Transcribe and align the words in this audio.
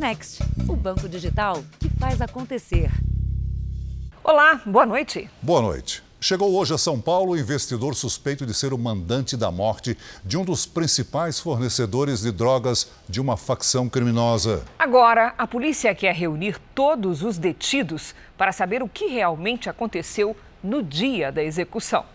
Next, 0.00 0.42
o 0.66 0.74
banco 0.74 1.06
digital 1.06 1.62
que 1.78 1.90
faz 1.90 2.22
acontecer. 2.22 2.90
Olá, 4.24 4.58
boa 4.64 4.86
noite. 4.86 5.28
Boa 5.42 5.60
noite. 5.60 6.02
Chegou 6.18 6.54
hoje 6.56 6.72
a 6.72 6.78
São 6.78 6.98
Paulo 6.98 7.32
o 7.32 7.36
investidor 7.36 7.94
suspeito 7.94 8.46
de 8.46 8.54
ser 8.54 8.72
o 8.72 8.78
mandante 8.78 9.36
da 9.36 9.50
morte 9.50 9.98
de 10.24 10.38
um 10.38 10.44
dos 10.44 10.64
principais 10.64 11.38
fornecedores 11.38 12.22
de 12.22 12.32
drogas 12.32 12.90
de 13.06 13.20
uma 13.20 13.36
facção 13.36 13.90
criminosa. 13.90 14.64
Agora, 14.78 15.34
a 15.36 15.46
polícia 15.46 15.94
quer 15.94 16.14
reunir 16.14 16.58
todos 16.74 17.22
os 17.22 17.36
detidos 17.36 18.14
para 18.38 18.52
saber 18.52 18.82
o 18.82 18.88
que 18.88 19.04
realmente 19.04 19.68
aconteceu 19.68 20.34
no 20.64 20.82
dia 20.82 21.30
da 21.30 21.44
execução. 21.44 22.06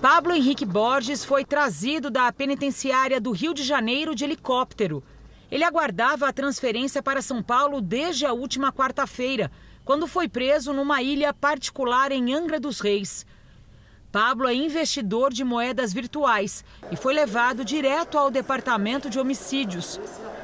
Pablo 0.00 0.32
Henrique 0.32 0.64
Borges 0.64 1.24
foi 1.24 1.44
trazido 1.44 2.12
da 2.12 2.30
penitenciária 2.30 3.20
do 3.20 3.32
Rio 3.32 3.52
de 3.52 3.64
Janeiro 3.64 4.14
de 4.14 4.22
helicóptero. 4.22 5.02
Ele 5.50 5.64
aguardava 5.64 6.28
a 6.28 6.32
transferência 6.32 7.02
para 7.02 7.22
São 7.22 7.42
Paulo 7.42 7.80
desde 7.80 8.26
a 8.26 8.32
última 8.32 8.72
quarta-feira 8.72 9.50
quando 9.84 10.08
foi 10.08 10.28
preso 10.28 10.72
numa 10.72 11.00
ilha 11.00 11.32
particular 11.32 12.10
em 12.10 12.34
Angra 12.34 12.58
dos 12.58 12.80
Reis. 12.80 13.24
Pablo 14.10 14.48
é 14.48 14.54
investidor 14.54 15.32
de 15.32 15.44
moedas 15.44 15.92
virtuais 15.92 16.64
e 16.90 16.96
foi 16.96 17.14
levado 17.14 17.64
direto 17.64 18.18
ao 18.18 18.30
departamento 18.30 19.08
de 19.08 19.20
homicídios. 19.20 20.00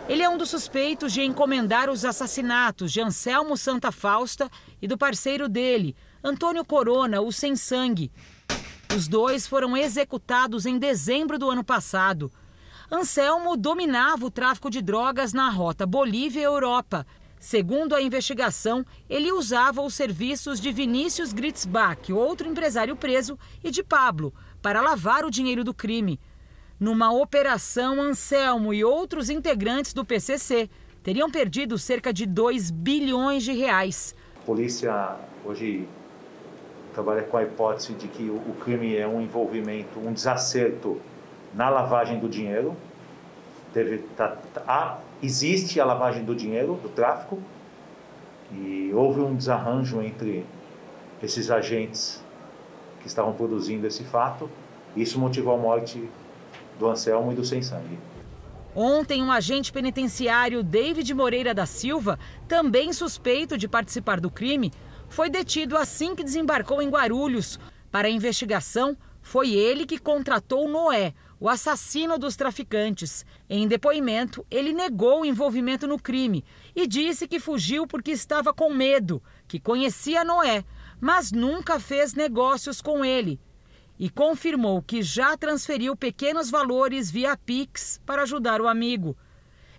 Ele 0.09 0.23
é 0.23 0.29
um 0.29 0.37
dos 0.37 0.51
suspeitos 0.51 1.13
de 1.13 1.23
encomendar 1.23 1.91
os 1.91 2.05
assassinatos 2.05 2.93
de 2.93 3.01
Anselmo 3.01 3.57
Santa 3.57 3.91
Fausta 3.91 4.51
e 4.81 4.87
do 4.87 4.99
parceiro 4.99 5.49
dele, 5.49 5.97
Antônio 6.23 6.65
Corona, 6.65 7.21
o 7.21 7.33
Sem 7.33 7.57
Sangue. 7.57 8.13
Os 8.95 9.09
dois 9.09 9.47
foram 9.47 9.77
executados 9.77 10.67
em 10.67 10.79
dezembro 10.79 11.39
do 11.39 11.51
ano 11.51 11.65
passado. 11.65 12.31
Anselmo 12.93 13.57
dominava 13.57 14.27
o 14.27 14.31
tráfico 14.31 14.71
de 14.71 14.83
drogas 14.83 15.33
na 15.33 15.49
rota 15.49 15.87
Bolívia-Europa 15.87 17.07
Segundo 17.43 17.97
a 17.97 18.01
investigação, 18.01 18.87
ele 19.11 19.33
usava 19.33 19.83
os 19.83 19.95
serviços 19.95 20.61
de 20.61 20.71
Vinícius 20.71 21.33
Gritzbach, 21.33 22.13
outro 22.13 22.47
empresário 22.47 22.95
preso, 22.95 23.37
e 23.65 23.71
de 23.73 23.83
Pablo, 23.83 24.33
para 24.63 24.81
lavar 24.81 25.25
o 25.25 25.31
dinheiro 25.31 25.65
do 25.65 25.75
crime. 25.75 26.21
Numa 26.79 27.13
operação, 27.13 28.01
Anselmo 28.01 28.73
e 28.73 28.85
outros 28.85 29.29
integrantes 29.29 29.93
do 29.93 30.05
PCC 30.05 30.71
teriam 31.03 31.29
perdido 31.29 31.77
cerca 31.79 32.13
de 32.13 32.27
2 32.27 32.71
bilhões 32.71 33.43
de 33.43 33.51
reais. 33.51 34.15
A 34.37 34.47
polícia 34.47 35.17
hoje 35.45 35.89
trabalha 36.95 37.25
com 37.25 37.39
a 37.39 37.43
hipótese 37.43 37.95
de 37.95 38.07
que 38.07 38.31
o 38.31 38.55
crime 38.61 38.95
é 38.95 39.09
um 39.09 39.21
envolvimento, 39.21 39.99
um 39.99 40.13
desacerto 40.13 41.01
na 41.55 41.69
lavagem 41.69 42.19
do 42.19 42.29
dinheiro. 42.29 42.77
Teve, 43.73 43.99
tá, 44.17 44.37
tá, 44.53 44.99
existe 45.23 45.81
a 45.81 45.85
lavagem 45.85 46.25
do 46.25 46.35
dinheiro, 46.35 46.79
do 46.83 46.89
tráfico, 46.89 47.39
e 48.53 48.91
houve 48.95 49.21
um 49.21 49.35
desarranjo 49.35 50.03
entre 50.03 50.45
esses 51.23 51.51
agentes 51.51 52.23
que 53.01 53.07
estavam 53.07 53.33
produzindo 53.33 53.87
esse 53.87 54.05
fato. 54.05 54.51
Isso 54.95 55.19
motivou 55.19 55.55
a 55.55 55.59
morte 55.59 56.09
do 56.79 56.89
Anselmo 56.89 57.33
e 57.33 57.35
do 57.35 57.45
Sem 57.45 57.63
Sangue. 57.63 57.99
Ontem, 58.75 59.23
um 59.23 59.31
agente 59.31 59.71
penitenciário, 59.71 60.63
David 60.63 61.13
Moreira 61.15 61.55
da 61.55 61.67
Silva, 61.67 62.19
também 62.49 62.93
suspeito 62.93 63.59
de 63.59 63.69
participar 63.69 64.19
do 64.19 64.31
crime, 64.31 64.73
foi 65.09 65.29
detido 65.29 65.77
assim 65.77 66.15
que 66.15 66.25
desembarcou 66.25 66.81
em 66.81 66.89
Guarulhos. 66.89 67.61
Para 67.91 68.09
a 68.09 68.11
investigação, 68.11 68.97
foi 69.21 69.53
ele 69.53 69.85
que 69.85 69.99
contratou 69.99 70.67
Noé, 70.67 71.13
o 71.43 71.49
assassino 71.49 72.19
dos 72.19 72.37
traficantes. 72.37 73.27
Em 73.51 73.67
depoimento, 73.67 74.47
ele 74.49 74.73
negou 74.73 75.23
o 75.23 75.25
envolvimento 75.25 75.89
no 75.89 75.99
crime 75.99 76.45
e 76.73 76.87
disse 76.87 77.27
que 77.27 77.41
fugiu 77.41 77.85
porque 77.85 78.13
estava 78.13 78.55
com 78.55 78.73
medo, 78.73 79.21
que 79.49 79.59
conhecia 79.59 80.23
Noé, 80.23 80.65
mas 81.01 81.33
nunca 81.33 81.81
fez 81.81 82.15
negócios 82.15 82.81
com 82.81 83.05
ele. 83.05 83.41
E 83.99 84.09
confirmou 84.09 84.81
que 84.83 85.03
já 85.03 85.37
transferiu 85.37 85.97
pequenos 85.97 86.49
valores 86.49 87.11
via 87.11 87.37
Pix 87.37 88.01
para 88.07 88.23
ajudar 88.23 88.61
o 88.61 88.69
amigo. 88.69 89.17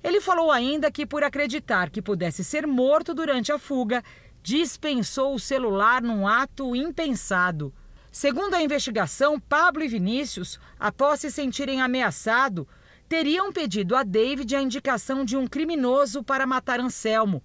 Ele 0.03 0.19
falou 0.19 0.51
ainda 0.51 0.91
que, 0.91 1.05
por 1.05 1.23
acreditar 1.23 1.89
que 1.89 2.01
pudesse 2.01 2.43
ser 2.43 2.67
morto 2.67 3.13
durante 3.13 3.53
a 3.53 3.57
fuga, 3.57 4.03
dispensou 4.41 5.33
o 5.33 5.39
celular 5.39 6.01
num 6.01 6.27
ato 6.27 6.75
impensado. 6.75 7.73
Segundo 8.13 8.53
a 8.53 8.61
investigação, 8.61 9.39
Pablo 9.39 9.83
e 9.83 9.87
Vinícius, 9.87 10.59
após 10.79 11.19
se 11.19 11.31
sentirem 11.31 11.81
ameaçados, 11.81 12.67
teriam 13.09 13.51
pedido 13.51 13.95
a 13.95 14.03
David 14.03 14.55
a 14.55 14.61
indicação 14.61 15.25
de 15.25 15.35
um 15.35 15.47
criminoso 15.47 16.23
para 16.23 16.45
matar 16.45 16.79
Anselmo. 16.79 17.43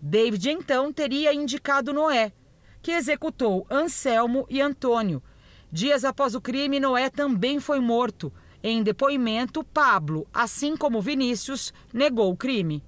David 0.00 0.48
então 0.48 0.90
teria 0.90 1.34
indicado 1.34 1.92
Noé, 1.92 2.32
que 2.80 2.92
executou 2.92 3.66
Anselmo 3.70 4.46
e 4.48 4.58
Antônio. 4.58 5.22
Dias 5.70 6.02
após 6.02 6.34
o 6.34 6.40
crime, 6.40 6.80
Noé 6.80 7.10
também 7.10 7.60
foi 7.60 7.78
morto. 7.78 8.32
Em 8.62 8.82
depoimento, 8.82 9.62
Pablo, 9.62 10.26
assim 10.32 10.78
como 10.78 11.02
Vinícius, 11.02 11.74
negou 11.92 12.32
o 12.32 12.36
crime. 12.36 12.82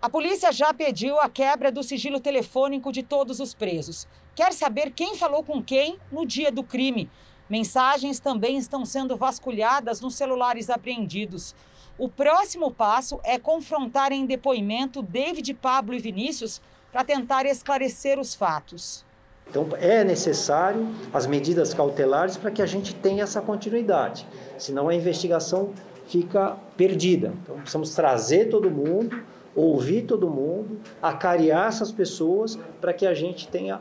A 0.00 0.10
polícia 0.10 0.50
já 0.50 0.74
pediu 0.74 1.20
a 1.20 1.28
quebra 1.28 1.70
do 1.70 1.84
sigilo 1.84 2.18
telefônico 2.18 2.90
de 2.90 3.04
todos 3.04 3.38
os 3.38 3.54
presos. 3.54 4.08
Quer 4.34 4.52
saber 4.54 4.92
quem 4.92 5.14
falou 5.14 5.42
com 5.42 5.62
quem 5.62 5.98
no 6.10 6.24
dia 6.24 6.50
do 6.50 6.62
crime. 6.62 7.10
Mensagens 7.50 8.18
também 8.18 8.56
estão 8.56 8.84
sendo 8.84 9.14
vasculhadas 9.14 10.00
nos 10.00 10.14
celulares 10.14 10.70
apreendidos. 10.70 11.54
O 11.98 12.08
próximo 12.08 12.70
passo 12.70 13.20
é 13.24 13.38
confrontar 13.38 14.10
em 14.10 14.24
depoimento 14.24 15.02
David, 15.02 15.52
Pablo 15.54 15.94
e 15.94 15.98
Vinícius 15.98 16.62
para 16.90 17.04
tentar 17.04 17.44
esclarecer 17.44 18.18
os 18.18 18.34
fatos. 18.34 19.04
Então 19.50 19.68
é 19.78 20.02
necessário 20.02 20.88
as 21.12 21.26
medidas 21.26 21.74
cautelares 21.74 22.38
para 22.38 22.50
que 22.50 22.62
a 22.62 22.66
gente 22.66 22.94
tenha 22.94 23.24
essa 23.24 23.42
continuidade, 23.42 24.26
senão 24.56 24.88
a 24.88 24.94
investigação 24.94 25.74
fica 26.06 26.56
perdida. 26.74 27.34
Então 27.42 27.56
precisamos 27.56 27.94
trazer 27.94 28.48
todo 28.48 28.70
mundo, 28.70 29.22
ouvir 29.54 30.02
todo 30.02 30.30
mundo, 30.30 30.80
acariar 31.02 31.68
essas 31.68 31.92
pessoas 31.92 32.58
para 32.80 32.94
que 32.94 33.06
a 33.06 33.12
gente 33.12 33.46
tenha 33.46 33.80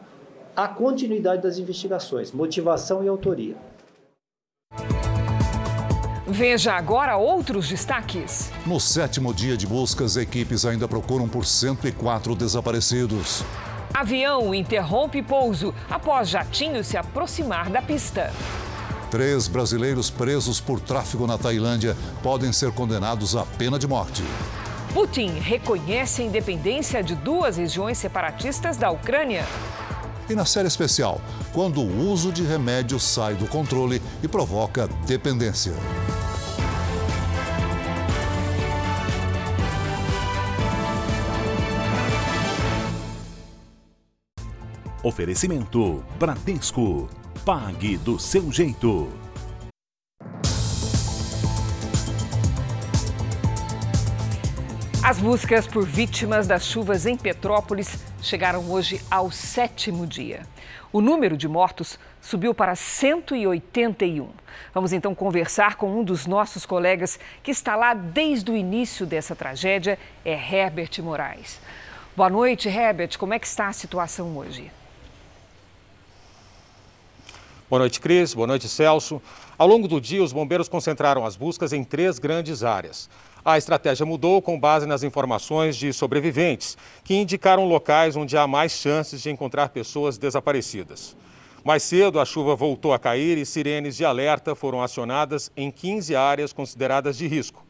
a 0.56 0.67
continuidade 0.67 1.41
das 1.41 1.57
investigações, 1.57 2.31
motivação 2.31 3.03
e 3.03 3.07
autoria. 3.07 3.56
Veja 6.28 6.73
agora 6.73 7.17
outros 7.17 7.67
destaques. 7.67 8.51
No 8.66 8.79
sétimo 8.79 9.34
dia 9.34 9.57
de 9.57 9.67
buscas, 9.67 10.16
equipes 10.16 10.66
ainda 10.66 10.88
procuram 10.88 11.28
por 11.28 11.45
104 11.45 12.35
desaparecidos. 12.35 13.44
Avião 13.94 14.56
interrompe 14.56 15.22
pouso 15.22 15.75
após 15.90 16.29
jatinho 16.29 16.84
se 16.84 16.95
aproximar 16.95 17.69
da 17.69 17.81
pista. 17.81 18.31
Três 19.09 19.50
brasileiros 19.50 20.09
presos 20.09 20.61
por 20.61 20.79
tráfico 20.79 21.28
na 21.28 21.38
Tailândia 21.38 21.97
podem 22.23 22.53
ser 22.53 22.72
condenados 22.72 23.35
à 23.35 23.45
pena 23.45 23.78
de 23.78 23.85
morte. 23.85 24.23
Putin 24.94 25.31
reconhece 25.40 26.22
a 26.22 26.25
independência 26.25 27.03
de 27.03 27.16
duas 27.16 27.57
regiões 27.57 27.97
separatistas 27.97 28.78
da 28.78 28.90
Ucrânia. 28.90 29.45
E 30.31 30.35
na 30.35 30.45
série 30.45 30.69
especial, 30.69 31.19
quando 31.51 31.81
o 31.81 32.09
uso 32.09 32.31
de 32.31 32.41
remédios 32.41 33.03
sai 33.03 33.35
do 33.35 33.45
controle 33.47 34.01
e 34.23 34.29
provoca 34.29 34.87
dependência. 35.05 35.73
Oferecimento 45.03 46.01
Bradesco. 46.17 47.09
Pague 47.43 47.97
do 47.97 48.17
seu 48.17 48.49
jeito. 48.53 49.09
As 55.11 55.19
buscas 55.19 55.67
por 55.67 55.85
vítimas 55.85 56.47
das 56.47 56.66
chuvas 56.66 57.05
em 57.05 57.17
Petrópolis 57.17 57.99
chegaram 58.22 58.72
hoje 58.72 59.02
ao 59.11 59.29
sétimo 59.29 60.08
dia. 60.08 60.47
O 60.90 61.02
número 61.02 61.35
de 61.35 61.49
mortos 61.49 61.99
subiu 62.22 62.53
para 62.53 62.75
181. 62.75 64.29
Vamos 64.73 64.93
então 64.93 65.13
conversar 65.13 65.75
com 65.75 65.99
um 65.99 66.02
dos 66.02 66.25
nossos 66.25 66.66
colegas 66.66 67.19
que 67.43 67.52
está 67.52 67.75
lá 67.75 67.93
desde 67.93 68.52
o 68.52 68.55
início 68.55 69.05
dessa 69.05 69.35
tragédia, 69.35 69.99
é 70.23 70.31
Herbert 70.31 71.03
Moraes. 71.03 71.59
Boa 72.16 72.29
noite, 72.29 72.69
Herbert. 72.69 73.17
Como 73.17 73.34
é 73.34 73.40
que 73.40 73.47
está 73.47 73.67
a 73.67 73.73
situação 73.73 74.37
hoje? 74.37 74.72
Boa 77.69 77.79
noite, 77.79 77.99
Cris. 77.99 78.34
Boa 78.34 78.47
noite, 78.47 78.69
Celso. 78.69 79.22
Ao 79.58 79.67
longo 79.67 79.90
do 79.90 79.99
dia, 79.99 80.23
os 80.23 80.31
bombeiros 80.31 80.69
concentraram 80.69 81.25
as 81.25 81.35
buscas 81.35 81.73
em 81.73 81.84
três 81.84 82.17
grandes 82.17 82.63
áreas. 82.63 83.09
A 83.43 83.58
estratégia 83.58 84.05
mudou 84.05 84.40
com 84.40 84.59
base 84.59 84.85
nas 84.85 85.02
informações 85.02 85.76
de 85.76 85.91
sobreviventes, 85.91 86.78
que 87.03 87.16
indicaram 87.16 87.66
locais 87.66 88.16
onde 88.16 88.38
há 88.38 88.46
mais 88.46 88.72
chances 88.72 89.20
de 89.20 89.32
encontrar 89.32 89.70
pessoas 89.70 90.16
desaparecidas. 90.16 91.17
Mais 91.64 91.82
cedo, 91.82 92.20
a 92.20 92.26
chuva 92.26 92.55
voltou 92.55 92.93
a 92.93 92.99
cair 92.99 93.40
e 93.40 93.46
sirenes 93.46 93.97
de 93.97 94.05
alerta 94.05 94.53
foram 94.53 94.84
acionadas 94.84 95.52
em 95.58 95.72
15 95.72 96.16
áreas 96.16 96.53
consideradas 96.53 97.17
de 97.17 97.26
risco. 97.26 97.66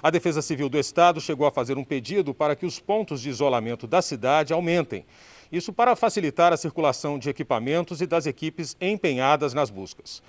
A 0.00 0.10
Defesa 0.10 0.40
Civil 0.40 0.68
do 0.68 0.78
Estado 0.78 1.20
chegou 1.20 1.44
a 1.44 1.50
fazer 1.50 1.76
um 1.76 1.82
pedido 1.82 2.32
para 2.32 2.54
que 2.54 2.64
os 2.64 2.78
pontos 2.78 3.20
de 3.20 3.28
isolamento 3.28 3.84
da 3.88 4.00
cidade 4.00 4.52
aumentem. 4.52 5.04
Isso 5.50 5.72
para 5.72 5.96
facilitar 5.96 6.52
a 6.52 6.56
circulação 6.56 7.18
de 7.18 7.28
equipamentos 7.28 8.00
e 8.00 8.06
das 8.06 8.26
equipes 8.26 8.76
empenhadas 8.80 9.52
nas 9.52 9.70
buscas. 9.70 10.22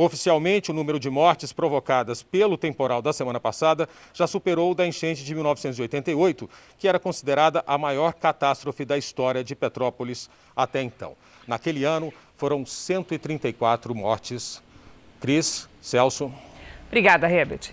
Oficialmente, 0.00 0.70
o 0.70 0.74
número 0.74 1.00
de 1.00 1.10
mortes 1.10 1.52
provocadas 1.52 2.22
pelo 2.22 2.56
temporal 2.56 3.02
da 3.02 3.12
semana 3.12 3.40
passada 3.40 3.88
já 4.14 4.28
superou 4.28 4.70
o 4.70 4.74
da 4.74 4.86
enchente 4.86 5.24
de 5.24 5.34
1988, 5.34 6.48
que 6.78 6.86
era 6.86 7.00
considerada 7.00 7.64
a 7.66 7.76
maior 7.76 8.14
catástrofe 8.14 8.84
da 8.84 8.96
história 8.96 9.42
de 9.42 9.56
Petrópolis 9.56 10.30
até 10.54 10.80
então. 10.82 11.16
Naquele 11.48 11.82
ano, 11.82 12.12
foram 12.36 12.64
134 12.64 13.92
mortes. 13.92 14.62
Cris, 15.20 15.68
Celso. 15.82 16.32
Obrigada, 16.86 17.28
Herbert. 17.28 17.72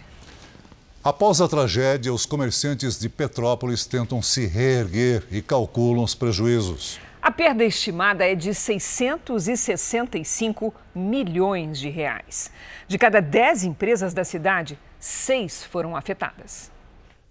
Após 1.04 1.39
a 1.42 1.48
tragédia, 1.48 2.12
os 2.12 2.25
comerciantes 2.25 3.00
de 3.00 3.07
Petrópolis 3.07 3.86
tentam 3.86 4.19
se 4.24 4.48
reerguer 4.48 5.27
e 5.30 5.44
calculam 5.44 6.04
os 6.04 6.16
prejuízos. 6.16 7.05
A 7.25 7.31
perda 7.31 7.66
estimada 7.66 8.24
é 8.24 8.36
de 8.36 8.54
665 8.54 10.72
milhões 10.94 11.80
de 11.80 11.89
reais. 11.89 12.51
De 12.88 13.00
cada 13.00 13.19
10 13.19 13.63
empresas 13.63 14.13
da 14.13 14.24
cidade, 14.24 14.77
seis 15.00 15.63
foram 15.63 15.95
afetadas. 15.95 16.72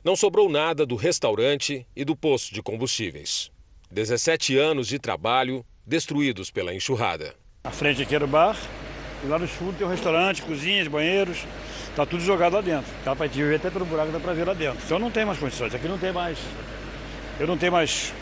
Não 0.03 0.17
sobrou 0.17 0.49
nada 0.49 0.85
do 0.85 0.97
restaurante 0.97 1.87
e 1.95 2.05
do 2.05 2.17
posto 2.17 2.53
de 2.53 2.61
combustíveis. 2.61 3.53
17 3.89 4.59
anos 4.59 4.89
de 4.89 4.99
trabalho 4.99 5.65
destruídos 5.87 6.51
pela 6.51 6.75
enxurrada. 6.75 7.37
A 7.63 7.71
frente 7.71 8.03
aqui 8.03 8.17
era 8.17 8.25
o 8.25 8.29
bar 8.29 8.57
e 9.23 9.29
lá 9.29 9.39
no 9.39 9.47
fundo 9.47 9.79
tem 9.79 9.87
o 9.87 9.91
restaurante, 9.91 10.43
cozinhas, 10.43 10.89
banheiros. 10.89 11.47
Tá 11.95 12.05
tudo 12.05 12.21
jogado 12.21 12.55
lá 12.55 12.61
dentro. 12.61 12.93
Dá 13.05 13.15
para 13.15 13.29
ver 13.29 13.55
até 13.55 13.71
pelo 13.71 13.85
buraco, 13.85 14.11
dá 14.11 14.19
para 14.19 14.33
ver 14.33 14.45
lá 14.45 14.55
dentro. 14.55 14.81
Então 14.85 14.99
não 14.99 15.13
tem 15.13 15.25
mais 15.25 15.39
condições. 15.39 15.73
Aqui 15.73 15.87
não 15.87 15.99
tem 15.99 16.13
mais. 16.13 16.37
Eu 17.39 17.47
não 17.47 17.57
tenho 17.57 17.71
mais 17.71 18.13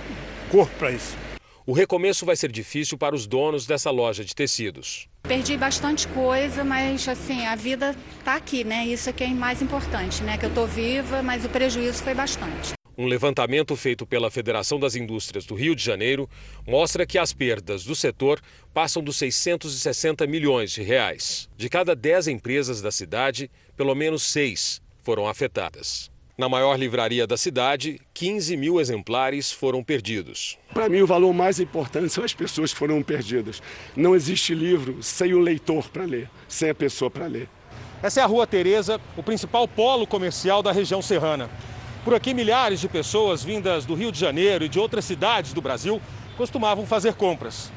corpo 0.50 0.74
para 0.78 0.90
isso. 0.90 1.21
O 1.64 1.72
recomeço 1.72 2.26
vai 2.26 2.34
ser 2.34 2.50
difícil 2.50 2.98
para 2.98 3.14
os 3.14 3.24
donos 3.24 3.66
dessa 3.66 3.88
loja 3.88 4.24
de 4.24 4.34
tecidos. 4.34 5.08
Perdi 5.22 5.56
bastante 5.56 6.08
coisa, 6.08 6.64
mas 6.64 7.06
assim, 7.08 7.46
a 7.46 7.54
vida 7.54 7.94
está 8.18 8.34
aqui, 8.34 8.64
né? 8.64 8.84
Isso 8.84 9.08
é 9.08 9.12
que 9.12 9.22
é 9.22 9.28
mais 9.28 9.62
importante, 9.62 10.24
né? 10.24 10.36
Que 10.36 10.46
eu 10.46 10.48
estou 10.48 10.66
viva, 10.66 11.22
mas 11.22 11.44
o 11.44 11.48
prejuízo 11.48 12.02
foi 12.02 12.14
bastante. 12.14 12.72
Um 12.98 13.06
levantamento 13.06 13.76
feito 13.76 14.04
pela 14.04 14.28
Federação 14.28 14.78
das 14.78 14.96
Indústrias 14.96 15.46
do 15.46 15.54
Rio 15.54 15.76
de 15.76 15.84
Janeiro 15.84 16.28
mostra 16.66 17.06
que 17.06 17.16
as 17.16 17.32
perdas 17.32 17.84
do 17.84 17.94
setor 17.94 18.40
passam 18.74 19.00
dos 19.00 19.16
660 19.16 20.26
milhões 20.26 20.72
de 20.72 20.82
reais. 20.82 21.48
De 21.56 21.68
cada 21.68 21.94
10 21.94 22.26
empresas 22.26 22.82
da 22.82 22.90
cidade, 22.90 23.48
pelo 23.76 23.94
menos 23.94 24.24
seis 24.24 24.82
foram 25.00 25.28
afetadas. 25.28 26.11
Na 26.36 26.48
maior 26.48 26.78
livraria 26.78 27.26
da 27.26 27.36
cidade, 27.36 28.00
15 28.14 28.56
mil 28.56 28.80
exemplares 28.80 29.52
foram 29.52 29.84
perdidos. 29.84 30.58
Para 30.72 30.88
mim, 30.88 31.02
o 31.02 31.06
valor 31.06 31.34
mais 31.34 31.60
importante 31.60 32.08
são 32.08 32.24
as 32.24 32.32
pessoas 32.32 32.72
que 32.72 32.78
foram 32.78 33.02
perdidas. 33.02 33.62
Não 33.94 34.14
existe 34.14 34.54
livro 34.54 35.02
sem 35.02 35.34
o 35.34 35.38
leitor 35.38 35.90
para 35.90 36.04
ler, 36.04 36.30
sem 36.48 36.70
a 36.70 36.74
pessoa 36.74 37.10
para 37.10 37.26
ler. 37.26 37.50
Essa 38.02 38.20
é 38.20 38.22
a 38.22 38.26
Rua 38.26 38.46
Tereza, 38.46 38.98
o 39.14 39.22
principal 39.22 39.68
polo 39.68 40.06
comercial 40.06 40.62
da 40.62 40.72
região 40.72 41.02
serrana. 41.02 41.50
Por 42.02 42.14
aqui, 42.14 42.32
milhares 42.32 42.80
de 42.80 42.88
pessoas 42.88 43.44
vindas 43.44 43.84
do 43.84 43.94
Rio 43.94 44.10
de 44.10 44.18
Janeiro 44.18 44.64
e 44.64 44.70
de 44.70 44.78
outras 44.78 45.04
cidades 45.04 45.52
do 45.52 45.60
Brasil 45.60 46.00
costumavam 46.38 46.86
fazer 46.86 47.12
compras. 47.12 47.70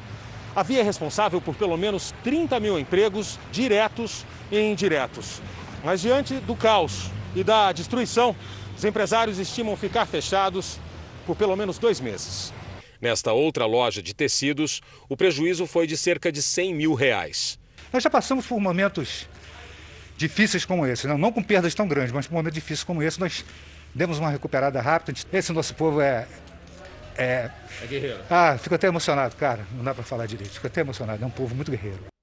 A 0.56 0.62
via 0.62 0.80
é 0.80 0.82
responsável 0.82 1.42
por 1.42 1.54
pelo 1.54 1.76
menos 1.76 2.14
30 2.24 2.58
mil 2.58 2.78
empregos 2.78 3.38
diretos 3.52 4.24
e 4.50 4.58
indiretos. 4.58 5.42
Mas 5.84 6.00
diante 6.00 6.36
do 6.36 6.56
caos 6.56 7.10
e 7.36 7.44
da 7.44 7.70
destruição, 7.70 8.34
os 8.76 8.84
empresários 8.84 9.38
estimam 9.38 9.76
ficar 9.76 10.06
fechados 10.06 10.80
por 11.26 11.36
pelo 11.36 11.54
menos 11.54 11.78
dois 11.78 12.00
meses. 12.00 12.52
Nesta 13.00 13.32
outra 13.32 13.66
loja 13.66 14.02
de 14.02 14.14
tecidos, 14.14 14.80
o 15.08 15.16
prejuízo 15.16 15.66
foi 15.66 15.86
de 15.86 15.96
cerca 15.96 16.32
de 16.32 16.40
100 16.40 16.74
mil 16.74 16.94
reais. 16.94 17.58
Nós 17.92 18.02
já 18.02 18.08
passamos 18.08 18.46
por 18.46 18.58
momentos 18.58 19.28
difíceis 20.16 20.64
como 20.64 20.86
esse, 20.86 21.06
não, 21.06 21.18
não 21.18 21.30
com 21.30 21.42
perdas 21.42 21.74
tão 21.74 21.86
grandes, 21.86 22.10
mas 22.10 22.26
por 22.26 22.34
momentos 22.34 22.54
difíceis 22.54 22.84
como 22.84 23.02
esse, 23.02 23.20
nós 23.20 23.44
demos 23.94 24.18
uma 24.18 24.30
recuperada 24.30 24.80
rápida. 24.80 25.18
Esse 25.30 25.52
nosso 25.52 25.74
povo 25.74 26.00
é. 26.00 26.26
É, 27.18 27.50
é 27.82 27.86
guerreiro. 27.86 28.20
Ah, 28.30 28.58
fico 28.58 28.74
até 28.74 28.86
emocionado, 28.86 29.36
cara. 29.36 29.66
Não 29.72 29.84
dá 29.84 29.94
para 29.94 30.04
falar 30.04 30.26
direito. 30.26 30.52
Fico 30.52 30.66
até 30.66 30.80
emocionado. 30.80 31.22
É 31.22 31.26
um 31.26 31.30
povo 31.30 31.54
muito 31.54 31.70
guerreiro. 31.70 32.15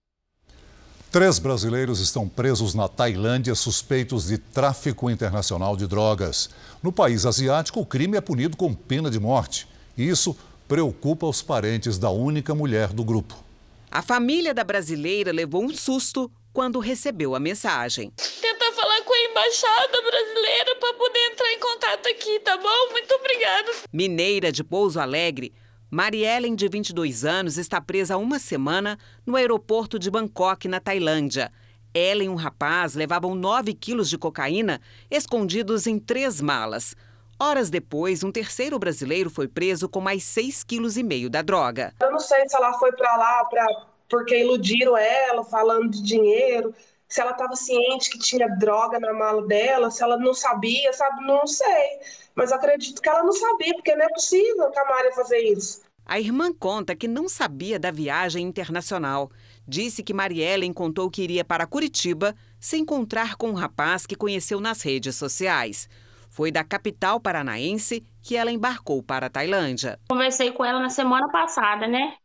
Três 1.13 1.37
brasileiros 1.37 1.99
estão 1.99 2.27
presos 2.27 2.73
na 2.73 2.87
Tailândia 2.87 3.53
suspeitos 3.53 4.25
de 4.25 4.39
tráfico 4.39 5.11
internacional 5.11 5.77
de 5.77 5.85
drogas. 5.85 6.49
No 6.81 6.91
país 6.91 7.23
asiático, 7.23 7.79
o 7.79 7.85
crime 7.85 8.17
é 8.17 8.21
punido 8.21 8.57
com 8.57 8.73
pena 8.73 9.11
de 9.11 9.19
morte. 9.19 9.67
E 9.95 10.09
isso 10.09 10.35
preocupa 10.67 11.27
os 11.27 11.39
parentes 11.39 11.99
da 11.99 12.09
única 12.09 12.55
mulher 12.55 12.87
do 12.87 13.03
grupo. 13.03 13.35
A 13.91 14.01
família 14.01 14.55
da 14.55 14.63
brasileira 14.63 15.31
levou 15.31 15.63
um 15.63 15.69
susto 15.69 16.31
quando 16.51 16.79
recebeu 16.79 17.35
a 17.35 17.39
mensagem. 17.39 18.11
Tenta 18.41 18.71
falar 18.71 19.01
com 19.03 19.13
a 19.13 19.29
embaixada 19.29 20.01
brasileira 20.01 20.75
para 20.79 20.93
poder 20.95 21.19
entrar 21.31 21.53
em 21.53 21.59
contato 21.59 22.07
aqui, 22.07 22.39
tá 22.39 22.57
bom? 22.57 22.91
Muito 22.91 23.13
obrigada. 23.13 23.71
Mineira 23.93 24.51
de 24.51 24.63
Pouso 24.63 24.99
Alegre, 24.99 25.53
Mariellen, 25.93 26.55
de 26.55 26.67
22 26.67 27.23
anos, 27.23 27.55
está 27.55 27.79
presa 27.79 28.15
há 28.15 28.17
uma 28.17 28.39
semana 28.39 28.97
no 29.23 29.35
aeroporto 29.35 29.99
de 29.99 30.09
Bangkok, 30.09 30.67
na 30.67 30.79
Tailândia. 30.79 31.51
Ela 31.93 32.23
e 32.23 32.29
um 32.29 32.33
rapaz 32.33 32.95
levavam 32.95 33.35
9 33.35 33.75
quilos 33.75 34.09
de 34.09 34.17
cocaína 34.17 34.81
escondidos 35.11 35.85
em 35.85 35.99
três 35.99 36.41
malas. 36.41 36.95
Horas 37.39 37.69
depois, 37.69 38.23
um 38.23 38.31
terceiro 38.31 38.79
brasileiro 38.79 39.29
foi 39.29 39.47
preso 39.47 39.87
com 39.87 40.01
mais 40.01 40.23
6,5 40.23 40.65
kg 40.65 41.29
da 41.29 41.43
droga. 41.43 41.93
Eu 42.01 42.11
não 42.11 42.19
sei 42.19 42.49
se 42.49 42.55
ela 42.55 42.73
foi 42.79 42.91
para 42.93 43.15
lá 43.15 43.45
pra, 43.45 43.67
porque 44.09 44.35
iludiram 44.35 44.97
ela, 44.97 45.43
falando 45.43 45.91
de 45.91 46.01
dinheiro, 46.01 46.73
se 47.13 47.21
ela 47.21 47.29
estava 47.29 47.55
ciente 47.55 48.09
que 48.09 48.17
tinha 48.17 48.47
droga 48.57 48.99
na 48.99 49.13
mala 49.13 49.45
dela, 49.45 49.91
se 49.91 50.01
ela 50.01 50.17
não 50.17 50.33
sabia, 50.33 50.91
sabe? 50.93 51.23
Não 51.23 51.45
sei. 51.45 51.99
Mas 52.33 52.51
acredito 52.51 52.99
que 52.99 53.07
ela 53.07 53.21
não 53.21 53.31
sabia, 53.31 53.71
porque 53.75 53.95
não 53.95 54.03
é 54.03 54.09
possível 54.09 54.71
que 54.71 54.79
a 54.79 54.85
Maria 54.85 55.11
fazer 55.11 55.37
isso. 55.37 55.83
A 56.03 56.19
irmã 56.19 56.51
conta 56.51 56.95
que 56.95 57.07
não 57.07 57.29
sabia 57.29 57.77
da 57.77 57.91
viagem 57.91 58.47
internacional. 58.47 59.29
Disse 59.67 60.01
que 60.01 60.11
Mariellen 60.11 60.73
contou 60.73 61.07
que 61.11 61.21
iria 61.21 61.45
para 61.45 61.67
Curitiba 61.67 62.33
se 62.59 62.77
encontrar 62.77 63.35
com 63.35 63.51
um 63.51 63.53
rapaz 63.53 64.07
que 64.07 64.15
conheceu 64.15 64.59
nas 64.59 64.81
redes 64.81 65.15
sociais. 65.15 65.87
Foi 66.31 66.51
da 66.51 66.63
capital 66.63 67.19
paranaense 67.19 68.03
que 68.23 68.35
ela 68.35 68.51
embarcou 68.51 69.03
para 69.03 69.27
a 69.27 69.29
Tailândia. 69.29 69.99
Conversei 70.09 70.51
com 70.51 70.65
ela 70.65 70.79
na 70.79 70.89
semana 70.89 71.29
passada, 71.29 71.87
né? 71.87 72.15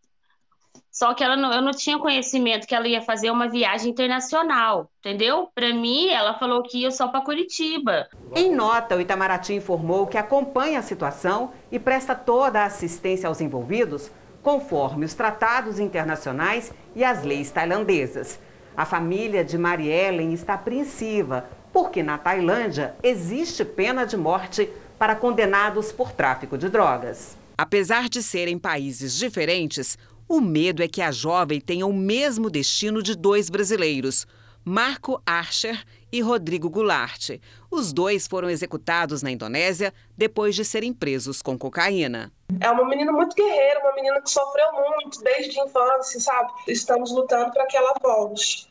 Só 0.99 1.15
que 1.15 1.23
ela 1.23 1.37
não, 1.37 1.53
eu 1.53 1.63
não 1.63 1.71
tinha 1.71 1.97
conhecimento 1.97 2.67
que 2.67 2.75
ela 2.75 2.89
ia 2.89 3.01
fazer 3.01 3.31
uma 3.31 3.49
viagem 3.49 3.89
internacional, 3.89 4.91
entendeu? 4.99 5.49
Para 5.55 5.73
mim, 5.73 6.09
ela 6.09 6.37
falou 6.37 6.61
que 6.61 6.79
ia 6.79 6.91
só 6.91 7.07
para 7.07 7.21
Curitiba. 7.21 8.09
Em 8.35 8.53
nota, 8.53 8.97
o 8.97 9.01
Itamaraty 9.01 9.55
informou 9.55 10.09
que 10.09 10.19
acompanha 10.19 10.81
a 10.81 10.83
situação 10.83 11.53
e 11.71 11.79
presta 11.79 12.17
toda 12.17 12.63
a 12.63 12.65
assistência 12.65 13.29
aos 13.29 13.41
envolvidos, 13.41 14.11
conforme 14.43 15.05
os 15.05 15.15
tratados 15.15 15.79
internacionais 15.79 16.75
e 16.97 17.05
as 17.05 17.23
leis 17.23 17.49
tailandesas. 17.53 18.41
A 18.77 18.85
família 18.85 19.45
de 19.45 19.57
Mariellen 19.57 20.33
está 20.33 20.55
apreensiva, 20.55 21.49
porque 21.73 22.03
na 22.03 22.19
Tailândia 22.19 22.97
existe 23.05 23.65
pena 23.65 24.05
de 24.05 24.17
morte 24.17 24.69
para 24.99 25.15
condenados 25.15 25.93
por 25.93 26.11
tráfico 26.11 26.59
de 26.59 26.69
drogas. 26.69 27.39
Apesar 27.57 28.09
de 28.09 28.23
serem 28.23 28.57
países 28.59 29.17
diferentes, 29.17 29.97
o 30.29 30.41
medo 30.41 30.83
é 30.83 30.89
que 30.89 31.01
a 31.01 31.11
jovem 31.11 31.59
tenha 31.59 31.87
o 31.87 31.93
mesmo 31.93 32.51
destino 32.51 33.03
de 33.03 33.17
dois 33.17 33.49
brasileiros, 33.49 34.27
Marco 34.63 35.23
Archer 35.25 35.83
e 36.13 36.21
Rodrigo 36.21 36.69
Goulart. 36.69 37.31
Os 37.71 37.93
dois 37.93 38.27
foram 38.27 38.51
executados 38.51 39.23
na 39.23 39.31
Indonésia 39.31 39.95
depois 40.17 40.55
de 40.55 40.65
serem 40.65 40.93
presos 40.93 41.41
com 41.41 41.57
cocaína. 41.57 42.31
É 42.61 42.71
uma 42.71 42.87
menina 42.87 43.11
muito 43.11 43.35
guerreira, 43.35 43.81
uma 43.81 43.95
menina 43.95 44.21
que 44.21 44.31
sofreu 44.31 44.67
muito 44.73 45.23
desde 45.23 45.59
a 45.59 45.65
infância, 45.65 46.21
sabe? 46.21 46.53
Estamos 46.69 47.11
lutando 47.11 47.51
para 47.51 47.67
que 47.67 47.77
ela 47.77 47.95
volte. 48.03 48.71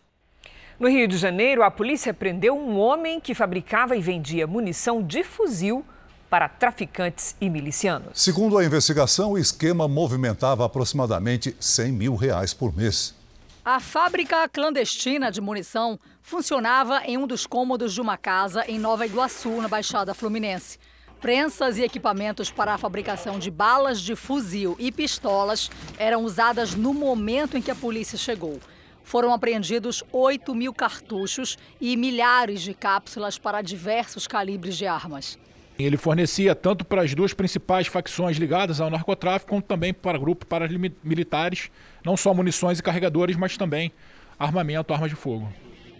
No 0.79 0.87
Rio 0.87 1.07
de 1.07 1.17
Janeiro, 1.17 1.63
a 1.63 1.71
polícia 1.71 2.13
prendeu 2.13 2.55
um 2.55 2.77
homem 2.77 3.19
que 3.19 3.33
fabricava 3.33 3.97
e 3.97 4.01
vendia 4.01 4.45
munição 4.45 5.01
de 5.01 5.23
fuzil 5.23 5.83
para 6.29 6.49
traficantes 6.49 7.35
e 7.39 7.49
milicianos. 7.49 8.09
Segundo 8.13 8.57
a 8.57 8.65
investigação, 8.65 9.31
o 9.31 9.37
esquema 9.37 9.87
movimentava 9.87 10.65
aproximadamente 10.65 11.55
100 11.59 11.91
mil 11.91 12.15
reais 12.15 12.53
por 12.53 12.75
mês. 12.75 13.15
A 13.63 13.79
fábrica 13.81 14.47
clandestina 14.47 15.29
de 15.29 15.41
munição 15.41 15.99
funcionava 16.21 17.01
em 17.05 17.17
um 17.17 17.27
dos 17.27 17.45
cômodos 17.45 17.93
de 17.93 17.99
uma 17.99 18.17
casa 18.17 18.63
em 18.67 18.79
Nova 18.79 19.05
Iguaçu, 19.05 19.61
na 19.61 19.67
Baixada 19.67 20.13
Fluminense. 20.13 20.79
Prensas 21.19 21.77
e 21.77 21.83
equipamentos 21.83 22.51
para 22.51 22.73
a 22.73 22.77
fabricação 22.77 23.39
de 23.39 23.49
balas 23.49 23.99
de 23.99 24.15
fuzil 24.15 24.75
e 24.79 24.91
pistolas 24.91 25.69
eram 25.97 26.23
usadas 26.23 26.75
no 26.75 26.93
momento 26.93 27.57
em 27.57 27.61
que 27.61 27.71
a 27.71 27.75
polícia 27.75 28.17
chegou. 28.17 28.59
foram 29.03 29.33
apreendidos 29.33 30.03
8 30.11 30.53
mil 30.53 30.73
cartuchos 30.73 31.57
e 31.79 31.95
milhares 31.95 32.61
de 32.61 32.73
cápsulas 32.73 33.37
para 33.37 33.61
diversos 33.61 34.27
calibres 34.27 34.77
de 34.77 34.85
armas. 34.85 35.39
Ele 35.79 35.95
fornecia 35.95 36.55
tanto 36.55 36.83
para 36.83 37.03
as 37.03 37.13
duas 37.13 37.33
principais 37.33 37.87
facções 37.87 38.37
ligadas 38.37 38.81
ao 38.81 38.89
narcotráfico, 38.89 39.49
como 39.49 39.61
também 39.61 39.93
para 39.93 40.17
grupos 40.17 40.47
paramilitares, 40.47 41.69
não 42.03 42.17
só 42.17 42.33
munições 42.33 42.79
e 42.79 42.83
carregadores, 42.83 43.35
mas 43.35 43.57
também 43.57 43.91
armamento, 44.39 44.93
armas 44.93 45.11
de 45.11 45.15
fogo. 45.15 45.51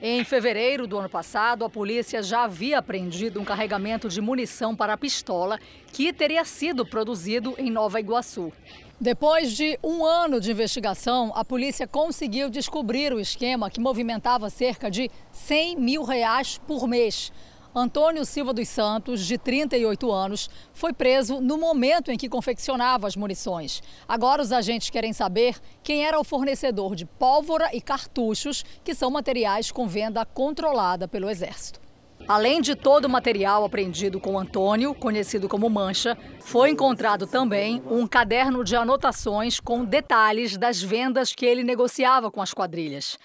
Em 0.02 0.24
fevereiro 0.24 0.86
do 0.86 0.98
ano 0.98 1.10
passado, 1.10 1.66
a 1.66 1.70
polícia 1.70 2.22
já 2.22 2.44
havia 2.44 2.78
apreendido 2.78 3.42
um 3.42 3.46
carregamento 3.46 4.08
de 4.10 4.22
munição 4.22 4.76
para 4.76 4.96
pistola 4.96 5.60
que 5.92 6.14
teria 6.14 6.46
sido 6.46 6.86
produzido 6.86 7.56
em 7.58 7.72
Nova 7.72 8.00
Iguaçu. 8.00 8.54
Depois 9.02 9.52
de 9.54 9.78
um 9.84 10.06
ano 10.06 10.40
de 10.40 10.52
investigação, 10.52 11.32
a 11.36 11.44
polícia 11.44 11.88
conseguiu 11.88 12.50
descobrir 12.50 13.12
o 13.12 13.20
esquema 13.20 13.70
que 13.72 13.80
movimentava 13.80 14.50
cerca 14.50 14.90
de 14.90 15.10
100 15.32 15.76
mil 15.78 16.04
reais 16.04 16.60
por 16.68 16.88
mês. 16.88 17.32
Antônio 17.78 18.26
Silva 18.26 18.54
dos 18.54 18.68
Santos, 18.68 19.24
de 19.24 19.38
38 19.38 20.12
anos, 20.12 20.50
foi 20.74 20.92
preso 20.92 21.40
no 21.40 21.60
momento 21.60 22.12
em 22.12 22.18
que 22.18 22.28
confeccionava 22.28 23.06
as 23.06 23.16
munições. 23.16 23.84
Agora 24.08 24.42
os 24.42 24.52
agentes 24.52 24.90
querem 24.90 25.14
saber 25.14 25.56
quem 25.84 26.04
era 26.04 26.20
o 26.20 26.24
fornecedor 26.24 26.96
de 26.96 27.06
pólvora 27.06 27.70
e 27.72 27.80
cartuchos, 27.80 28.66
que 28.84 28.96
são 28.96 29.12
materiais 29.12 29.70
com 29.72 29.88
venda 29.88 30.26
controlada 30.26 31.08
pelo 31.08 31.30
Exército. 31.30 31.80
Além 32.28 32.62
de 32.62 32.76
todo 32.76 33.06
o 33.06 33.10
material 33.10 33.64
apreendido 33.64 34.20
com 34.20 34.40
Antônio, 34.40 34.96
conhecido 34.96 35.48
como 35.48 35.70
Mancha, 35.70 36.18
foi 36.40 36.72
encontrado 36.72 37.28
também 37.28 37.84
um 37.92 38.08
caderno 38.08 38.64
de 38.64 38.76
anotações 38.76 39.60
com 39.60 39.86
detalhes 39.86 40.58
das 40.58 40.82
vendas 40.82 41.32
que 41.32 41.46
ele 41.46 41.64
negociava 41.64 42.32
com 42.32 42.42
as 42.42 42.56
quadrilhas. 42.56 43.20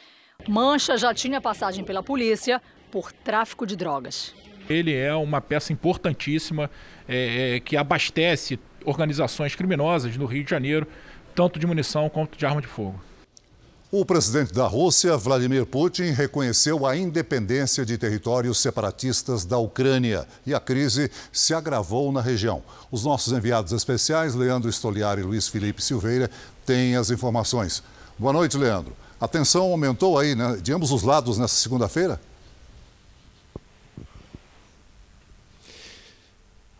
Mancha 0.46 0.96
já 0.98 1.14
tinha 1.14 1.40
passagem 1.40 1.84
pela 1.84 2.02
polícia 2.02 2.60
por 2.92 3.10
tráfico 3.10 3.66
de 3.66 3.74
drogas. 3.74 4.34
Ele 4.68 4.94
é 4.94 5.14
uma 5.14 5.40
peça 5.40 5.72
importantíssima 5.72 6.70
é, 7.08 7.56
é, 7.56 7.60
que 7.60 7.76
abastece 7.76 8.60
organizações 8.84 9.56
criminosas 9.56 10.16
no 10.16 10.26
Rio 10.26 10.44
de 10.44 10.50
Janeiro, 10.50 10.86
tanto 11.34 11.58
de 11.58 11.66
munição 11.66 12.08
quanto 12.10 12.38
de 12.38 12.44
arma 12.44 12.60
de 12.60 12.68
fogo. 12.68 13.02
O 13.90 14.04
presidente 14.04 14.52
da 14.52 14.66
Rússia, 14.66 15.16
Vladimir 15.16 15.66
Putin, 15.66 16.12
reconheceu 16.12 16.86
a 16.86 16.96
independência 16.96 17.84
de 17.84 17.98
territórios 17.98 18.58
separatistas 18.58 19.44
da 19.44 19.58
Ucrânia 19.58 20.26
e 20.46 20.54
a 20.54 20.60
crise 20.60 21.10
se 21.30 21.52
agravou 21.52 22.10
na 22.12 22.20
região. 22.20 22.62
Os 22.90 23.04
nossos 23.04 23.32
enviados 23.32 23.72
especiais, 23.72 24.34
Leandro 24.34 24.72
Stoliar 24.72 25.18
e 25.18 25.22
Luiz 25.22 25.48
Felipe 25.48 25.82
Silveira, 25.82 26.30
têm 26.64 26.96
as 26.96 27.10
informações. 27.10 27.82
Boa 28.18 28.32
noite, 28.32 28.56
Leandro. 28.56 28.94
A 29.20 29.28
tensão 29.28 29.64
aumentou 29.64 30.18
aí 30.18 30.34
né, 30.34 30.58
de 30.62 30.72
ambos 30.72 30.90
os 30.90 31.02
lados 31.02 31.36
nessa 31.36 31.56
segunda-feira? 31.56 32.18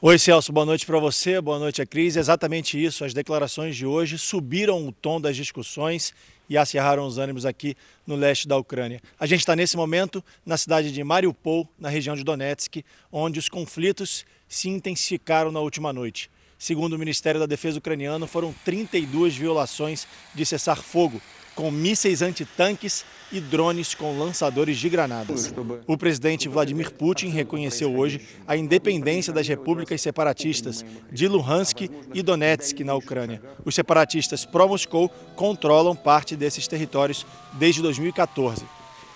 Oi, 0.05 0.19
Celso, 0.19 0.53
boa 0.53 0.67
noite 0.67 0.85
para 0.85 0.99
você, 0.99 1.41
boa 1.41 1.61
noite 1.61 1.81
a 1.81 1.87
Cris. 1.87 2.17
Exatamente 2.17 2.77
isso, 2.77 3.05
as 3.05 3.15
declarações 3.15 3.77
de 3.77 3.87
hoje 3.87 4.19
subiram 4.19 4.85
o 4.85 4.91
tom 4.91 5.21
das 5.21 5.37
discussões 5.37 6.13
e 6.51 6.59
acirraram 6.59 7.07
os 7.07 7.19
ânimos 7.19 7.47
aqui 7.47 7.77
no 8.05 8.17
leste 8.17 8.49
da 8.49 8.57
Ucrânia. 8.57 9.01
A 9.17 9.27
gente 9.27 9.39
está 9.39 9.55
nesse 9.55 9.77
momento 9.77 10.21
na 10.45 10.57
cidade 10.57 10.91
de 10.91 11.05
Mariupol, 11.05 11.69
na 11.79 11.89
região 11.89 12.17
de 12.17 12.25
Donetsk, 12.25 12.85
onde 13.13 13.39
os 13.39 13.49
conflitos 13.49 14.27
se 14.49 14.69
intensificaram 14.69 15.53
na 15.53 15.61
última 15.61 15.93
noite. 15.93 16.29
Segundo 16.59 16.95
o 16.95 16.99
Ministério 16.99 17.39
da 17.39 17.47
Defesa 17.47 17.79
ucraniano, 17.79 18.27
foram 18.27 18.53
32 18.65 19.37
violações 19.37 20.09
de 20.35 20.45
cessar-fogo 20.45 21.23
com 21.55 21.71
mísseis 21.71 22.23
antitanques 22.23 23.05
e 23.31 23.41
drones 23.41 23.95
com 23.95 24.19
lançadores 24.19 24.77
de 24.79 24.89
granadas. 24.89 25.53
O 25.87 25.97
presidente 25.97 26.49
Vladimir 26.49 26.93
Putin 26.93 27.29
reconheceu 27.29 27.97
hoje 27.97 28.21
a 28.47 28.57
independência 28.57 29.33
das 29.33 29.49
repúblicas 29.49 30.01
separatistas 30.01 30.85
de 31.11 31.27
Luhansk 31.27 31.89
e 32.13 32.23
Donetsk, 32.23 32.81
na 32.85 32.95
Ucrânia. 32.95 33.43
Os 33.65 33.75
separatistas 33.75 34.45
pró-Moscou 34.45 35.09
controlam 35.35 35.97
parte 35.97 36.37
desses 36.37 36.69
territórios 36.69 37.27
desde 37.55 37.81
2014. 37.81 38.65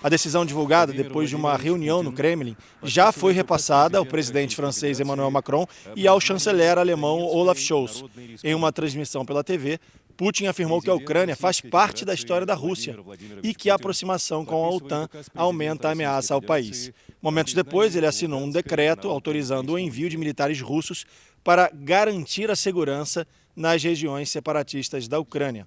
A 0.02 0.08
decisão 0.08 0.46
divulgada 0.46 0.92
depois 0.92 1.28
de 1.28 1.34
uma 1.34 1.56
reunião 1.56 2.02
no 2.02 2.12
Kremlin 2.12 2.56
já 2.82 3.10
foi 3.10 3.32
repassada 3.32 3.98
ao 3.98 4.06
presidente 4.06 4.54
francês 4.54 5.00
Emmanuel 5.00 5.30
Macron 5.30 5.66
e 5.96 6.06
ao 6.06 6.20
chanceler 6.20 6.78
alemão 6.78 7.22
Olaf 7.22 7.58
Scholz. 7.58 8.04
Em 8.44 8.54
uma 8.54 8.70
transmissão 8.70 9.24
pela 9.24 9.42
TV, 9.42 9.80
Putin 10.16 10.46
afirmou 10.46 10.80
que 10.80 10.88
a 10.88 10.94
Ucrânia 10.94 11.36
faz 11.36 11.60
parte 11.60 12.04
da 12.04 12.14
história 12.14 12.46
da 12.46 12.54
Rússia 12.54 12.96
e 13.42 13.54
que 13.54 13.68
a 13.68 13.74
aproximação 13.74 14.44
com 14.44 14.64
a 14.64 14.70
OTAN 14.70 15.08
aumenta 15.34 15.88
a 15.88 15.92
ameaça 15.92 16.32
ao 16.32 16.40
país. 16.40 16.90
Momentos 17.20 17.52
depois, 17.52 17.94
ele 17.94 18.06
assinou 18.06 18.40
um 18.40 18.50
decreto 18.50 19.08
autorizando 19.08 19.72
o 19.72 19.78
envio 19.78 20.08
de 20.08 20.16
militares 20.16 20.60
russos 20.60 21.04
para 21.44 21.70
garantir 21.72 22.50
a 22.50 22.56
segurança 22.56 23.26
nas 23.54 23.82
regiões 23.82 24.30
separatistas 24.30 25.06
da 25.06 25.18
Ucrânia. 25.18 25.66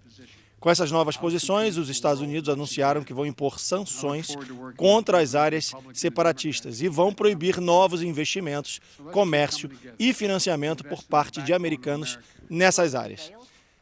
Com 0.60 0.70
essas 0.70 0.92
novas 0.92 1.16
posições, 1.16 1.78
os 1.78 1.88
Estados 1.88 2.22
Unidos 2.22 2.50
anunciaram 2.50 3.02
que 3.02 3.14
vão 3.14 3.26
impor 3.26 3.60
sanções 3.60 4.36
contra 4.76 5.22
as 5.22 5.34
áreas 5.34 5.72
separatistas 5.94 6.82
e 6.82 6.90
vão 6.90 7.14
proibir 7.14 7.62
novos 7.62 8.02
investimentos, 8.02 8.82
comércio 9.14 9.70
e 9.98 10.14
financiamento 10.14 10.84
por 10.84 11.02
parte 11.04 11.42
de 11.42 11.54
americanos 11.54 12.20
nessas 12.50 12.94
áreas. 12.94 13.32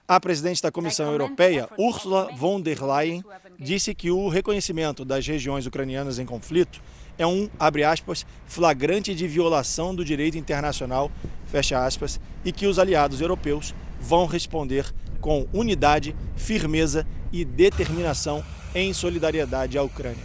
A 0.09 0.21
presidente 0.21 0.61
da 0.61 0.71
Comissão 0.71 1.11
Europeia, 1.11 1.67
Ursula 1.77 2.29
von 2.33 2.61
der 2.61 2.81
Leyen, 2.81 3.21
disse 3.59 3.93
que 3.93 4.09
o 4.09 4.29
reconhecimento 4.29 5.03
das 5.03 5.27
regiões 5.27 5.65
ucranianas 5.65 6.17
em 6.17 6.25
conflito 6.25 6.81
é 7.17 7.27
um, 7.27 7.49
abre 7.59 7.83
aspas, 7.83 8.25
flagrante 8.45 9.13
de 9.13 9.27
violação 9.27 9.93
do 9.93 10.05
direito 10.05 10.37
internacional, 10.37 11.11
fecha 11.47 11.85
aspas, 11.85 12.21
e 12.45 12.53
que 12.53 12.67
os 12.67 12.79
aliados 12.79 13.19
europeus 13.19 13.75
vão 13.99 14.25
responder 14.25 14.85
com 15.19 15.45
unidade, 15.51 16.15
firmeza 16.37 17.05
e 17.29 17.43
determinação 17.43 18.41
em 18.73 18.93
solidariedade 18.93 19.77
à 19.77 19.83
Ucrânia. 19.83 20.23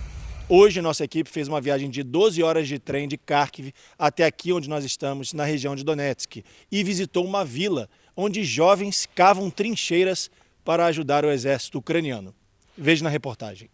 Hoje, 0.49 0.81
nossa 0.81 1.03
equipe 1.03 1.29
fez 1.29 1.49
uma 1.49 1.61
viagem 1.61 1.91
de 1.91 2.05
12 2.05 2.41
horas 2.41 2.69
de 2.69 2.79
trem 2.79 3.09
de 3.09 3.17
Kharkiv 3.17 3.73
até 3.99 4.25
aqui 4.25 4.53
onde 4.53 4.69
nós 4.69 4.85
estamos, 4.85 5.33
na 5.33 5.45
região 5.45 5.75
de 5.75 5.83
Donetsk, 5.83 6.45
e 6.71 6.85
visitou 6.85 7.25
uma 7.25 7.45
vila 7.45 7.89
onde 8.17 8.45
jovens 8.45 9.09
cavam 9.15 9.51
trincheiras 9.51 10.31
para 10.65 10.87
ajudar 10.87 11.25
o 11.25 11.31
exército 11.31 11.79
ucraniano. 11.79 12.35
Veja 12.77 13.05
na 13.05 13.11
reportagem. 13.11 13.69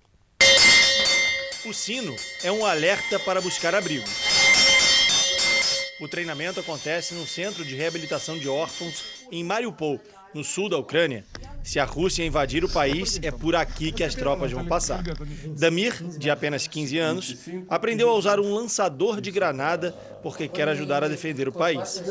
O 1.65 1.73
sino 1.73 2.15
é 2.43 2.51
um 2.51 2.65
alerta 2.65 3.19
para 3.19 3.41
buscar 3.41 3.75
abrigo. 3.75 4.07
O 6.01 6.09
treinamento 6.09 6.61
acontece 6.61 7.15
no 7.15 7.27
Centro 7.27 7.65
de 7.65 7.75
Reabilitação 7.75 8.39
de 8.39 8.49
Órfãos 8.49 9.05
em 9.33 9.43
Mariupol, 9.43 10.01
no 10.33 10.45
sul 10.45 10.69
da 10.69 10.79
Ucrânia. 10.79 11.25
Se 11.65 11.79
a 11.79 11.85
Rússia 11.85 12.25
invadir 12.25 12.65
o 12.65 12.69
país, 12.69 13.19
é 13.23 13.31
por 13.31 13.55
aqui 13.55 13.93
que 13.93 14.05
as 14.05 14.15
tropas 14.15 14.53
vão 14.53 14.65
passar. 14.65 15.03
Damir, 15.59 15.93
de 16.17 16.31
apenas 16.31 16.67
15 16.67 16.99
anos, 16.99 17.37
aprendeu 17.69 18.09
a 18.09 18.15
usar 18.15 18.39
um 18.41 18.55
lançador 18.55 19.21
de 19.21 19.31
granada 19.31 19.93
porque 20.23 20.49
quer 20.49 20.69
ajudar 20.69 21.05
a 21.05 21.09
defender 21.09 21.49
o 21.49 21.53
país. 21.53 22.03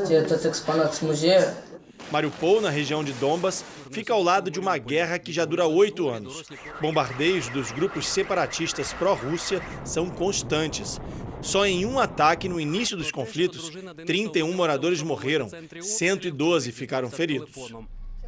Mariupol, 2.11 2.61
na 2.61 2.69
região 2.69 3.03
de 3.03 3.11
Donbas, 3.13 3.63
fica 3.91 4.13
ao 4.13 4.23
lado 4.23 4.49
de 4.49 4.59
uma 4.59 4.77
guerra 4.77 5.19
que 5.19 5.31
já 5.31 5.45
dura 5.45 5.67
oito 5.67 6.07
anos. 6.09 6.43
Bombardeios 6.81 7.49
dos 7.49 7.71
grupos 7.71 8.07
separatistas 8.07 8.93
pró-Rússia 8.93 9.61
são 9.83 10.09
constantes. 10.09 10.99
Só 11.41 11.65
em 11.65 11.85
um 11.85 11.99
ataque 11.99 12.49
no 12.49 12.59
início 12.59 12.97
dos 12.97 13.11
conflitos, 13.11 13.71
31 14.05 14.51
moradores 14.53 15.01
morreram, 15.01 15.49
112 15.81 16.71
ficaram 16.71 17.09
feridos. 17.09 17.71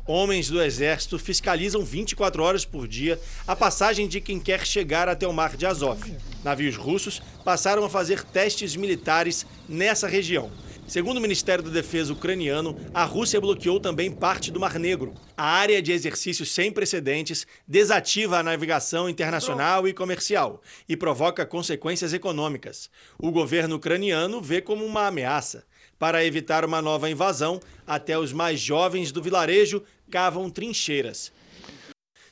Homens 0.06 0.50
do 0.50 0.62
exército 0.62 1.20
fiscalizam 1.20 1.84
24 1.84 2.42
horas 2.42 2.66
por 2.66 2.88
dia 2.88 3.20
a 3.48 3.56
passagem 3.56 4.08
de 4.08 4.20
quem 4.20 4.40
quer 4.40 4.66
chegar 4.66 5.08
até 5.08 5.28
o 5.28 5.34
mar 5.34 5.56
de 5.56 5.68
Azov. 5.68 6.02
Navios 6.44 6.76
russos 6.76 7.22
passaram 7.46 7.84
a 7.84 7.90
fazer 7.90 8.24
testes 8.24 8.76
militares 8.76 9.46
nessa 9.68 10.08
região. 10.08 10.50
Segundo 10.90 11.18
o 11.20 11.22
Ministério 11.22 11.64
da 11.64 11.70
Defesa 11.70 12.12
ucraniano, 12.12 12.76
a 12.92 13.04
Rússia 13.04 13.40
bloqueou 13.40 13.80
também 13.80 14.12
parte 14.12 14.50
do 14.50 14.60
Mar 14.60 14.80
Negro. 14.80 15.14
A 15.38 15.46
área 15.46 15.84
de 15.84 15.92
exercícios 15.92 16.52
sem 16.52 16.72
precedentes 16.72 17.46
desativa 17.68 18.40
a 18.40 18.44
navegação 18.44 19.08
internacional 19.08 19.88
e 19.88 19.94
comercial 19.94 20.64
e 20.90 20.98
provoca 20.98 21.46
consequências 21.46 22.12
econômicas. 22.12 22.90
O 23.20 23.30
governo 23.30 23.76
ucraniano 23.76 24.42
vê 24.42 24.62
como 24.62 24.84
uma 24.84 25.06
ameaça. 25.06 25.64
Para 26.00 26.26
evitar 26.26 26.66
uma 26.66 26.82
nova 26.82 27.08
invasão, 27.08 27.60
até 27.86 28.18
os 28.18 28.34
mais 28.34 28.60
jovens 28.60 29.12
do 29.12 29.22
vilarejo 29.22 29.84
cavam 30.10 30.50
trincheiras. 30.50 31.32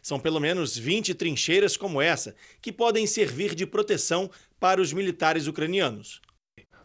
São 0.01 0.19
pelo 0.19 0.39
menos 0.39 0.75
20 0.75 1.13
trincheiras 1.13 1.77
como 1.77 2.01
essa, 2.01 2.35
que 2.59 2.71
podem 2.71 3.05
servir 3.05 3.53
de 3.53 3.67
proteção 3.67 4.31
para 4.59 4.81
os 4.81 4.91
militares 4.91 5.45
ucranianos. 5.45 6.25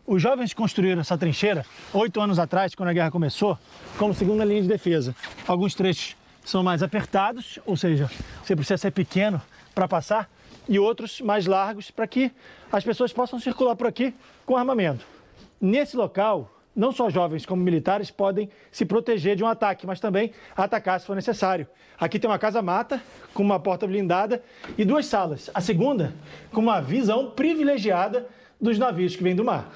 Os 0.04 0.20
jovens 0.20 0.52
construíram 0.52 1.00
essa 1.00 1.16
trincheira 1.16 1.64
oito 1.92 2.20
anos 2.20 2.38
atrás, 2.38 2.74
quando 2.74 2.88
a 2.88 2.92
guerra 2.92 3.10
começou, 3.10 3.56
como 3.96 4.12
segunda 4.12 4.44
linha 4.44 4.60
de 4.60 4.66
defesa. 4.66 5.14
Alguns 5.46 5.74
trechos 5.74 6.16
são 6.44 6.60
mais 6.60 6.82
apertados, 6.82 7.60
ou 7.64 7.76
seja, 7.76 8.10
você 8.42 8.56
precisa 8.56 8.76
ser 8.76 8.90
pequeno 8.90 9.40
para 9.72 9.86
passar, 9.86 10.28
e 10.68 10.76
outros 10.76 11.20
mais 11.20 11.46
largos 11.46 11.90
para 11.90 12.06
que 12.06 12.32
as 12.72 12.82
pessoas 12.82 13.12
possam 13.12 13.38
circular 13.38 13.76
por 13.76 13.86
aqui 13.86 14.12
com 14.44 14.56
armamento. 14.56 15.06
Nesse 15.60 15.96
local, 15.96 16.50
não 16.74 16.90
só 16.90 17.08
jovens 17.08 17.46
como 17.46 17.62
militares 17.62 18.10
podem 18.10 18.50
se 18.72 18.84
proteger 18.84 19.36
de 19.36 19.44
um 19.44 19.46
ataque, 19.46 19.86
mas 19.86 20.00
também 20.00 20.32
atacar 20.56 20.98
se 20.98 21.06
for 21.06 21.14
necessário. 21.14 21.66
Aqui 21.98 22.18
tem 22.18 22.28
uma 22.28 22.38
casa-mata 22.38 23.00
com 23.32 23.42
uma 23.42 23.60
porta 23.60 23.86
blindada 23.86 24.42
e 24.76 24.84
duas 24.84 25.06
salas. 25.06 25.48
A 25.54 25.60
segunda 25.60 26.12
com 26.50 26.60
uma 26.60 26.80
visão 26.80 27.30
privilegiada 27.30 28.26
dos 28.62 28.78
navios 28.78 29.16
que 29.16 29.22
vêm 29.24 29.34
do 29.34 29.44
mar. 29.44 29.72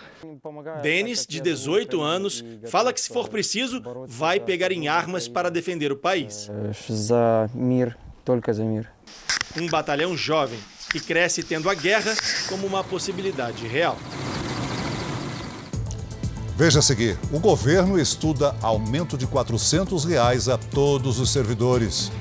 Denis, 0.81 1.27
de 1.27 1.41
18 1.41 2.01
anos, 2.01 2.45
fala 2.69 2.93
que 2.93 3.01
se 3.01 3.13
for 3.13 3.29
preciso, 3.29 3.83
vai 4.07 4.39
pegar 4.39 4.71
em 4.71 4.87
armas 4.87 5.27
para 5.27 5.51
defender 5.51 5.91
o 5.91 5.97
país. 5.97 6.49
Um 9.61 9.67
batalhão 9.67 10.17
jovem 10.17 10.59
que 10.93 11.01
cresce 11.01 11.43
tendo 11.43 11.69
a 11.69 11.75
guerra 11.75 12.15
como 12.49 12.67
uma 12.67 12.85
possibilidade 12.85 13.67
real. 13.67 13.99
Veja 16.57 16.79
a 16.79 16.83
seguir: 16.83 17.19
o 17.33 17.41
governo 17.41 17.99
estuda 17.99 18.55
aumento 18.63 19.19
de 19.19 19.27
400 19.27 20.05
reais 20.05 20.49
a 20.49 20.57
todos 20.57 21.19
os 21.19 21.31
servidores. 21.31 22.13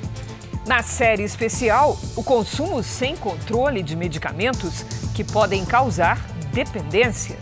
Na 0.66 0.82
série 0.82 1.22
especial, 1.22 1.96
o 2.16 2.24
consumo 2.24 2.82
sem 2.82 3.16
controle 3.16 3.84
de 3.84 3.94
medicamentos 3.94 4.82
que 5.14 5.22
podem 5.22 5.64
causar 5.64 6.35
dependência. 6.56 7.36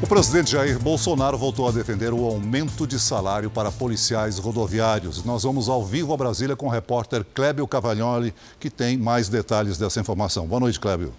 O 0.00 0.06
presidente 0.06 0.52
Jair 0.52 0.78
Bolsonaro 0.78 1.36
voltou 1.36 1.66
a 1.66 1.72
defender 1.72 2.12
o 2.12 2.24
aumento 2.24 2.86
de 2.86 2.96
salário 3.00 3.50
para 3.50 3.72
policiais 3.72 4.38
rodoviários. 4.38 5.24
Nós 5.24 5.42
vamos 5.42 5.68
ao 5.68 5.84
vivo 5.84 6.14
a 6.14 6.16
Brasília 6.16 6.54
com 6.54 6.66
o 6.66 6.70
repórter 6.70 7.24
Clébio 7.34 7.66
Cavagnoli, 7.66 8.32
que 8.60 8.70
tem 8.70 8.96
mais 8.96 9.28
detalhes 9.28 9.76
dessa 9.78 9.98
informação. 9.98 10.46
Boa 10.46 10.60
noite, 10.60 10.78
Clébio. 10.78 11.12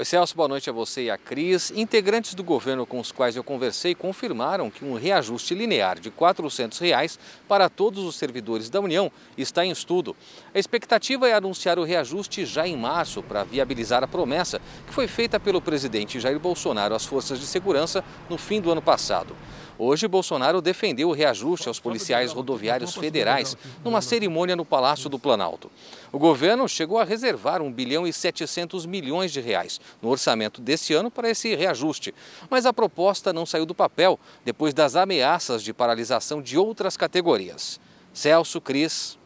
Oi, 0.00 0.04
Celso, 0.06 0.34
boa 0.34 0.48
noite 0.48 0.70
a 0.70 0.72
você 0.72 1.02
e 1.02 1.10
a 1.10 1.18
Cris. 1.18 1.70
Integrantes 1.72 2.32
do 2.32 2.42
governo 2.42 2.86
com 2.86 2.98
os 2.98 3.12
quais 3.12 3.36
eu 3.36 3.44
conversei 3.44 3.94
confirmaram 3.94 4.70
que 4.70 4.82
um 4.82 4.94
reajuste 4.94 5.54
linear 5.54 6.00
de 6.00 6.10
400 6.10 6.78
reais 6.78 7.18
para 7.46 7.68
todos 7.68 8.02
os 8.02 8.16
servidores 8.16 8.70
da 8.70 8.80
União 8.80 9.12
está 9.36 9.62
em 9.62 9.70
estudo. 9.70 10.16
A 10.54 10.58
expectativa 10.58 11.28
é 11.28 11.34
anunciar 11.34 11.78
o 11.78 11.84
reajuste 11.84 12.46
já 12.46 12.66
em 12.66 12.78
março 12.78 13.22
para 13.22 13.44
viabilizar 13.44 14.02
a 14.02 14.08
promessa 14.08 14.58
que 14.86 14.94
foi 14.94 15.06
feita 15.06 15.38
pelo 15.38 15.60
presidente 15.60 16.18
Jair 16.18 16.40
Bolsonaro 16.40 16.94
às 16.94 17.04
forças 17.04 17.38
de 17.38 17.44
segurança 17.44 18.02
no 18.30 18.38
fim 18.38 18.58
do 18.58 18.72
ano 18.72 18.80
passado. 18.80 19.36
Hoje, 19.82 20.06
Bolsonaro 20.06 20.60
defendeu 20.60 21.08
o 21.08 21.12
reajuste 21.12 21.66
aos 21.66 21.80
policiais 21.80 22.32
rodoviários 22.32 22.94
federais 22.94 23.56
numa 23.82 24.02
cerimônia 24.02 24.54
no 24.54 24.62
Palácio 24.62 25.08
do 25.08 25.18
Planalto. 25.18 25.72
O 26.12 26.18
governo 26.18 26.68
chegou 26.68 26.98
a 26.98 27.04
reservar 27.04 27.62
1 27.62 27.72
bilhão 27.72 28.06
e 28.06 28.12
700 28.12 28.84
milhões 28.84 29.32
de 29.32 29.40
reais 29.40 29.80
no 30.02 30.10
orçamento 30.10 30.60
desse 30.60 30.92
ano 30.92 31.10
para 31.10 31.30
esse 31.30 31.54
reajuste, 31.54 32.14
mas 32.50 32.66
a 32.66 32.74
proposta 32.74 33.32
não 33.32 33.46
saiu 33.46 33.64
do 33.64 33.74
papel 33.74 34.20
depois 34.44 34.74
das 34.74 34.96
ameaças 34.96 35.62
de 35.62 35.72
paralisação 35.72 36.42
de 36.42 36.58
outras 36.58 36.94
categorias. 36.94 37.80
Celso 38.12 38.60
Cris. 38.60 39.18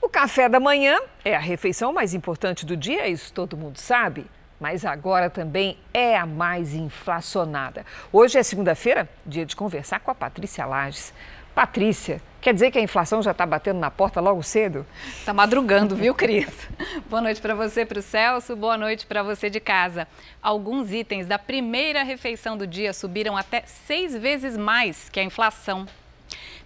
O 0.00 0.08
café 0.08 0.48
da 0.48 0.60
manhã 0.60 0.96
é 1.24 1.34
a 1.34 1.40
refeição 1.40 1.92
mais 1.92 2.14
importante 2.14 2.64
do 2.64 2.76
dia, 2.76 3.08
isso 3.08 3.32
todo 3.32 3.56
mundo 3.56 3.78
sabe 3.78 4.26
mas 4.60 4.84
agora 4.84 5.30
também 5.30 5.78
é 5.92 6.16
a 6.16 6.26
mais 6.26 6.74
inflacionada. 6.74 7.86
Hoje 8.12 8.38
é 8.38 8.42
segunda-feira, 8.42 9.08
dia 9.24 9.46
de 9.46 9.56
conversar 9.56 10.00
com 10.00 10.10
a 10.10 10.14
Patrícia 10.14 10.66
Lages. 10.66 11.14
Patrícia, 11.54 12.22
quer 12.40 12.54
dizer 12.54 12.70
que 12.70 12.78
a 12.78 12.82
inflação 12.82 13.22
já 13.22 13.32
está 13.32 13.44
batendo 13.44 13.80
na 13.80 13.90
porta 13.90 14.20
logo 14.20 14.42
cedo? 14.42 14.86
Está 15.18 15.32
madrugando, 15.32 15.96
viu, 15.96 16.14
Cris? 16.14 16.46
boa 17.10 17.20
noite 17.20 17.40
para 17.40 17.54
você, 17.54 17.84
para 17.84 17.98
o 17.98 18.02
Celso, 18.02 18.54
boa 18.54 18.76
noite 18.76 19.04
para 19.04 19.22
você 19.22 19.50
de 19.50 19.58
casa. 19.58 20.06
Alguns 20.40 20.92
itens 20.92 21.26
da 21.26 21.38
primeira 21.38 22.04
refeição 22.04 22.56
do 22.56 22.66
dia 22.66 22.92
subiram 22.92 23.36
até 23.36 23.62
seis 23.66 24.16
vezes 24.16 24.56
mais 24.56 25.08
que 25.08 25.18
a 25.18 25.24
inflação. 25.24 25.86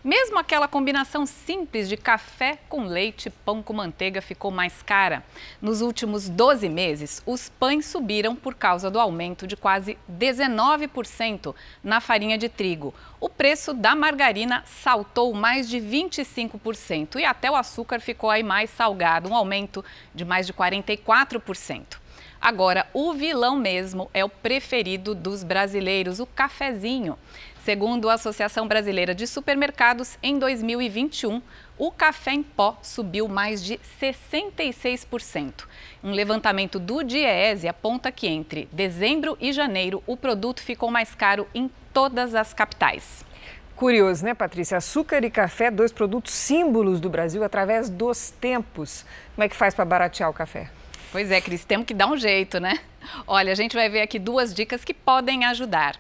Mesmo 0.05 0.39
aquela 0.39 0.69
combinação 0.69 1.25
simples 1.25 1.89
de 1.89 1.97
café 1.97 2.59
com 2.69 2.85
leite 2.85 3.31
pão 3.31 3.63
com 3.63 3.73
manteiga 3.73 4.21
ficou 4.21 4.51
mais 4.51 4.83
cara. 4.83 5.25
Nos 5.63 5.81
últimos 5.81 6.29
12 6.29 6.69
meses, 6.69 7.23
os 7.25 7.49
pães 7.49 7.87
subiram 7.87 8.37
por 8.37 8.55
causa 8.55 8.91
do 8.91 9.01
aumento 9.01 9.47
de 9.47 9.57
quase 9.57 9.97
19% 10.07 11.55
na 11.83 12.03
farinha 12.03 12.37
de 12.37 12.51
trigo. 12.51 12.93
O 13.19 13.31
preço 13.31 13.73
da 13.73 13.95
margarina 13.95 14.63
saltou 14.67 15.33
mais 15.33 15.67
de 15.71 15.79
25% 15.79 17.19
e 17.19 17.25
até 17.25 17.51
o 17.51 17.57
açúcar 17.57 17.99
ficou 17.99 18.29
aí 18.29 18.43
mais 18.43 18.69
salgado, 18.69 19.31
um 19.31 19.35
aumento 19.35 19.83
de 20.15 20.23
mais 20.23 20.47
de 20.47 20.53
44%. 20.53 21.97
Agora, 22.39 22.87
o 22.93 23.15
vilão 23.15 23.57
mesmo 23.57 24.11
é 24.13 24.23
o 24.23 24.29
preferido 24.29 25.15
dos 25.15 25.43
brasileiros, 25.43 26.21
o 26.21 26.27
cafezinho. 26.27 27.17
Segundo 27.65 28.11
a 28.11 28.15
Associação 28.15 28.69
Brasileira 28.69 29.15
de 29.15 29.27
Supermercados, 29.27 30.19
em 30.23 30.39
2021, 30.39 31.41
o 31.79 31.91
café 31.91 32.35
em 32.35 32.43
pó 32.43 32.77
subiu 32.83 33.27
mais 33.27 33.65
de 33.65 33.81
66%. 33.99 35.65
Um 36.03 36.13
levantamento 36.13 36.79
do 36.79 37.03
Diese 37.03 37.67
aponta 37.67 38.13
que 38.13 38.27
entre 38.27 38.69
dezembro 38.71 39.39
e 39.41 39.51
janeiro 39.51 40.03
o 40.07 40.15
produto 40.15 40.61
ficou 40.61 40.91
mais 40.91 41.15
caro 41.15 41.49
em 41.55 41.71
todas 41.91 42.35
as 42.35 42.53
capitais. 42.53 43.25
Curioso, 43.75 44.27
né, 44.27 44.35
Patrícia? 44.35 44.77
Açúcar 44.77 45.25
e 45.25 45.31
café, 45.31 45.71
dois 45.71 45.91
produtos 45.91 46.35
símbolos 46.35 47.01
do 47.01 47.09
Brasil 47.09 47.43
através 47.43 47.89
dos 47.89 48.29
tempos. 48.29 49.07
Como 49.35 49.43
é 49.43 49.49
que 49.49 49.57
faz 49.57 49.75
para 49.75 49.87
baratear 49.87 50.29
o 50.29 50.35
café? 50.35 50.71
Pois 51.11 51.31
é, 51.31 51.41
Cris, 51.41 51.65
temos 51.65 51.87
que 51.87 51.95
dar 51.95 52.09
um 52.09 52.17
jeito, 52.19 52.61
né? 52.61 52.79
Olha, 53.27 53.53
a 53.53 53.55
gente 53.55 53.75
vai 53.75 53.89
ver 53.89 54.03
aqui 54.03 54.19
duas 54.19 54.53
dicas 54.53 54.85
que 54.85 54.93
podem 54.93 55.47
ajudar. 55.47 55.99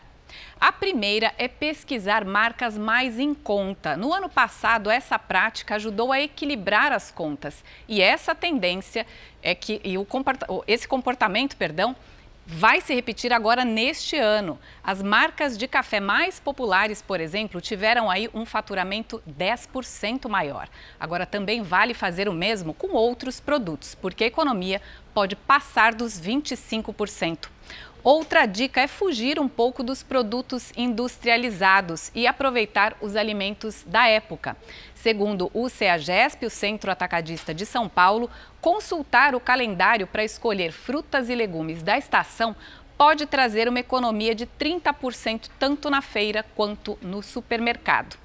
A 0.60 0.72
primeira 0.72 1.34
é 1.36 1.48
pesquisar 1.48 2.24
marcas 2.24 2.78
mais 2.78 3.18
em 3.18 3.34
conta. 3.34 3.96
No 3.96 4.12
ano 4.12 4.28
passado, 4.28 4.90
essa 4.90 5.18
prática 5.18 5.74
ajudou 5.74 6.12
a 6.12 6.20
equilibrar 6.20 6.92
as 6.92 7.10
contas. 7.10 7.62
E 7.88 8.00
essa 8.00 8.34
tendência 8.34 9.06
é 9.42 9.54
que 9.54 9.80
e 9.84 9.98
o 9.98 10.04
comporta, 10.04 10.46
esse 10.66 10.86
comportamento, 10.86 11.56
perdão, 11.56 11.94
vai 12.46 12.80
se 12.80 12.94
repetir 12.94 13.32
agora 13.32 13.64
neste 13.64 14.16
ano. 14.16 14.58
As 14.82 15.02
marcas 15.02 15.56
de 15.56 15.66
café 15.66 16.00
mais 16.00 16.38
populares, 16.38 17.00
por 17.00 17.20
exemplo, 17.20 17.60
tiveram 17.60 18.10
aí 18.10 18.28
um 18.34 18.44
faturamento 18.44 19.22
10% 19.28 20.28
maior. 20.28 20.68
Agora 20.98 21.26
também 21.26 21.62
vale 21.62 21.94
fazer 21.94 22.28
o 22.28 22.32
mesmo 22.32 22.74
com 22.74 22.88
outros 22.88 23.40
produtos, 23.40 23.94
porque 23.94 24.24
a 24.24 24.28
economia 24.28 24.80
pode 25.12 25.36
passar 25.36 25.94
dos 25.94 26.20
25%. 26.20 27.53
Outra 28.04 28.44
dica 28.44 28.82
é 28.82 28.86
fugir 28.86 29.40
um 29.40 29.48
pouco 29.48 29.82
dos 29.82 30.02
produtos 30.02 30.70
industrializados 30.76 32.10
e 32.14 32.26
aproveitar 32.26 32.94
os 33.00 33.16
alimentos 33.16 33.82
da 33.86 34.06
época. 34.06 34.54
Segundo 34.94 35.50
o 35.54 35.70
CEAGESP, 35.70 36.44
o 36.44 36.50
Centro 36.50 36.90
Atacadista 36.90 37.54
de 37.54 37.64
São 37.64 37.88
Paulo, 37.88 38.30
consultar 38.60 39.34
o 39.34 39.40
calendário 39.40 40.06
para 40.06 40.22
escolher 40.22 40.70
frutas 40.70 41.30
e 41.30 41.34
legumes 41.34 41.82
da 41.82 41.96
estação 41.96 42.54
pode 42.98 43.24
trazer 43.24 43.70
uma 43.70 43.80
economia 43.80 44.34
de 44.34 44.46
30% 44.46 45.48
tanto 45.58 45.88
na 45.88 46.02
feira 46.02 46.44
quanto 46.54 46.98
no 47.00 47.22
supermercado. 47.22 48.18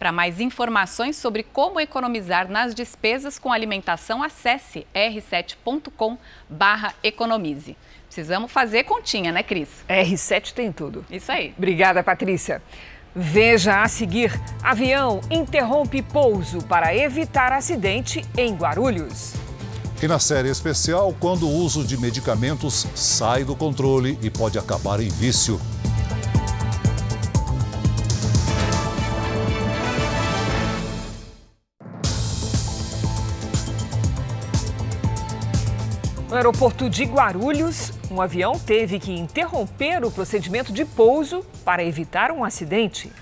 Para 0.00 0.10
mais 0.10 0.40
informações 0.40 1.14
sobre 1.14 1.44
como 1.44 1.78
economizar 1.78 2.50
nas 2.50 2.74
despesas 2.74 3.38
com 3.38 3.52
alimentação, 3.52 4.20
acesse 4.20 4.84
r7.com/economize. 4.92 7.76
Precisamos 8.12 8.52
fazer 8.52 8.84
continha, 8.84 9.32
né, 9.32 9.42
Cris? 9.42 9.70
R7 9.88 10.52
tem 10.52 10.70
tudo. 10.70 11.02
Isso 11.10 11.32
aí. 11.32 11.54
Obrigada, 11.56 12.02
Patrícia. 12.02 12.60
Veja 13.16 13.82
a 13.82 13.88
seguir: 13.88 14.38
avião 14.62 15.22
interrompe 15.30 16.02
pouso 16.02 16.58
para 16.58 16.94
evitar 16.94 17.52
acidente 17.52 18.22
em 18.36 18.54
Guarulhos. 18.54 19.32
E 20.02 20.06
na 20.06 20.18
série 20.18 20.50
especial, 20.50 21.16
quando 21.18 21.48
o 21.48 21.54
uso 21.54 21.86
de 21.86 21.96
medicamentos 21.96 22.86
sai 22.94 23.44
do 23.44 23.56
controle 23.56 24.18
e 24.20 24.28
pode 24.28 24.58
acabar 24.58 25.00
em 25.00 25.08
vício. 25.08 25.58
No 36.32 36.38
aeroporto 36.38 36.88
de 36.88 37.04
Guarulhos, 37.04 37.90
um 38.10 38.18
avião 38.18 38.58
teve 38.58 38.98
que 38.98 39.12
interromper 39.12 40.02
o 40.02 40.10
procedimento 40.10 40.72
de 40.72 40.82
pouso 40.82 41.44
para 41.62 41.84
evitar 41.84 42.32
um 42.32 42.42
acidente. 42.42 43.12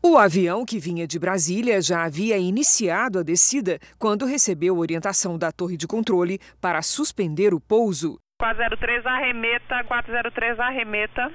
O 0.00 0.16
avião 0.16 0.64
que 0.64 0.78
vinha 0.78 1.08
de 1.08 1.18
Brasília 1.18 1.82
já 1.82 2.04
havia 2.04 2.38
iniciado 2.38 3.18
a 3.18 3.24
descida 3.24 3.80
quando 3.98 4.26
recebeu 4.26 4.78
orientação 4.78 5.36
da 5.36 5.50
torre 5.50 5.76
de 5.76 5.88
controle 5.88 6.38
para 6.60 6.82
suspender 6.82 7.52
o 7.52 7.58
pouso. 7.58 8.16
403 8.40 9.04
arremeta, 9.04 9.82
403 9.88 10.60
arremeta. 10.60 11.32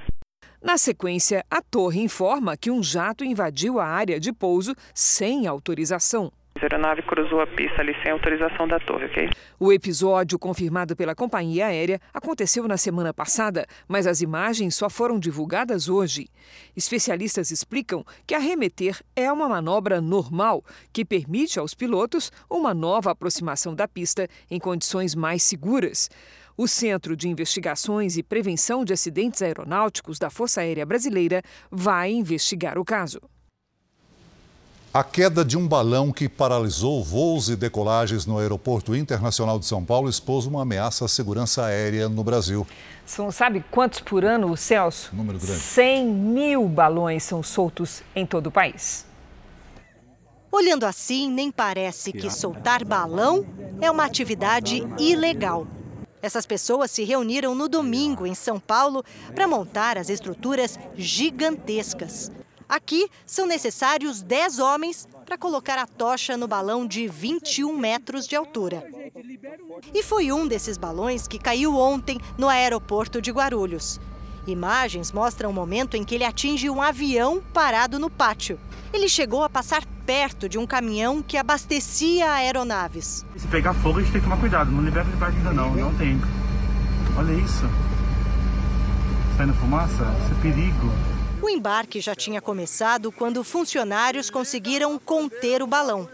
Na 0.64 0.78
sequência, 0.78 1.44
a 1.52 1.62
torre 1.62 2.00
informa 2.00 2.56
que 2.56 2.72
um 2.72 2.82
jato 2.82 3.26
invadiu 3.26 3.82
a 3.82 3.86
área 3.86 4.18
de 4.18 4.32
pouso 4.32 4.74
sem 4.94 5.46
autorização. 5.46 6.32
A 6.60 6.66
aeronave 6.66 7.04
cruzou 7.04 7.40
a 7.40 7.46
pista 7.46 7.82
ali 7.82 7.94
sem 8.02 8.12
autorização 8.12 8.68
da 8.68 8.80
torre, 8.80 9.06
ok? 9.06 9.30
O 9.60 9.72
episódio, 9.72 10.40
confirmado 10.40 10.96
pela 10.96 11.14
companhia 11.14 11.68
aérea, 11.68 12.00
aconteceu 12.14 12.68
na 12.68 12.78
semana 12.78 13.14
passada, 13.14 13.68
mas 13.88 14.08
as 14.08 14.22
imagens 14.22 14.76
só 14.76 14.90
foram 14.90 15.20
divulgadas 15.20 15.88
hoje. 15.88 16.28
Especialistas 16.76 17.52
explicam 17.52 18.04
que 18.26 18.34
arremeter 18.34 19.00
é 19.16 19.32
uma 19.32 19.48
manobra 19.48 20.02
normal 20.02 20.64
que 20.92 21.06
permite 21.06 21.60
aos 21.60 21.76
pilotos 21.76 22.32
uma 22.50 22.74
nova 22.74 23.12
aproximação 23.12 23.76
da 23.76 23.88
pista 23.88 24.28
em 24.50 24.60
condições 24.60 25.14
mais 25.14 25.44
seguras. 25.44 26.10
O 26.58 26.68
Centro 26.68 27.16
de 27.16 27.30
Investigações 27.30 28.18
e 28.18 28.24
Prevenção 28.24 28.84
de 28.84 28.94
Acidentes 28.94 29.44
Aeronáuticos 29.44 30.18
da 30.18 30.32
Força 30.32 30.62
Aérea 30.62 30.88
Brasileira 30.88 31.44
vai 31.70 32.12
investigar 32.12 32.80
o 32.80 32.86
caso. 32.86 33.22
A 34.98 35.04
queda 35.04 35.46
de 35.46 35.56
um 35.56 35.68
balão 35.68 36.12
que 36.12 36.28
paralisou 36.28 37.04
voos 37.04 37.50
e 37.50 37.56
decolagens 37.56 38.26
no 38.26 38.40
Aeroporto 38.40 38.96
Internacional 38.96 39.60
de 39.60 39.68
São 39.68 39.86
Paulo 39.86 40.10
expôs 40.10 40.48
uma 40.48 40.64
ameaça 40.64 41.06
à 41.06 41.08
segurança 41.08 41.64
aérea 41.66 42.10
no 42.10 42.24
Brasil. 42.24 42.66
São, 43.06 43.30
sabe 43.30 43.64
quantos 43.70 44.00
por 44.00 44.26
ano, 44.26 44.58
Celso? 44.58 45.16
Número 45.16 45.38
grande. 45.38 45.60
100 45.60 46.04
mil 46.08 46.68
balões 46.68 47.22
são 47.22 47.44
soltos 47.44 48.02
em 48.16 48.26
todo 48.26 48.48
o 48.48 48.52
país. 48.52 49.06
Olhando 50.52 50.84
assim, 50.84 51.30
nem 51.30 51.52
parece 51.52 52.12
que 52.12 52.32
soltar 52.32 52.84
balão 52.84 53.46
é 53.80 53.92
uma 53.92 54.04
atividade 54.04 54.82
ilegal. 54.98 55.68
Essas 56.24 56.48
pessoas 56.48 56.90
se 56.90 57.04
reuniram 57.04 57.54
no 57.54 57.70
domingo 57.70 58.26
em 58.26 58.34
São 58.34 58.60
Paulo 58.60 59.04
para 59.36 59.48
montar 59.48 59.96
as 59.96 60.10
estruturas 60.10 60.80
gigantescas. 60.96 62.32
Aqui 62.70 63.10
são 63.26 63.46
necessários 63.46 64.22
10 64.22 64.60
homens 64.60 65.08
para 65.26 65.38
colocar 65.38 65.78
a 65.78 65.88
tocha 65.88 66.36
no 66.36 66.48
balão 66.48 66.86
de 66.86 67.08
21 67.08 67.78
metros 67.78 68.28
de 68.28 68.36
altura. 68.36 68.86
E 69.94 70.04
foi 70.04 70.32
um 70.32 70.48
desses 70.48 70.78
balões 70.78 71.28
que 71.28 71.40
caiu 71.40 71.76
ontem 71.76 72.20
no 72.38 72.50
aeroporto 72.50 73.22
de 73.22 73.32
Guarulhos. 73.32 74.00
Imagens 74.46 75.12
mostram 75.12 75.50
o 75.50 75.54
momento 75.54 75.96
em 75.96 76.04
que 76.04 76.16
ele 76.16 76.24
atinge 76.24 76.70
um 76.70 76.82
avião 76.82 77.42
parado 77.54 78.00
no 78.00 78.10
pátio. 78.10 78.60
Ele 78.94 79.10
chegou 79.10 79.44
a 79.44 79.50
passar 79.50 79.86
perto 80.06 80.48
de 80.48 80.58
um 80.58 80.66
caminhão 80.66 81.22
que 81.22 81.38
abastecia 81.38 82.32
aeronaves. 82.32 83.26
Se 83.36 83.48
pegar 83.48 83.74
fogo, 83.74 84.00
a 84.00 84.02
gente 84.02 84.12
tem 84.12 84.22
que 84.22 84.28
tomar 84.28 84.40
cuidado. 84.40 84.72
Não 84.72 84.82
libera 84.82 85.06
de 85.06 85.24
ainda 85.24 85.52
não, 85.52 85.74
não 85.76 85.94
tem. 85.96 86.20
Olha 87.18 87.34
isso. 87.34 87.66
Saindo 89.36 89.54
fumaça? 89.56 90.04
Isso 90.24 90.34
é 90.34 90.42
perigo. 90.42 91.17
O 91.48 91.50
embarque 91.50 92.02
já 92.02 92.14
tinha 92.14 92.42
começado 92.42 93.10
quando 93.10 93.42
funcionários 93.42 94.30
conseguiram 94.30 95.00
conter 95.00 95.64
o 95.64 95.66
balão. 95.66 96.10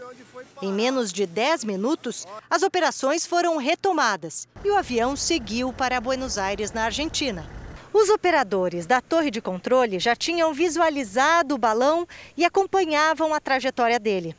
Em 0.62 0.72
menos 0.72 1.12
de 1.12 1.26
10 1.26 1.64
minutos, 1.64 2.24
as 2.48 2.62
operações 2.62 3.26
foram 3.26 3.56
retomadas 3.56 4.46
e 4.64 4.70
o 4.70 4.76
avião 4.76 5.16
seguiu 5.16 5.72
para 5.72 6.00
Buenos 6.00 6.38
Aires, 6.38 6.70
na 6.70 6.84
Argentina. 6.84 7.44
Os 7.92 8.10
operadores 8.10 8.86
da 8.86 9.00
torre 9.00 9.28
de 9.28 9.40
controle 9.40 9.98
já 9.98 10.14
tinham 10.14 10.54
visualizado 10.54 11.56
o 11.56 11.58
balão 11.58 12.06
e 12.36 12.44
acompanhavam 12.44 13.34
a 13.34 13.40
trajetória 13.40 13.98
dele. 13.98 14.36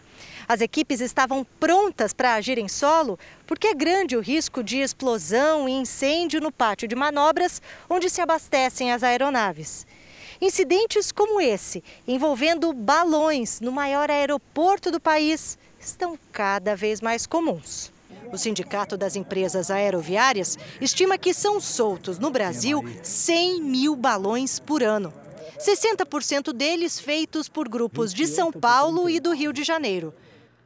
As 0.47 0.61
equipes 0.61 1.01
estavam 1.01 1.45
prontas 1.59 2.13
para 2.13 2.35
agir 2.35 2.57
em 2.57 2.69
solo 2.69 3.19
porque 3.45 3.67
é 3.67 3.73
grande 3.73 4.15
o 4.15 4.21
risco 4.21 4.63
de 4.63 4.79
explosão 4.79 5.67
e 5.67 5.73
incêndio 5.73 6.39
no 6.39 6.53
pátio 6.53 6.87
de 6.87 6.95
manobras 6.95 7.61
onde 7.89 8.09
se 8.09 8.21
abastecem 8.21 8.93
as 8.93 9.03
aeronaves. 9.03 9.85
Incidentes 10.41 11.11
como 11.11 11.39
esse, 11.39 11.83
envolvendo 12.07 12.71
balões 12.73 13.61
no 13.61 13.71
maior 13.71 14.11
aeroporto 14.11 14.91
do 14.91 14.99
país, 14.99 15.57
estão 15.79 16.17
cada 16.31 16.75
vez 16.75 17.01
mais 17.01 17.25
comuns. 17.25 17.91
O 18.31 18.37
Sindicato 18.37 18.97
das 18.97 19.15
Empresas 19.15 19.71
Aeroviárias 19.71 20.57
estima 20.81 21.17
que 21.17 21.33
são 21.33 21.61
soltos 21.61 22.19
no 22.19 22.29
Brasil 22.29 22.83
100 23.01 23.61
mil 23.61 23.95
balões 23.95 24.59
por 24.59 24.83
ano. 24.83 25.13
60% 25.57 26.51
deles 26.51 26.99
feitos 26.99 27.47
por 27.47 27.69
grupos 27.69 28.13
de 28.13 28.27
São 28.27 28.51
Paulo 28.51 29.09
e 29.09 29.19
do 29.19 29.33
Rio 29.33 29.53
de 29.53 29.63
Janeiro. 29.63 30.13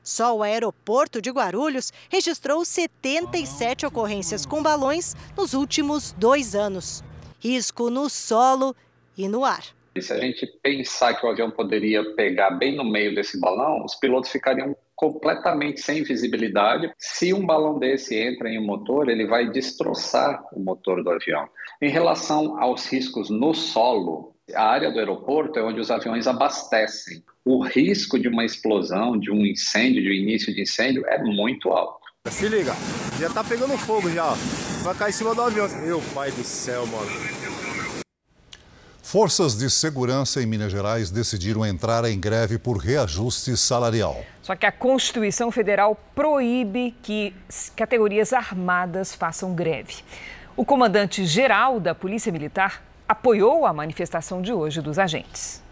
Só 0.02 0.36
o 0.36 0.42
aeroporto 0.42 1.22
de 1.22 1.30
Guarulhos 1.30 1.94
registrou 2.10 2.66
77 2.66 3.86
ocorrências 3.86 4.46
com 4.46 4.64
balões 4.64 5.16
nos 5.38 5.54
últimos 5.54 6.14
dois 6.18 6.56
anos. 6.56 7.04
Risco 7.40 7.90
no 7.90 8.10
solo 8.10 8.76
e 9.20 9.28
no 9.28 9.44
ar. 9.44 9.64
E 9.94 10.02
se 10.02 10.14
a 10.14 10.18
gente 10.18 10.48
pensar 10.64 11.14
que 11.14 11.26
o 11.26 11.30
avião 11.30 11.52
poderia 11.52 12.16
pegar 12.16 12.52
bem 12.52 12.76
no 12.76 12.86
meio 12.86 13.14
desse 13.14 13.38
balão, 13.40 13.84
os 13.84 13.96
pilotos 13.96 14.32
ficariam 14.32 14.76
completamente 14.96 15.82
sem 15.82 16.04
visibilidade. 16.04 16.90
Se 16.98 17.34
um 17.34 17.46
balão 17.46 17.78
desse 17.78 18.18
entra 18.18 18.50
em 18.50 18.58
um 18.58 18.66
motor, 18.66 19.10
ele 19.10 19.28
vai 19.28 19.50
destroçar 19.50 20.42
o 20.54 20.60
motor 20.60 21.04
do 21.04 21.10
avião. 21.10 21.50
Em 21.82 21.90
relação 21.90 22.62
aos 22.62 22.86
riscos 22.86 23.30
no 23.30 23.54
solo, 23.54 24.36
a 24.54 24.64
área 24.64 24.92
do 24.92 25.00
aeroporto 25.00 25.60
é 25.60 25.64
onde 25.64 25.82
os 25.82 25.92
aviões 25.92 26.28
abastecem. 26.28 27.22
O 27.44 27.62
risco 27.62 28.18
de 28.18 28.30
uma 28.30 28.46
explosão, 28.46 29.18
de 29.20 29.32
um 29.32 29.46
incêndio, 29.46 30.02
de 30.02 30.10
um 30.10 30.14
início 30.14 30.54
de 30.54 30.62
incêndio 30.62 31.06
é 31.08 31.22
muito 31.22 31.70
alto. 31.70 32.00
Se 32.28 32.48
liga, 32.48 32.74
já 33.20 33.30
tá 33.30 33.44
pegando 33.44 33.78
fogo 33.78 34.10
já. 34.10 34.34
Vai 34.84 34.96
cair 34.96 35.10
em 35.10 35.14
cima 35.14 35.36
do 35.36 35.42
avião. 35.42 35.68
Meu 35.82 36.02
pai 36.14 36.32
do 36.32 36.44
céu, 36.44 36.86
mano. 36.88 37.49
Forças 39.12 39.58
de 39.58 39.72
segurança 39.72 40.40
em 40.40 40.46
Minas 40.46 40.72
Gerais 40.72 41.10
decidiram 41.10 41.66
entrar 41.66 42.06
em 42.06 42.20
greve 42.20 42.60
por 42.60 42.78
reajuste 42.78 43.58
salarial. 43.58 44.24
Só 44.40 44.56
que 44.56 44.68
a 44.68 44.72
Constituição 44.72 45.52
Federal 45.52 46.00
proíbe 46.14 46.94
que 47.02 47.34
categorias 47.76 48.34
armadas 48.34 49.16
façam 49.16 49.56
greve. 49.56 50.04
O 50.56 50.64
comandante-geral 50.64 51.80
da 51.80 51.96
Polícia 51.96 52.32
Militar 52.32 52.84
apoiou 53.08 53.66
a 53.66 53.74
manifestação 53.74 54.44
de 54.44 54.54
hoje 54.54 54.80
dos 54.80 55.00
agentes. 55.00 55.64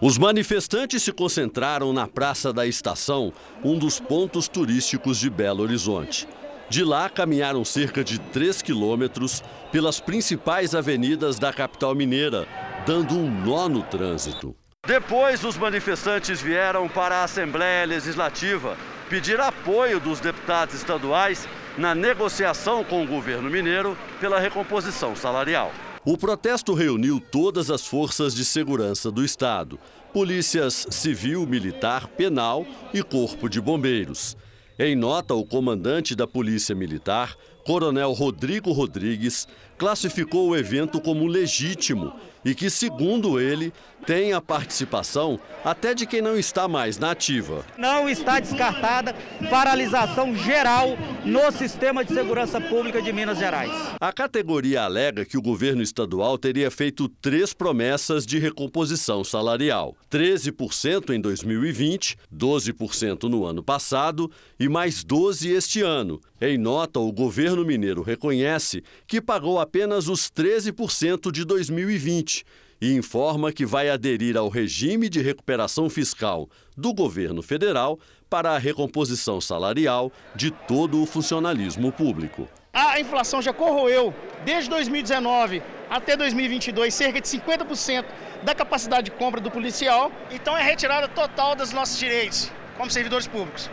Os 0.00 0.16
manifestantes 0.16 1.02
se 1.02 1.12
concentraram 1.12 1.92
na 1.92 2.08
Praça 2.08 2.50
da 2.50 2.66
Estação, 2.66 3.30
um 3.62 3.78
dos 3.78 4.00
pontos 4.00 4.48
turísticos 4.48 5.18
de 5.18 5.28
Belo 5.28 5.62
Horizonte. 5.62 6.26
De 6.70 6.82
lá, 6.82 7.10
caminharam 7.10 7.62
cerca 7.62 8.02
de 8.02 8.18
3 8.18 8.62
quilômetros 8.62 9.44
pelas 9.74 9.98
principais 9.98 10.72
avenidas 10.72 11.36
da 11.36 11.52
capital 11.52 11.96
mineira, 11.96 12.46
dando 12.86 13.16
um 13.16 13.28
nó 13.28 13.68
no 13.68 13.82
trânsito. 13.82 14.54
Depois, 14.86 15.42
os 15.42 15.56
manifestantes 15.56 16.40
vieram 16.40 16.88
para 16.88 17.16
a 17.16 17.24
Assembleia 17.24 17.84
Legislativa 17.84 18.76
pedir 19.10 19.40
apoio 19.40 19.98
dos 19.98 20.20
deputados 20.20 20.76
estaduais 20.76 21.48
na 21.76 21.92
negociação 21.92 22.84
com 22.84 23.02
o 23.02 23.06
governo 23.08 23.50
mineiro 23.50 23.98
pela 24.20 24.38
recomposição 24.38 25.16
salarial. 25.16 25.72
O 26.04 26.16
protesto 26.16 26.72
reuniu 26.72 27.18
todas 27.18 27.68
as 27.68 27.84
forças 27.84 28.32
de 28.32 28.44
segurança 28.44 29.10
do 29.10 29.24
Estado: 29.24 29.76
polícias 30.12 30.86
civil, 30.88 31.44
militar, 31.48 32.06
penal 32.06 32.64
e 32.92 33.02
corpo 33.02 33.48
de 33.48 33.60
bombeiros. 33.60 34.36
Em 34.78 34.94
nota, 34.94 35.34
o 35.34 35.44
comandante 35.44 36.14
da 36.14 36.28
Polícia 36.28 36.74
Militar, 36.74 37.36
Coronel 37.64 38.12
Rodrigo 38.12 38.72
Rodrigues, 38.72 39.48
classificou 39.84 40.48
o 40.48 40.56
evento 40.56 40.98
como 40.98 41.26
legítimo 41.26 42.14
e 42.44 42.54
que, 42.54 42.68
segundo 42.68 43.40
ele, 43.40 43.72
tem 44.06 44.32
a 44.32 44.40
participação 44.40 45.40
até 45.64 45.94
de 45.94 46.06
quem 46.06 46.20
não 46.20 46.36
está 46.36 46.68
mais 46.68 46.98
na 46.98 47.12
ativa. 47.12 47.64
Não 47.78 48.08
está 48.08 48.38
descartada 48.38 49.14
paralisação 49.48 50.34
geral 50.36 50.96
no 51.24 51.50
sistema 51.52 52.04
de 52.04 52.12
segurança 52.12 52.60
pública 52.60 53.00
de 53.00 53.12
Minas 53.12 53.38
Gerais. 53.38 53.72
A 53.98 54.12
categoria 54.12 54.82
alega 54.82 55.24
que 55.24 55.38
o 55.38 55.42
governo 55.42 55.82
estadual 55.82 56.36
teria 56.36 56.70
feito 56.70 57.08
três 57.08 57.54
promessas 57.54 58.26
de 58.26 58.38
recomposição 58.38 59.24
salarial: 59.24 59.96
13% 60.10 61.10
em 61.14 61.20
2020, 61.20 62.18
12% 62.34 63.22
no 63.24 63.46
ano 63.46 63.62
passado 63.62 64.30
e 64.60 64.68
mais 64.68 65.02
12% 65.02 65.54
este 65.54 65.80
ano. 65.80 66.20
Em 66.40 66.58
nota, 66.58 67.00
o 67.00 67.10
governo 67.10 67.64
mineiro 67.64 68.02
reconhece 68.02 68.82
que 69.06 69.20
pagou 69.20 69.58
apenas 69.58 70.08
os 70.08 70.30
13% 70.30 71.32
de 71.32 71.44
2020 71.44 72.33
e 72.80 72.92
informa 72.92 73.52
que 73.52 73.64
vai 73.64 73.88
aderir 73.88 74.36
ao 74.36 74.48
regime 74.48 75.08
de 75.08 75.20
recuperação 75.20 75.88
fiscal 75.88 76.48
do 76.76 76.92
governo 76.92 77.42
federal 77.42 77.98
para 78.28 78.52
a 78.52 78.58
recomposição 78.58 79.40
salarial 79.40 80.10
de 80.34 80.50
todo 80.50 81.02
o 81.02 81.06
funcionalismo 81.06 81.92
público. 81.92 82.48
A 82.72 82.98
inflação 82.98 83.40
já 83.40 83.52
corroeu 83.52 84.12
desde 84.44 84.68
2019 84.70 85.62
até 85.88 86.16
2022 86.16 86.92
cerca 86.92 87.20
de 87.20 87.28
50% 87.28 88.04
da 88.42 88.54
capacidade 88.54 89.04
de 89.04 89.10
compra 89.12 89.40
do 89.40 89.50
policial. 89.50 90.10
Então 90.30 90.56
é 90.56 90.62
retirada 90.62 91.06
total 91.06 91.54
dos 91.54 91.72
nossos 91.72 91.98
direitos 91.98 92.50
como 92.76 92.90
servidores 92.90 93.26
públicos. 93.26 93.70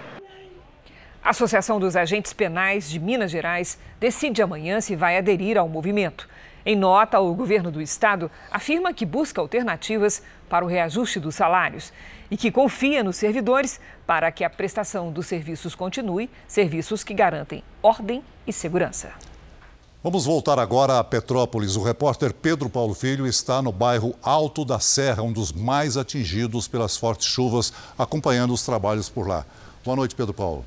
A 1.23 1.29
Associação 1.29 1.79
dos 1.79 1.95
Agentes 1.95 2.33
Penais 2.33 2.89
de 2.89 2.99
Minas 2.99 3.29
Gerais 3.29 3.77
decide 3.99 4.41
amanhã 4.41 4.81
se 4.81 4.95
vai 4.95 5.17
aderir 5.17 5.57
ao 5.57 5.69
movimento. 5.69 6.27
Em 6.65 6.75
nota, 6.75 7.19
o 7.19 7.33
governo 7.33 7.71
do 7.71 7.81
estado 7.81 8.29
afirma 8.51 8.93
que 8.93 9.05
busca 9.05 9.41
alternativas 9.41 10.21
para 10.47 10.63
o 10.63 10.67
reajuste 10.67 11.19
dos 11.19 11.35
salários 11.35 11.91
e 12.29 12.37
que 12.37 12.51
confia 12.51 13.03
nos 13.03 13.15
servidores 13.15 13.79
para 14.05 14.31
que 14.31 14.43
a 14.43 14.49
prestação 14.49 15.11
dos 15.11 15.25
serviços 15.25 15.73
continue, 15.73 16.29
serviços 16.47 17.03
que 17.03 17.13
garantem 17.13 17.63
ordem 17.81 18.23
e 18.45 18.53
segurança. 18.53 19.11
Vamos 20.03 20.25
voltar 20.25 20.57
agora 20.57 20.97
a 20.97 21.03
Petrópolis. 21.03 21.75
O 21.75 21.83
repórter 21.83 22.33
Pedro 22.33 22.69
Paulo 22.69 22.95
Filho 22.95 23.27
está 23.27 23.61
no 23.61 23.71
bairro 23.71 24.15
Alto 24.21 24.65
da 24.65 24.79
Serra, 24.79 25.21
um 25.21 25.31
dos 25.31 25.51
mais 25.51 25.95
atingidos 25.95 26.67
pelas 26.67 26.97
fortes 26.97 27.27
chuvas, 27.27 27.71
acompanhando 27.97 28.51
os 28.51 28.65
trabalhos 28.65 29.09
por 29.09 29.27
lá. 29.27 29.45
Boa 29.83 29.95
noite, 29.95 30.15
Pedro 30.15 30.33
Paulo. 30.33 30.65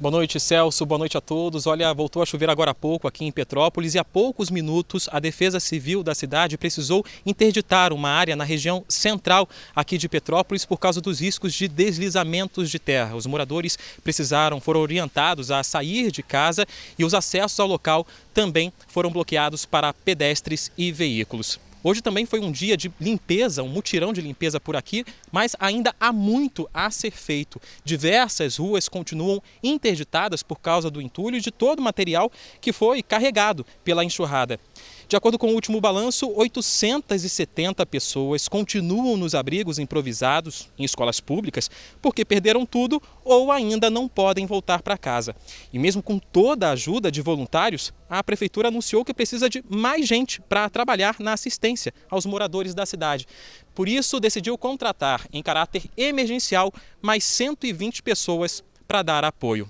Boa 0.00 0.12
noite, 0.12 0.38
Celso. 0.38 0.86
Boa 0.86 0.96
noite 1.00 1.18
a 1.18 1.20
todos. 1.20 1.66
Olha, 1.66 1.92
voltou 1.92 2.22
a 2.22 2.26
chover 2.26 2.48
agora 2.48 2.70
há 2.70 2.74
pouco 2.74 3.08
aqui 3.08 3.24
em 3.24 3.32
Petrópolis 3.32 3.96
e 3.96 3.98
há 3.98 4.04
poucos 4.04 4.48
minutos 4.48 5.08
a 5.10 5.18
Defesa 5.18 5.58
Civil 5.58 6.04
da 6.04 6.14
cidade 6.14 6.56
precisou 6.56 7.04
interditar 7.26 7.92
uma 7.92 8.08
área 8.08 8.36
na 8.36 8.44
região 8.44 8.84
central 8.88 9.48
aqui 9.74 9.98
de 9.98 10.08
Petrópolis 10.08 10.64
por 10.64 10.78
causa 10.78 11.00
dos 11.00 11.20
riscos 11.20 11.52
de 11.52 11.66
deslizamentos 11.66 12.70
de 12.70 12.78
terra. 12.78 13.16
Os 13.16 13.26
moradores 13.26 13.76
precisaram, 14.04 14.60
foram 14.60 14.82
orientados 14.82 15.50
a 15.50 15.64
sair 15.64 16.12
de 16.12 16.22
casa 16.22 16.64
e 16.96 17.04
os 17.04 17.12
acessos 17.12 17.58
ao 17.58 17.66
local 17.66 18.06
também 18.32 18.72
foram 18.86 19.10
bloqueados 19.10 19.66
para 19.66 19.92
pedestres 19.92 20.70
e 20.78 20.92
veículos. 20.92 21.58
Hoje 21.88 22.02
também 22.02 22.26
foi 22.26 22.40
um 22.40 22.52
dia 22.52 22.76
de 22.76 22.92
limpeza, 23.00 23.62
um 23.62 23.68
mutirão 23.68 24.12
de 24.12 24.20
limpeza 24.20 24.60
por 24.60 24.76
aqui, 24.76 25.06
mas 25.32 25.56
ainda 25.58 25.94
há 25.98 26.12
muito 26.12 26.68
a 26.74 26.90
ser 26.90 27.10
feito. 27.10 27.58
Diversas 27.82 28.58
ruas 28.58 28.90
continuam 28.90 29.42
interditadas 29.62 30.42
por 30.42 30.60
causa 30.60 30.90
do 30.90 31.00
entulho 31.00 31.38
e 31.38 31.40
de 31.40 31.50
todo 31.50 31.78
o 31.78 31.82
material 31.82 32.30
que 32.60 32.74
foi 32.74 33.02
carregado 33.02 33.64
pela 33.82 34.04
enxurrada. 34.04 34.60
De 35.08 35.16
acordo 35.16 35.38
com 35.38 35.46
o 35.48 35.54
último 35.54 35.80
balanço, 35.80 36.30
870 36.36 37.86
pessoas 37.86 38.46
continuam 38.46 39.16
nos 39.16 39.34
abrigos 39.34 39.78
improvisados 39.78 40.68
em 40.78 40.84
escolas 40.84 41.18
públicas 41.18 41.70
porque 42.02 42.26
perderam 42.26 42.66
tudo 42.66 43.02
ou 43.24 43.50
ainda 43.50 43.88
não 43.88 44.06
podem 44.06 44.44
voltar 44.44 44.82
para 44.82 44.98
casa. 44.98 45.34
E 45.72 45.78
mesmo 45.78 46.02
com 46.02 46.18
toda 46.18 46.68
a 46.68 46.72
ajuda 46.72 47.10
de 47.10 47.22
voluntários, 47.22 47.90
a 48.06 48.22
prefeitura 48.22 48.68
anunciou 48.68 49.02
que 49.02 49.14
precisa 49.14 49.48
de 49.48 49.64
mais 49.66 50.06
gente 50.06 50.42
para 50.42 50.68
trabalhar 50.68 51.16
na 51.18 51.32
assistência 51.32 51.94
aos 52.10 52.26
moradores 52.26 52.74
da 52.74 52.84
cidade. 52.84 53.26
Por 53.74 53.88
isso, 53.88 54.20
decidiu 54.20 54.58
contratar, 54.58 55.26
em 55.32 55.42
caráter 55.42 55.84
emergencial, 55.96 56.70
mais 57.00 57.24
120 57.24 58.02
pessoas 58.02 58.62
para 58.86 59.02
dar 59.02 59.24
apoio. 59.24 59.66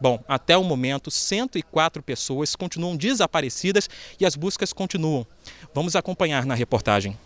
Bom, 0.00 0.22
até 0.28 0.56
o 0.56 0.62
momento, 0.62 1.10
104 1.10 2.02
pessoas 2.02 2.54
continuam 2.54 2.96
desaparecidas 2.96 3.88
e 4.18 4.24
as 4.24 4.36
buscas 4.36 4.72
continuam. 4.72 5.26
Vamos 5.74 5.96
acompanhar 5.96 6.46
na 6.46 6.54
reportagem. 6.54 7.16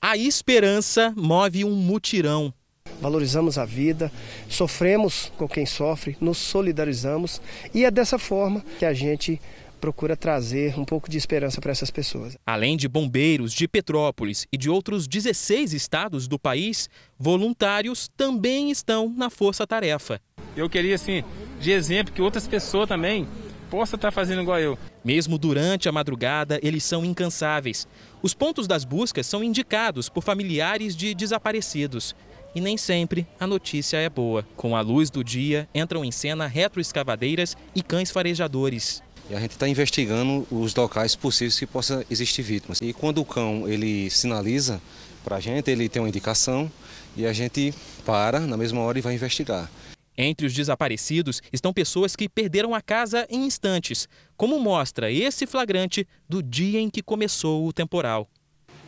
A 0.00 0.16
esperança 0.16 1.12
move 1.16 1.64
um 1.64 1.74
mutirão. 1.74 2.54
Valorizamos 3.00 3.58
a 3.58 3.64
vida, 3.64 4.10
sofremos 4.48 5.30
com 5.36 5.48
quem 5.48 5.66
sofre, 5.66 6.16
nos 6.20 6.38
solidarizamos 6.38 7.40
e 7.74 7.84
é 7.84 7.90
dessa 7.90 8.18
forma 8.18 8.64
que 8.78 8.84
a 8.84 8.94
gente 8.94 9.40
procura 9.78 10.16
trazer 10.16 10.78
um 10.78 10.84
pouco 10.84 11.08
de 11.08 11.16
esperança 11.16 11.60
para 11.60 11.72
essas 11.72 11.90
pessoas. 11.90 12.36
Além 12.44 12.76
de 12.76 12.88
bombeiros 12.88 13.52
de 13.52 13.66
Petrópolis 13.66 14.46
e 14.52 14.58
de 14.58 14.68
outros 14.68 15.06
16 15.06 15.72
estados 15.72 16.28
do 16.28 16.38
país, 16.38 16.90
voluntários 17.18 18.10
também 18.16 18.70
estão 18.70 19.08
na 19.08 19.30
força-tarefa. 19.30 20.20
Eu 20.56 20.68
queria, 20.68 20.96
assim, 20.96 21.22
de 21.60 21.70
exemplo, 21.70 22.12
que 22.12 22.20
outras 22.20 22.46
pessoas 22.46 22.88
também 22.88 23.26
possam 23.70 23.96
estar 23.96 24.10
fazendo 24.10 24.42
igual 24.42 24.58
eu. 24.58 24.78
Mesmo 25.04 25.38
durante 25.38 25.88
a 25.88 25.92
madrugada, 25.92 26.58
eles 26.62 26.84
são 26.84 27.04
incansáveis. 27.04 27.86
Os 28.22 28.34
pontos 28.34 28.66
das 28.66 28.84
buscas 28.84 29.26
são 29.26 29.44
indicados 29.44 30.08
por 30.08 30.22
familiares 30.22 30.96
de 30.96 31.14
desaparecidos. 31.14 32.14
E 32.54 32.60
nem 32.60 32.76
sempre 32.76 33.26
a 33.38 33.46
notícia 33.46 33.98
é 33.98 34.08
boa. 34.08 34.44
Com 34.56 34.74
a 34.74 34.80
luz 34.80 35.10
do 35.10 35.22
dia, 35.22 35.68
entram 35.74 36.04
em 36.04 36.10
cena 36.10 36.46
retroescavadeiras 36.46 37.56
e 37.74 37.82
cães 37.82 38.10
farejadores. 38.10 39.02
E 39.30 39.34
a 39.34 39.40
gente 39.40 39.50
está 39.50 39.68
investigando 39.68 40.46
os 40.50 40.74
locais 40.74 41.14
possíveis 41.14 41.58
que 41.58 41.66
possa 41.66 42.04
existir 42.10 42.42
vítimas. 42.42 42.80
E 42.80 42.94
quando 42.94 43.20
o 43.20 43.24
cão 43.24 43.68
ele 43.68 44.08
sinaliza 44.08 44.80
para 45.22 45.36
a 45.36 45.40
gente, 45.40 45.70
ele 45.70 45.88
tem 45.88 46.00
uma 46.00 46.08
indicação 46.08 46.70
e 47.14 47.26
a 47.26 47.32
gente 47.32 47.74
para 48.06 48.40
na 48.40 48.56
mesma 48.56 48.80
hora 48.80 48.98
e 48.98 49.02
vai 49.02 49.14
investigar. 49.14 49.70
Entre 50.16 50.46
os 50.46 50.54
desaparecidos 50.54 51.42
estão 51.52 51.72
pessoas 51.72 52.16
que 52.16 52.28
perderam 52.28 52.74
a 52.74 52.80
casa 52.80 53.26
em 53.28 53.44
instantes, 53.44 54.08
como 54.36 54.58
mostra 54.58 55.12
esse 55.12 55.46
flagrante 55.46 56.08
do 56.28 56.42
dia 56.42 56.80
em 56.80 56.88
que 56.88 57.02
começou 57.02 57.66
o 57.66 57.72
temporal. 57.72 58.28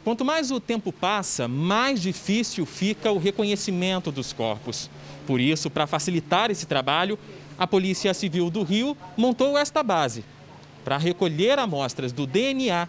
Quanto 0.03 0.25
mais 0.25 0.51
o 0.51 0.59
tempo 0.59 0.91
passa, 0.91 1.47
mais 1.47 2.01
difícil 2.01 2.65
fica 2.65 3.13
o 3.13 3.19
reconhecimento 3.19 4.11
dos 4.11 4.33
corpos. 4.33 4.89
Por 5.27 5.39
isso, 5.39 5.71
para 5.71 5.87
facilitar 5.87 6.51
esse 6.51 6.67
trabalho, 6.67 7.19
a 7.61 7.67
Polícia 7.67 8.15
Civil 8.15 8.51
do 8.51 8.63
Rio 8.63 8.97
montou 9.15 9.59
esta 9.59 9.83
base 9.83 10.25
para 10.83 10.97
recolher 10.97 11.59
amostras 11.59 12.11
do 12.11 12.27
DNA 12.27 12.89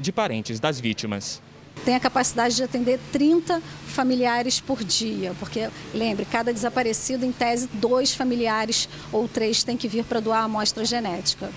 de 0.00 0.10
parentes 0.10 0.58
das 0.58 0.80
vítimas 0.80 1.40
tem 1.84 1.94
a 1.94 2.00
capacidade 2.00 2.56
de 2.56 2.62
atender 2.64 2.98
30 3.12 3.62
familiares 3.86 4.60
por 4.60 4.82
dia, 4.82 5.32
porque 5.38 5.70
lembre, 5.94 6.24
cada 6.24 6.52
desaparecido, 6.52 7.24
em 7.24 7.30
tese, 7.30 7.68
dois 7.72 8.12
familiares 8.12 8.88
ou 9.12 9.28
três 9.28 9.62
têm 9.62 9.76
que 9.76 9.86
vir 9.86 10.04
para 10.04 10.18
doar 10.18 10.40
a 10.40 10.44
amostra 10.44 10.84
genética. 10.84 11.50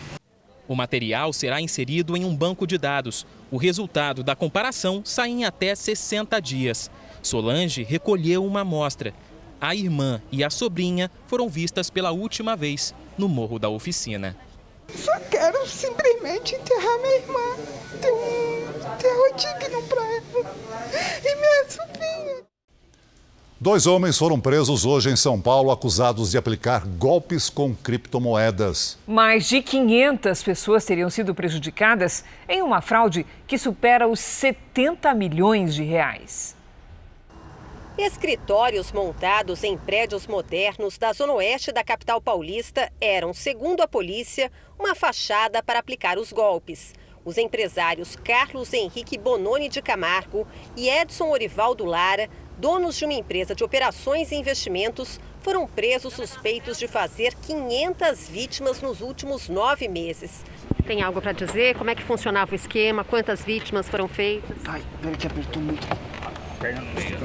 O 0.68 0.76
material 0.76 1.34
será 1.34 1.60
inserido 1.60 2.16
em 2.16 2.24
um 2.24 2.36
banco 2.36 2.66
de 2.66 2.78
dados. 2.78 3.26
O 3.50 3.58
resultado 3.58 4.24
da 4.24 4.36
comparação 4.36 5.02
sai 5.04 5.30
em 5.32 5.44
até 5.44 5.74
60 5.74 6.40
dias. 6.40 6.90
Solange 7.22 7.84
recolheu 7.84 8.46
uma 8.46 8.62
amostra. 8.62 9.14
A 9.62 9.76
irmã 9.76 10.20
e 10.32 10.44
a 10.44 10.50
sobrinha 10.50 11.12
foram 11.28 11.48
vistas 11.48 11.92
pela 11.92 12.10
última 12.10 12.56
vez 12.56 12.96
no 13.16 13.30
Morro 13.30 13.60
da 13.60 13.70
Oficina. 13.70 14.36
Só 14.90 15.12
quero 15.30 15.68
simplesmente 15.68 16.56
enterrar 16.56 16.98
minha 17.00 17.16
irmã. 17.18 17.56
Ter 18.02 18.12
um 18.12 18.70
enterro 18.72 19.36
digno 19.36 19.84
para 19.84 20.02
ela. 20.02 20.52
E 21.24 21.36
minha 21.36 21.70
sobrinha. 21.70 22.38
Dois 23.60 23.86
homens 23.86 24.18
foram 24.18 24.40
presos 24.40 24.84
hoje 24.84 25.12
em 25.12 25.16
São 25.16 25.40
Paulo 25.40 25.70
acusados 25.70 26.32
de 26.32 26.40
aplicar 26.40 26.84
golpes 26.84 27.48
com 27.48 27.76
criptomoedas. 27.76 28.98
Mais 29.06 29.48
de 29.48 29.62
500 29.62 30.42
pessoas 30.42 30.86
teriam 30.86 31.12
sido 31.12 31.36
prejudicadas 31.36 32.26
em 32.50 32.64
uma 32.64 32.82
fraude 32.82 33.28
que 33.46 33.60
supera 33.60 34.08
os 34.08 34.20
70 34.20 35.14
milhões 35.14 35.76
de 35.76 35.84
reais. 35.84 36.60
Escritórios 38.04 38.92
montados 38.92 39.64
em 39.64 39.78
prédios 39.78 40.26
modernos 40.26 40.98
da 40.98 41.14
zona 41.14 41.34
oeste 41.34 41.72
da 41.72 41.84
capital 41.84 42.20
paulista 42.20 42.92
eram, 43.00 43.32
segundo 43.32 43.82
a 43.82 43.88
polícia, 43.88 44.52
uma 44.80 44.96
fachada 44.96 45.62
para 45.62 45.78
aplicar 45.78 46.18
os 46.18 46.34
golpes. 46.34 46.96
Os 47.24 47.38
empresários 47.38 48.16
Carlos 48.16 48.74
Henrique 48.74 49.20
Bononi 49.20 49.70
de 49.70 49.84
Camargo 49.84 50.48
e 50.76 50.90
Edson 50.90 51.30
Orivaldo 51.30 51.86
Lara, 51.86 52.28
donos 52.58 52.98
de 52.98 53.06
uma 53.06 53.14
empresa 53.14 53.54
de 53.54 53.64
operações 53.64 54.32
e 54.32 54.36
investimentos, 54.36 55.20
foram 55.42 55.68
presos 55.68 56.16
suspeitos 56.16 56.80
de 56.80 56.88
fazer 56.88 57.36
500 57.36 58.28
vítimas 58.28 58.82
nos 58.82 59.02
últimos 59.02 59.48
nove 59.48 59.88
meses. 59.88 60.44
Tem 60.88 61.04
algo 61.04 61.22
para 61.22 61.34
dizer? 61.34 61.78
Como 61.78 61.92
é 61.92 61.94
que 61.94 62.02
funcionava 62.02 62.52
o 62.52 62.56
esquema? 62.56 63.04
Quantas 63.04 63.44
vítimas 63.44 63.88
foram 63.88 64.08
feitas? 64.08 64.58
Ai, 64.68 64.82
peraí 65.00 65.16
que 65.16 65.28
apertou 65.28 65.62
muito. 65.62 65.88
Perna 66.62 66.82
no 66.82 66.94
meio. 66.94 67.18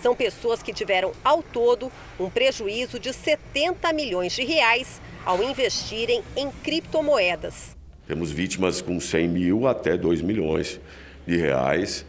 São 0.00 0.16
pessoas 0.16 0.62
que 0.62 0.72
tiveram, 0.72 1.12
ao 1.22 1.42
todo, 1.42 1.92
um 2.18 2.30
prejuízo 2.30 2.98
de 2.98 3.12
70 3.12 3.92
milhões 3.92 4.32
de 4.32 4.42
reais 4.42 5.02
ao 5.22 5.42
investirem 5.42 6.22
em 6.34 6.50
criptomoedas. 6.50 7.76
Temos 8.06 8.30
vítimas 8.30 8.80
com 8.80 8.98
100 8.98 9.28
mil 9.28 9.66
até 9.66 9.98
2 9.98 10.22
milhões 10.22 10.80
de 11.26 11.36
reais 11.36 12.06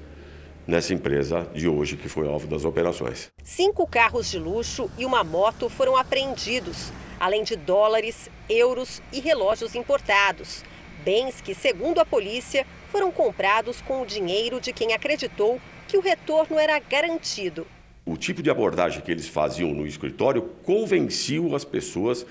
nessa 0.66 0.94
empresa 0.94 1.46
de 1.54 1.68
hoje, 1.68 1.98
que 1.98 2.08
foi 2.08 2.26
alvo 2.26 2.48
das 2.48 2.64
operações. 2.64 3.28
Cinco 3.44 3.86
carros 3.86 4.32
de 4.32 4.40
luxo 4.40 4.90
e 4.98 5.06
uma 5.06 5.26
moto 5.26 5.68
foram 5.70 5.98
apreendidos, 5.98 6.94
além 7.20 7.44
de 7.44 7.58
dólares, 7.58 8.30
euros 8.48 9.02
e 9.12 9.20
relógios 9.20 9.76
importados. 9.76 10.64
Bens 11.04 11.42
que, 11.42 11.54
segundo 11.54 12.00
a 12.00 12.06
polícia, 12.06 12.66
foram 12.92 13.12
comprados 13.12 13.82
com 13.82 14.02
o 14.02 14.06
dinheiro 14.06 14.60
de 14.60 14.74
quem 14.74 14.94
acreditou 14.94 15.60
que 15.88 15.98
o 15.98 16.02
retorno 16.02 16.60
era 16.60 16.80
garantido 16.80 17.66
o 18.08 18.16
tipo 18.16 18.42
de 18.42 18.50
abordagem 18.50 19.02
que 19.02 19.12
eles 19.12 19.28
faziam 19.28 19.74
no 19.74 19.86
escritório 19.86 20.42
convenciam 20.64 21.54
as 21.54 21.66
pessoas 21.66 22.26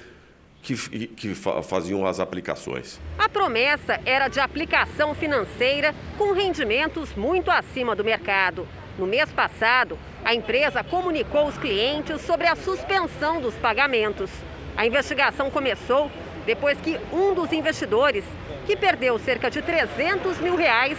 que, 0.62 0.74
que 1.08 1.34
faziam 1.34 2.04
as 2.06 2.18
aplicações. 2.18 2.98
A 3.18 3.28
promessa 3.28 4.00
era 4.04 4.26
de 4.26 4.40
aplicação 4.40 5.14
financeira 5.14 5.94
com 6.16 6.32
rendimentos 6.32 7.14
muito 7.14 7.50
acima 7.50 7.94
do 7.94 8.02
mercado. 8.02 8.66
No 8.98 9.06
mês 9.06 9.30
passado, 9.30 9.98
a 10.24 10.34
empresa 10.34 10.82
comunicou 10.82 11.46
os 11.46 11.58
clientes 11.58 12.22
sobre 12.22 12.46
a 12.46 12.56
suspensão 12.56 13.40
dos 13.40 13.54
pagamentos. 13.54 14.30
A 14.76 14.86
investigação 14.86 15.50
começou 15.50 16.10
depois 16.46 16.80
que 16.80 16.98
um 17.12 17.34
dos 17.34 17.52
investidores, 17.52 18.24
que 18.66 18.76
perdeu 18.76 19.18
cerca 19.18 19.48
de 19.48 19.62
300 19.62 20.38
mil 20.40 20.56
reais, 20.56 20.98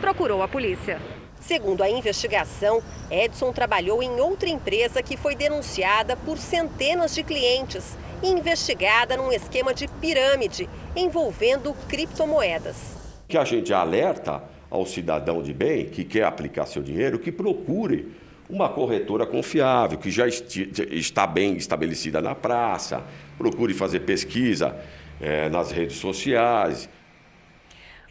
procurou 0.00 0.42
a 0.42 0.48
polícia. 0.48 1.00
Segundo 1.40 1.82
a 1.82 1.88
investigação, 1.88 2.82
Edson 3.08 3.52
trabalhou 3.52 4.02
em 4.02 4.20
outra 4.20 4.48
empresa 4.48 5.00
que 5.00 5.16
foi 5.16 5.36
denunciada 5.36 6.16
por 6.16 6.36
centenas 6.36 7.14
de 7.14 7.22
clientes 7.22 7.96
e 8.20 8.28
investigada 8.28 9.16
num 9.16 9.30
esquema 9.30 9.72
de 9.72 9.86
pirâmide 9.86 10.68
envolvendo 10.96 11.72
criptomoedas. 11.88 12.76
Que 13.28 13.38
a 13.38 13.44
gente 13.44 13.72
alerta 13.72 14.42
ao 14.68 14.84
cidadão 14.84 15.40
de 15.40 15.54
bem 15.54 15.86
que 15.86 16.02
quer 16.02 16.24
aplicar 16.24 16.66
seu 16.66 16.82
dinheiro 16.82 17.20
que 17.20 17.30
procure 17.30 18.12
uma 18.48 18.68
corretora 18.68 19.24
confiável, 19.24 19.98
que 19.98 20.10
já 20.10 20.26
está 20.26 21.26
bem 21.26 21.56
estabelecida 21.56 22.20
na 22.20 22.34
praça, 22.34 23.04
procure 23.38 23.74
fazer 23.74 24.00
pesquisa 24.00 24.76
é, 25.20 25.48
nas 25.48 25.70
redes 25.70 25.96
sociais. 25.96 26.88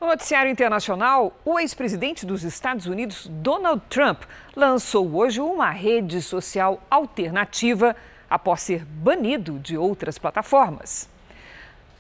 No 0.05 0.11
noticiário 0.11 0.51
internacional, 0.51 1.33
o 1.43 1.59
ex-presidente 1.59 2.27
dos 2.27 2.43
Estados 2.43 2.85
Unidos, 2.85 3.25
Donald 3.27 3.81
Trump, 3.89 4.21
lançou 4.55 5.15
hoje 5.15 5.41
uma 5.41 5.71
rede 5.71 6.21
social 6.21 6.79
alternativa 6.91 7.95
após 8.29 8.61
ser 8.61 8.85
banido 8.85 9.57
de 9.57 9.75
outras 9.75 10.19
plataformas. 10.19 11.09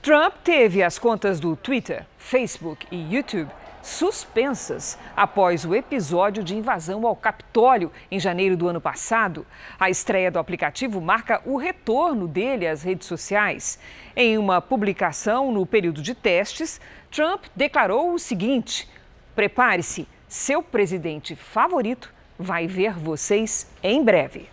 Trump 0.03 0.35
teve 0.43 0.83
as 0.83 0.99
contas 0.99 1.39
do 1.39 1.55
Twitter, 1.55 2.05
Facebook 2.19 2.85
e 2.91 3.11
YouTube 3.11 3.49
suspensas 3.85 4.97
após 5.15 5.63
o 5.63 5.75
episódio 5.75 6.43
de 6.43 6.55
invasão 6.55 7.05
ao 7.05 7.15
Capitólio 7.15 7.91
em 8.09 8.19
janeiro 8.19 8.57
do 8.57 8.67
ano 8.67 8.81
passado. 8.81 9.45
A 9.79 9.91
estreia 9.91 10.31
do 10.31 10.39
aplicativo 10.39 10.99
marca 10.99 11.39
o 11.45 11.55
retorno 11.55 12.27
dele 12.27 12.67
às 12.67 12.81
redes 12.81 13.07
sociais. 13.07 13.77
Em 14.15 14.39
uma 14.39 14.59
publicação 14.59 15.51
no 15.51 15.67
período 15.67 16.01
de 16.01 16.15
testes, 16.15 16.81
Trump 17.11 17.43
declarou 17.55 18.13
o 18.13 18.19
seguinte: 18.19 18.89
prepare-se, 19.35 20.07
seu 20.27 20.63
presidente 20.63 21.35
favorito 21.35 22.11
vai 22.39 22.65
ver 22.67 22.97
vocês 22.97 23.67
em 23.83 24.03
breve. 24.03 24.49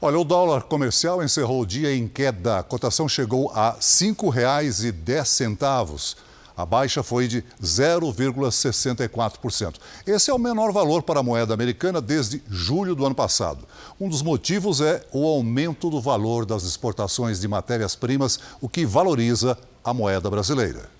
Olha, 0.00 0.16
o 0.16 0.22
dólar 0.22 0.62
comercial 0.62 1.24
encerrou 1.24 1.62
o 1.62 1.66
dia 1.66 1.92
em 1.92 2.06
queda. 2.06 2.60
A 2.60 2.62
cotação 2.62 3.08
chegou 3.08 3.50
a 3.50 3.72
R$ 3.72 3.78
5,10. 3.80 6.27
A 6.58 6.66
baixa 6.66 7.02
foi 7.04 7.28
de 7.28 7.44
0,64%. 7.62 9.76
Esse 10.04 10.28
é 10.28 10.34
o 10.34 10.38
menor 10.40 10.72
valor 10.72 11.04
para 11.04 11.20
a 11.20 11.22
moeda 11.22 11.54
americana 11.54 12.00
desde 12.00 12.42
julho 12.50 12.96
do 12.96 13.06
ano 13.06 13.14
passado. 13.14 13.64
Um 14.00 14.08
dos 14.08 14.22
motivos 14.22 14.80
é 14.80 15.06
o 15.12 15.24
aumento 15.24 15.88
do 15.88 16.00
valor 16.00 16.44
das 16.44 16.64
exportações 16.64 17.38
de 17.38 17.46
matérias-primas, 17.46 18.40
o 18.60 18.68
que 18.68 18.84
valoriza 18.84 19.56
a 19.84 19.94
moeda 19.94 20.28
brasileira. 20.28 20.90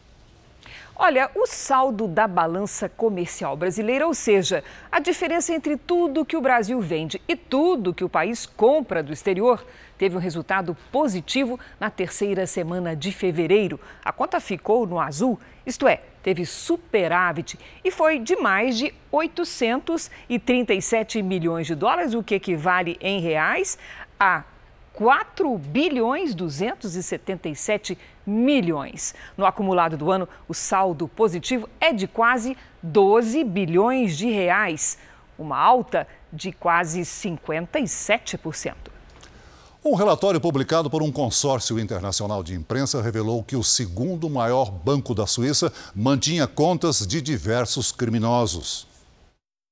Olha, 0.95 1.29
o 1.35 1.45
saldo 1.45 2.07
da 2.07 2.29
balança 2.29 2.89
comercial 2.89 3.57
brasileira, 3.57 4.07
ou 4.07 4.15
seja, 4.15 4.63
a 4.93 5.01
diferença 5.01 5.53
entre 5.53 5.77
tudo 5.77 6.25
que 6.25 6.37
o 6.37 6.41
Brasil 6.41 6.81
vende 6.81 7.21
e 7.27 7.35
tudo 7.35 7.93
que 7.93 8.05
o 8.05 8.09
país 8.09 8.47
compra 8.47 9.03
do 9.03 9.13
exterior, 9.13 9.67
teve 9.99 10.17
um 10.17 10.21
resultado 10.21 10.75
positivo 10.91 11.61
na 11.79 11.91
terceira 11.91 12.47
semana 12.47 12.97
de 12.97 13.13
fevereiro. 13.13 13.79
A 14.05 14.13
conta 14.13 14.41
ficou 14.41 14.87
no 14.87 15.01
azul, 15.01 15.39
isto 15.67 15.87
é, 15.89 16.01
teve 16.23 16.47
superávit 16.47 17.59
e 17.85 17.91
foi 17.91 18.19
de 18.19 18.35
mais 18.37 18.79
de 18.79 18.95
837 19.11 21.21
milhões 21.21 21.67
de 21.67 21.75
dólares, 21.75 22.15
o 22.15 22.23
que 22.23 22.37
equivale 22.37 22.97
em 23.01 23.21
reais 23.21 23.77
a 24.19 24.45
4 24.99 25.57
bilhões 25.59 26.35
277 26.35 27.97
milhões. 28.27 29.15
No 29.37 29.47
acumulado 29.47 29.97
do 29.97 30.11
ano, 30.11 30.29
o 30.49 30.55
saldo 30.55 31.07
positivo 31.07 31.69
é 31.81 31.93
de 31.93 32.09
quase 32.09 32.57
12 32.83 33.45
bilhões 33.45 34.19
de 34.19 34.29
reais, 34.29 34.99
uma 35.39 35.57
alta 35.57 36.05
de 36.33 36.51
quase 36.53 37.03
57%. 37.03 38.98
Um 39.89 39.95
relatório 39.95 40.39
publicado 40.39 40.91
por 40.91 41.03
um 41.03 41.11
consórcio 41.11 41.81
internacional 41.81 42.43
de 42.43 42.53
imprensa 42.53 43.01
revelou 43.01 43.43
que 43.43 43.57
o 43.57 43.65
segundo 43.65 44.29
maior 44.29 44.71
banco 44.71 45.15
da 45.15 45.27
Suíça 45.27 45.73
mantinha 45.95 46.47
contas 46.47 47.07
de 47.07 47.23
diversos 47.23 47.91
criminosos. 47.91 48.87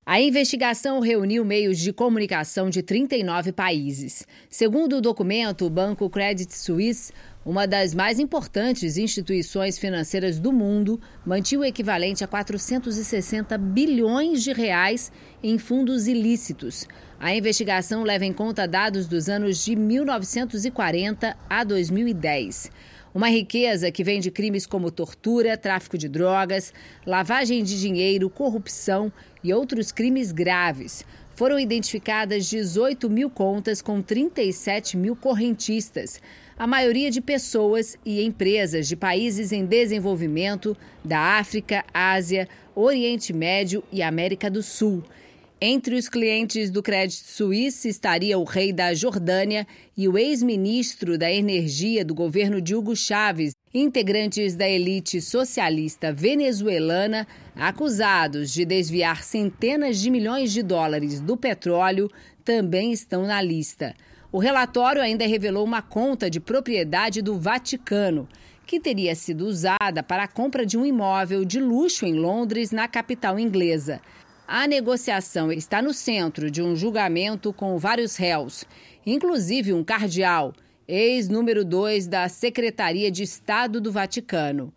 A 0.06 0.18
investigação 0.18 1.00
reuniu 1.00 1.44
meios 1.44 1.78
de 1.78 1.92
comunicação 1.92 2.70
de 2.70 2.82
39 2.82 3.52
países. 3.52 4.26
Segundo 4.48 4.96
o 4.96 5.00
documento, 5.02 5.66
o 5.66 5.70
Banco 5.70 6.08
Credit 6.08 6.56
Suisse, 6.56 7.12
uma 7.44 7.66
das 7.66 7.92
mais 7.92 8.18
importantes 8.18 8.96
instituições 8.96 9.76
financeiras 9.78 10.38
do 10.38 10.50
mundo, 10.50 10.98
mantinha 11.26 11.60
o 11.60 11.64
equivalente 11.64 12.24
a 12.24 12.26
460 12.26 13.58
bilhões 13.58 14.42
de 14.42 14.54
reais 14.54 15.12
em 15.42 15.58
fundos 15.58 16.06
ilícitos. 16.06 16.86
A 17.18 17.34
investigação 17.34 18.02
leva 18.02 18.24
em 18.24 18.32
conta 18.32 18.66
dados 18.66 19.06
dos 19.06 19.28
anos 19.28 19.64
de 19.64 19.74
1940 19.74 21.36
a 21.48 21.64
2010. 21.64 22.70
Uma 23.14 23.30
riqueza 23.30 23.90
que 23.90 24.04
vem 24.04 24.20
de 24.20 24.30
crimes 24.30 24.66
como 24.66 24.90
tortura, 24.90 25.56
tráfico 25.56 25.96
de 25.96 26.06
drogas, 26.06 26.74
lavagem 27.06 27.64
de 27.64 27.80
dinheiro, 27.80 28.28
corrupção 28.28 29.10
e 29.42 29.54
outros 29.54 29.90
crimes 29.90 30.32
graves. 30.32 31.02
Foram 31.34 31.58
identificadas 31.58 32.46
18 32.48 33.08
mil 33.08 33.30
contas 33.30 33.80
com 33.80 34.02
37 34.02 34.96
mil 34.96 35.16
correntistas, 35.16 36.20
a 36.58 36.66
maioria 36.66 37.10
de 37.10 37.20
pessoas 37.20 37.96
e 38.04 38.22
empresas 38.22 38.88
de 38.88 38.96
países 38.96 39.52
em 39.52 39.64
desenvolvimento 39.64 40.76
da 41.04 41.38
África, 41.38 41.84
Ásia, 41.92 42.48
Oriente 42.74 43.32
Médio 43.32 43.82
e 43.92 44.02
América 44.02 44.50
do 44.50 44.62
Sul. 44.62 45.02
Entre 45.58 45.94
os 45.94 46.06
clientes 46.06 46.70
do 46.70 46.82
Credit 46.82 47.16
Suisse 47.16 47.88
estaria 47.88 48.38
o 48.38 48.44
rei 48.44 48.74
da 48.74 48.92
Jordânia 48.92 49.66
e 49.96 50.06
o 50.06 50.18
ex-ministro 50.18 51.16
da 51.16 51.32
Energia 51.32 52.04
do 52.04 52.14
governo 52.14 52.60
de 52.60 52.74
Hugo 52.74 52.94
Chávez, 52.94 53.54
integrantes 53.72 54.54
da 54.54 54.68
elite 54.68 55.18
socialista 55.22 56.12
venezuelana, 56.12 57.26
acusados 57.54 58.52
de 58.52 58.66
desviar 58.66 59.24
centenas 59.24 59.98
de 59.98 60.10
milhões 60.10 60.52
de 60.52 60.62
dólares 60.62 61.22
do 61.22 61.38
petróleo, 61.38 62.10
também 62.44 62.92
estão 62.92 63.22
na 63.22 63.40
lista. 63.40 63.94
O 64.30 64.38
relatório 64.38 65.00
ainda 65.00 65.26
revelou 65.26 65.64
uma 65.64 65.80
conta 65.80 66.28
de 66.28 66.38
propriedade 66.38 67.22
do 67.22 67.38
Vaticano, 67.38 68.28
que 68.66 68.78
teria 68.78 69.14
sido 69.14 69.46
usada 69.46 70.02
para 70.02 70.24
a 70.24 70.28
compra 70.28 70.66
de 70.66 70.76
um 70.76 70.84
imóvel 70.84 71.46
de 71.46 71.60
luxo 71.60 72.04
em 72.04 72.12
Londres, 72.18 72.72
na 72.72 72.86
capital 72.86 73.38
inglesa. 73.38 74.02
A 74.48 74.68
negociação 74.68 75.50
está 75.50 75.82
no 75.82 75.92
centro 75.92 76.48
de 76.48 76.62
um 76.62 76.76
julgamento 76.76 77.52
com 77.52 77.76
vários 77.78 78.14
réus, 78.14 78.64
inclusive 79.04 79.72
um 79.72 79.82
cardeal, 79.82 80.52
ex-número 80.86 81.64
2 81.64 82.06
da 82.06 82.28
Secretaria 82.28 83.10
de 83.10 83.24
Estado 83.24 83.80
do 83.80 83.90
Vaticano. 83.90 84.72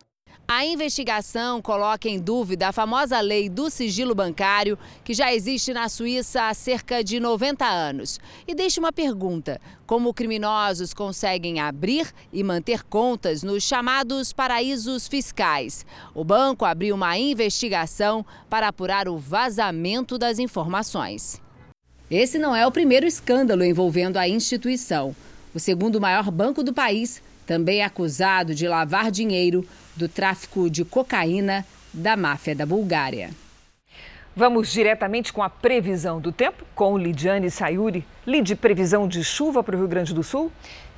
A 0.51 0.65
investigação 0.65 1.61
coloca 1.61 2.09
em 2.09 2.17
dúvida 2.17 2.69
a 2.69 2.71
famosa 2.71 3.19
lei 3.19 3.47
do 3.47 3.69
sigilo 3.69 4.15
bancário, 4.15 4.79
que 5.03 5.13
já 5.13 5.31
existe 5.31 5.71
na 5.71 5.87
Suíça 5.87 6.47
há 6.47 6.53
cerca 6.55 7.03
de 7.03 7.19
90 7.19 7.63
anos. 7.63 8.19
E 8.47 8.55
deixa 8.55 8.79
uma 8.79 8.91
pergunta: 8.91 9.61
como 9.85 10.11
criminosos 10.11 10.91
conseguem 10.91 11.59
abrir 11.59 12.11
e 12.33 12.43
manter 12.43 12.81
contas 12.81 13.43
nos 13.43 13.63
chamados 13.63 14.33
paraísos 14.33 15.07
fiscais? 15.07 15.85
O 16.15 16.23
banco 16.23 16.65
abriu 16.65 16.95
uma 16.95 17.15
investigação 17.15 18.25
para 18.49 18.69
apurar 18.69 19.07
o 19.07 19.19
vazamento 19.19 20.17
das 20.17 20.39
informações. 20.39 21.39
Esse 22.09 22.39
não 22.39 22.55
é 22.55 22.65
o 22.65 22.71
primeiro 22.71 23.05
escândalo 23.05 23.63
envolvendo 23.63 24.17
a 24.17 24.27
instituição. 24.27 25.15
O 25.53 25.59
segundo 25.59 26.01
maior 26.01 26.31
banco 26.31 26.63
do 26.63 26.73
país 26.73 27.21
também 27.49 27.79
é 27.79 27.83
acusado 27.83 28.53
de 28.53 28.67
lavar 28.67 29.09
dinheiro 29.09 29.65
do 29.95 30.07
tráfico 30.07 30.69
de 30.69 30.85
cocaína 30.85 31.65
da 31.91 32.15
máfia 32.15 32.53
da 32.53 32.63
Bulgária. 32.63 33.31
Vamos 34.35 34.71
diretamente 34.71 35.33
com 35.33 35.41
a 35.41 35.49
previsão 35.49 36.21
do 36.21 36.31
tempo 36.31 36.63
com 36.75 36.95
Lidiane 36.95 37.49
Sayuri. 37.49 38.05
Lid, 38.27 38.55
previsão 38.55 39.07
de 39.07 39.23
chuva 39.23 39.63
para 39.63 39.75
o 39.75 39.79
Rio 39.79 39.87
Grande 39.87 40.13
do 40.13 40.21
Sul? 40.21 40.51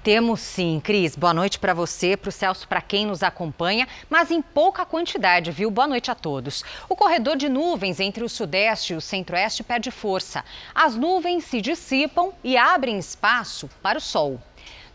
Temos 0.03 0.41
sim, 0.41 0.81
Cris. 0.83 1.15
Boa 1.15 1.33
noite 1.33 1.57
para 1.57 1.73
você, 1.73 2.17
para 2.17 2.27
o 2.27 2.31
Celso, 2.33 2.67
para 2.67 2.81
quem 2.81 3.05
nos 3.05 3.23
acompanha, 3.23 3.87
mas 4.09 4.29
em 4.29 4.41
pouca 4.41 4.85
quantidade, 4.85 5.51
viu? 5.51 5.71
Boa 5.71 5.87
noite 5.87 6.11
a 6.11 6.15
todos. 6.15 6.65
O 6.89 6.97
corredor 6.97 7.37
de 7.37 7.47
nuvens 7.47 8.01
entre 8.01 8.25
o 8.25 8.29
sudeste 8.29 8.91
e 8.91 8.95
o 8.97 8.99
centro-oeste 8.99 9.63
perde 9.63 9.89
força. 9.89 10.43
As 10.75 10.97
nuvens 10.97 11.45
se 11.45 11.61
dissipam 11.61 12.33
e 12.43 12.57
abrem 12.57 12.99
espaço 12.99 13.69
para 13.81 13.99
o 13.99 14.01
sol. 14.01 14.37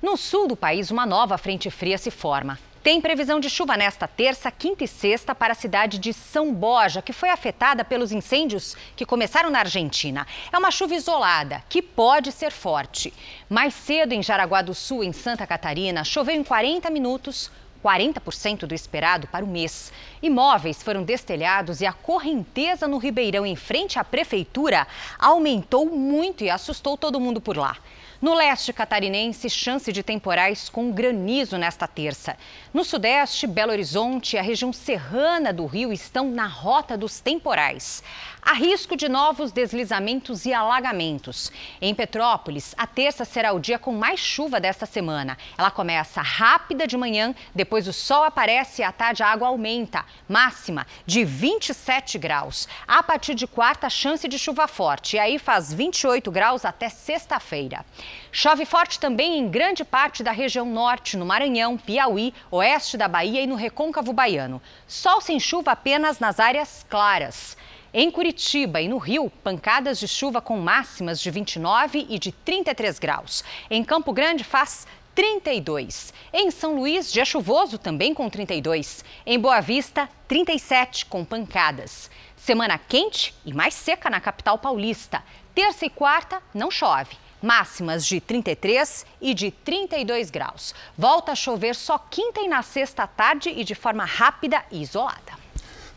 No 0.07 0.17
sul 0.17 0.47
do 0.47 0.55
país, 0.55 0.93
uma 0.93 1.05
nova 1.05 1.37
frente 1.37 1.69
fria 1.69 1.99
se 1.99 2.13
forma 2.13 2.61
Tem 2.81 3.01
previsão 3.01 3.41
de 3.41 3.51
chuva 3.51 3.77
nesta 3.77 4.07
terça, 4.07 4.53
quinta 4.53 4.85
e 4.85 4.87
sexta 4.87 5.35
para 5.35 5.51
a 5.51 5.57
cidade 5.57 5.99
de 5.99 6.13
São 6.13 6.55
Borja, 6.55 7.03
que 7.03 7.13
foi 7.13 7.29
afetada 7.29 7.85
pelos 7.85 8.13
incêndios 8.13 8.77
que 8.95 9.05
começaram 9.05 9.51
na 9.51 9.59
Argentina. 9.59 10.25
É 10.53 10.59
uma 10.59 10.71
chuva 10.71 10.95
isolada, 10.95 11.61
que 11.69 11.83
pode 11.83 12.31
ser 12.31 12.53
forte. 12.53 13.13
Mais 13.51 13.75
cedo, 13.75 14.13
em 14.13 14.23
Jaraguá 14.23 14.63
do 14.63 14.75
Sul, 14.75 15.03
em 15.03 15.13
Santa 15.13 15.45
Catarina, 15.45 16.05
choveu 16.05 16.37
em 16.37 16.45
40 16.45 16.89
minutos 16.89 17.51
40% 17.83 18.61
do 18.61 18.75
esperado 18.75 19.27
para 19.27 19.45
o 19.45 19.49
mês. 19.49 19.93
Imóveis 20.23 20.85
foram 20.85 21.03
destelhados 21.03 21.81
e 21.81 21.87
a 21.87 21.93
correnteza 21.93 22.87
no 22.87 22.99
Ribeirão, 22.99 23.45
em 23.45 23.57
frente 23.57 23.99
à 23.99 24.05
prefeitura, 24.05 24.87
aumentou 25.19 25.85
muito 25.87 26.45
e 26.45 26.51
assustou 26.51 26.97
todo 26.97 27.21
mundo 27.21 27.41
por 27.41 27.57
lá. 27.57 27.77
No 28.21 28.33
leste 28.33 28.73
catarinense, 28.73 29.51
chance 29.51 29.93
de 29.93 30.03
temporais 30.03 30.71
com 30.71 30.91
granizo 30.91 31.59
nesta 31.59 31.87
terça. 31.87 32.35
No 32.73 32.83
sudeste, 32.83 33.47
Belo 33.47 33.73
Horizonte 33.73 34.37
e 34.37 34.39
a 34.39 34.43
região 34.43 34.73
serrana 34.73 35.53
do 35.53 35.67
Rio 35.67 35.93
estão 35.93 36.31
na 36.31 36.47
rota 36.47 36.97
dos 36.97 37.21
temporais. 37.21 38.03
Há 38.49 38.53
risco 38.53 38.95
de 38.95 39.09
novos 39.09 39.51
deslizamentos 39.51 40.47
e 40.47 40.55
alagamentos. 40.55 41.51
Em 41.83 41.93
Petrópolis, 41.93 42.77
a 42.79 42.87
terça 42.87 43.25
será 43.25 43.53
o 43.53 43.59
dia 43.59 43.77
com 43.77 43.93
mais 43.93 44.21
chuva 44.21 44.61
desta 44.61 44.87
semana. 44.87 45.37
Ela 45.59 45.69
começa 45.69 46.23
rápida 46.23 46.87
de 46.87 46.97
manhã, 46.97 47.35
depois 47.53 47.89
o 47.89 47.93
sol 47.93 48.23
aparece 48.23 48.83
e 48.83 48.85
à 48.85 48.93
tarde 48.93 49.25
a 49.25 49.27
água 49.27 49.49
aumenta. 49.49 50.05
Máxima 50.29 50.87
de 51.05 51.25
27 51.25 52.19
graus. 52.19 52.69
A 52.87 53.03
partir 53.03 53.35
de 53.35 53.49
quarta, 53.49 53.91
chance 53.91 54.29
de 54.29 54.39
chuva 54.39 54.69
forte. 54.69 55.17
E 55.17 55.19
aí 55.19 55.41
faz 55.41 55.73
28 55.75 56.31
graus 56.31 56.65
até 56.65 56.89
sexta-feira. 56.89 57.85
Chove 58.31 58.65
forte 58.65 59.01
também 59.01 59.41
em 59.41 59.49
grande 59.49 59.85
parte 59.85 60.23
da 60.23 60.31
região 60.31 60.67
norte, 60.67 61.17
no 61.17 61.27
Maranhão, 61.27 61.77
Piauí, 61.77 62.33
oeste 62.53 62.97
da 62.97 63.09
Bahia 63.09 63.43
e 63.43 63.47
no 63.49 63.57
recôncavo 63.57 64.13
baiano. 64.13 64.63
Sol 64.87 65.21
sem 65.21 65.41
chuva 65.41 65.73
apenas 65.73 66.21
nas 66.21 66.39
áreas 66.39 66.87
claras. 66.89 67.57
Em 67.99 68.11
Curitiba 68.11 68.79
e 68.79 68.89
no 68.89 68.99
Rio, 68.99 69.31
pancadas 69.43 69.99
de 69.99 70.07
chuva 70.07 70.43
com 70.43 70.59
máximas 70.59 71.19
de 71.19 71.31
29 71.31 72.07
e 72.11 72.19
de 72.19 72.31
33 72.31 72.99
graus. 72.99 73.43
Em 73.71 73.83
Campo 73.83 74.13
Grande 74.13 74.45
faz 74.45 74.87
32. 75.15 76.13
Em 76.31 76.51
São 76.51 76.77
Luís, 76.77 77.11
dia 77.11 77.25
chuvoso 77.25 77.79
também 77.79 78.13
com 78.13 78.29
32. 78.29 79.03
Em 79.25 79.41
Boa 79.41 79.63
Vista, 79.63 80.11
37 80.29 81.07
com 81.07 81.25
pancadas. 81.25 82.11
Semana 82.37 82.77
quente 82.77 83.35
e 83.47 83.55
mais 83.55 83.73
seca 83.73 84.11
na 84.11 84.21
capital 84.21 84.59
paulista. 84.59 85.25
Terça 85.55 85.87
e 85.87 85.89
quarta 85.89 86.43
não 86.53 86.71
chove. 86.71 87.17
Máximas 87.41 88.05
de 88.05 88.21
33 88.21 89.07
e 89.23 89.33
de 89.33 89.51
32 89.51 90.29
graus. 90.29 90.75
Volta 90.99 91.33
a 91.33 91.35
chover 91.35 91.75
só 91.75 91.97
quinta 91.97 92.43
e 92.43 92.47
na 92.47 92.63
sexta 92.63 93.05
à 93.05 93.07
tarde 93.07 93.49
e 93.49 93.65
de 93.65 93.75
forma 93.75 94.05
rápida 94.05 94.63
e 94.71 94.83
isolada. 94.83 95.46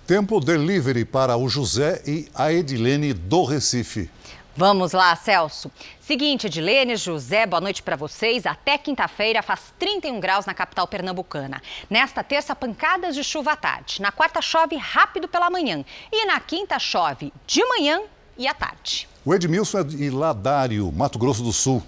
Tempo 0.09 0.39
delivery 0.39 1.05
para 1.05 1.37
o 1.37 1.47
José 1.47 2.01
e 2.03 2.27
a 2.33 2.51
Edilene 2.51 3.13
do 3.13 3.43
Recife. 3.43 4.09
Vamos 4.57 4.91
lá, 4.91 5.15
Celso. 5.15 5.71
Seguinte, 6.01 6.47
Edilene, 6.47 6.95
José, 6.95 7.45
boa 7.45 7.61
noite 7.61 7.83
para 7.83 7.95
vocês. 7.95 8.47
Até 8.47 8.75
quinta-feira 8.79 9.43
faz 9.43 9.71
31 9.77 10.19
graus 10.19 10.47
na 10.47 10.55
capital 10.55 10.87
pernambucana. 10.87 11.61
Nesta 11.87 12.23
terça, 12.23 12.55
pancadas 12.55 13.13
de 13.13 13.23
chuva 13.23 13.51
à 13.51 13.55
tarde. 13.55 14.01
Na 14.01 14.11
quarta, 14.11 14.41
chove 14.41 14.75
rápido 14.77 15.27
pela 15.27 15.47
manhã. 15.51 15.85
E 16.11 16.25
na 16.25 16.39
quinta, 16.39 16.79
chove 16.79 17.31
de 17.45 17.63
manhã 17.63 18.01
e 18.35 18.47
à 18.47 18.53
tarde. 18.55 19.07
O 19.23 19.31
Edmilson 19.31 19.77
é 19.77 19.83
de 19.83 20.09
Ladário, 20.09 20.91
Mato 20.91 21.19
Grosso 21.19 21.43
do 21.43 21.53
Sul. 21.53 21.83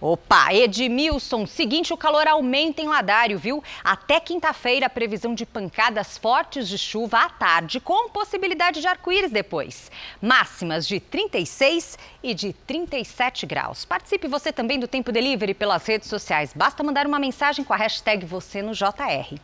Opa, 0.00 0.54
Edmilson, 0.54 1.44
seguinte, 1.44 1.92
o 1.92 1.96
calor 1.96 2.28
aumenta 2.28 2.80
em 2.80 2.86
Ladário, 2.86 3.36
viu? 3.36 3.62
Até 3.82 4.20
quinta-feira, 4.20 4.88
previsão 4.88 5.34
de 5.34 5.44
pancadas 5.44 6.16
fortes 6.16 6.68
de 6.68 6.78
chuva 6.78 7.18
à 7.18 7.28
tarde, 7.28 7.80
com 7.80 8.08
possibilidade 8.10 8.80
de 8.80 8.86
arco-íris 8.86 9.32
depois. 9.32 9.90
Máximas 10.22 10.86
de 10.86 11.00
36 11.00 11.98
e 12.22 12.32
de 12.32 12.52
37 12.52 13.44
graus. 13.44 13.84
Participe 13.84 14.28
você 14.28 14.52
também 14.52 14.78
do 14.78 14.86
Tempo 14.86 15.10
Delivery 15.10 15.52
pelas 15.52 15.84
redes 15.84 16.08
sociais. 16.08 16.52
Basta 16.54 16.84
mandar 16.84 17.06
uma 17.06 17.18
mensagem 17.18 17.64
com 17.64 17.72
a 17.72 17.76
hashtag 17.76 18.24
você 18.24 18.62
no 18.62 18.72
JR. 18.72 19.36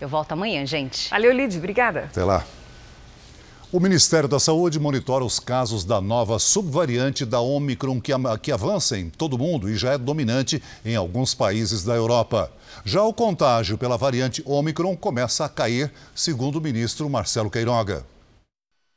Eu 0.00 0.08
volto 0.08 0.32
amanhã, 0.32 0.64
gente. 0.64 1.10
Valeu, 1.10 1.32
Lid. 1.32 1.56
Obrigada. 1.56 2.08
Até 2.10 2.22
lá. 2.22 2.44
O 3.72 3.80
Ministério 3.80 4.28
da 4.28 4.38
Saúde 4.38 4.78
monitora 4.78 5.24
os 5.24 5.40
casos 5.40 5.84
da 5.84 6.00
nova 6.00 6.38
subvariante 6.38 7.26
da 7.26 7.40
Omicron 7.40 8.00
que, 8.00 8.52
avança 8.52 8.96
em 8.96 9.10
todo 9.10 9.34
o 9.34 9.38
mundo 9.38 9.68
e 9.68 9.76
já 9.76 9.94
é 9.94 9.98
dominante 9.98 10.62
em 10.84 10.94
alguns 10.94 11.34
países 11.34 11.82
da 11.82 11.92
Europa. 11.92 12.52
Já 12.84 13.02
o 13.02 13.12
contágio 13.12 13.76
pela 13.76 13.96
variante 13.96 14.40
Omicron 14.46 14.96
começa 14.96 15.44
a 15.44 15.48
cair, 15.48 15.92
segundo 16.14 16.56
o 16.56 16.60
ministro 16.60 17.10
Marcelo 17.10 17.50
Queiroga. 17.50 18.06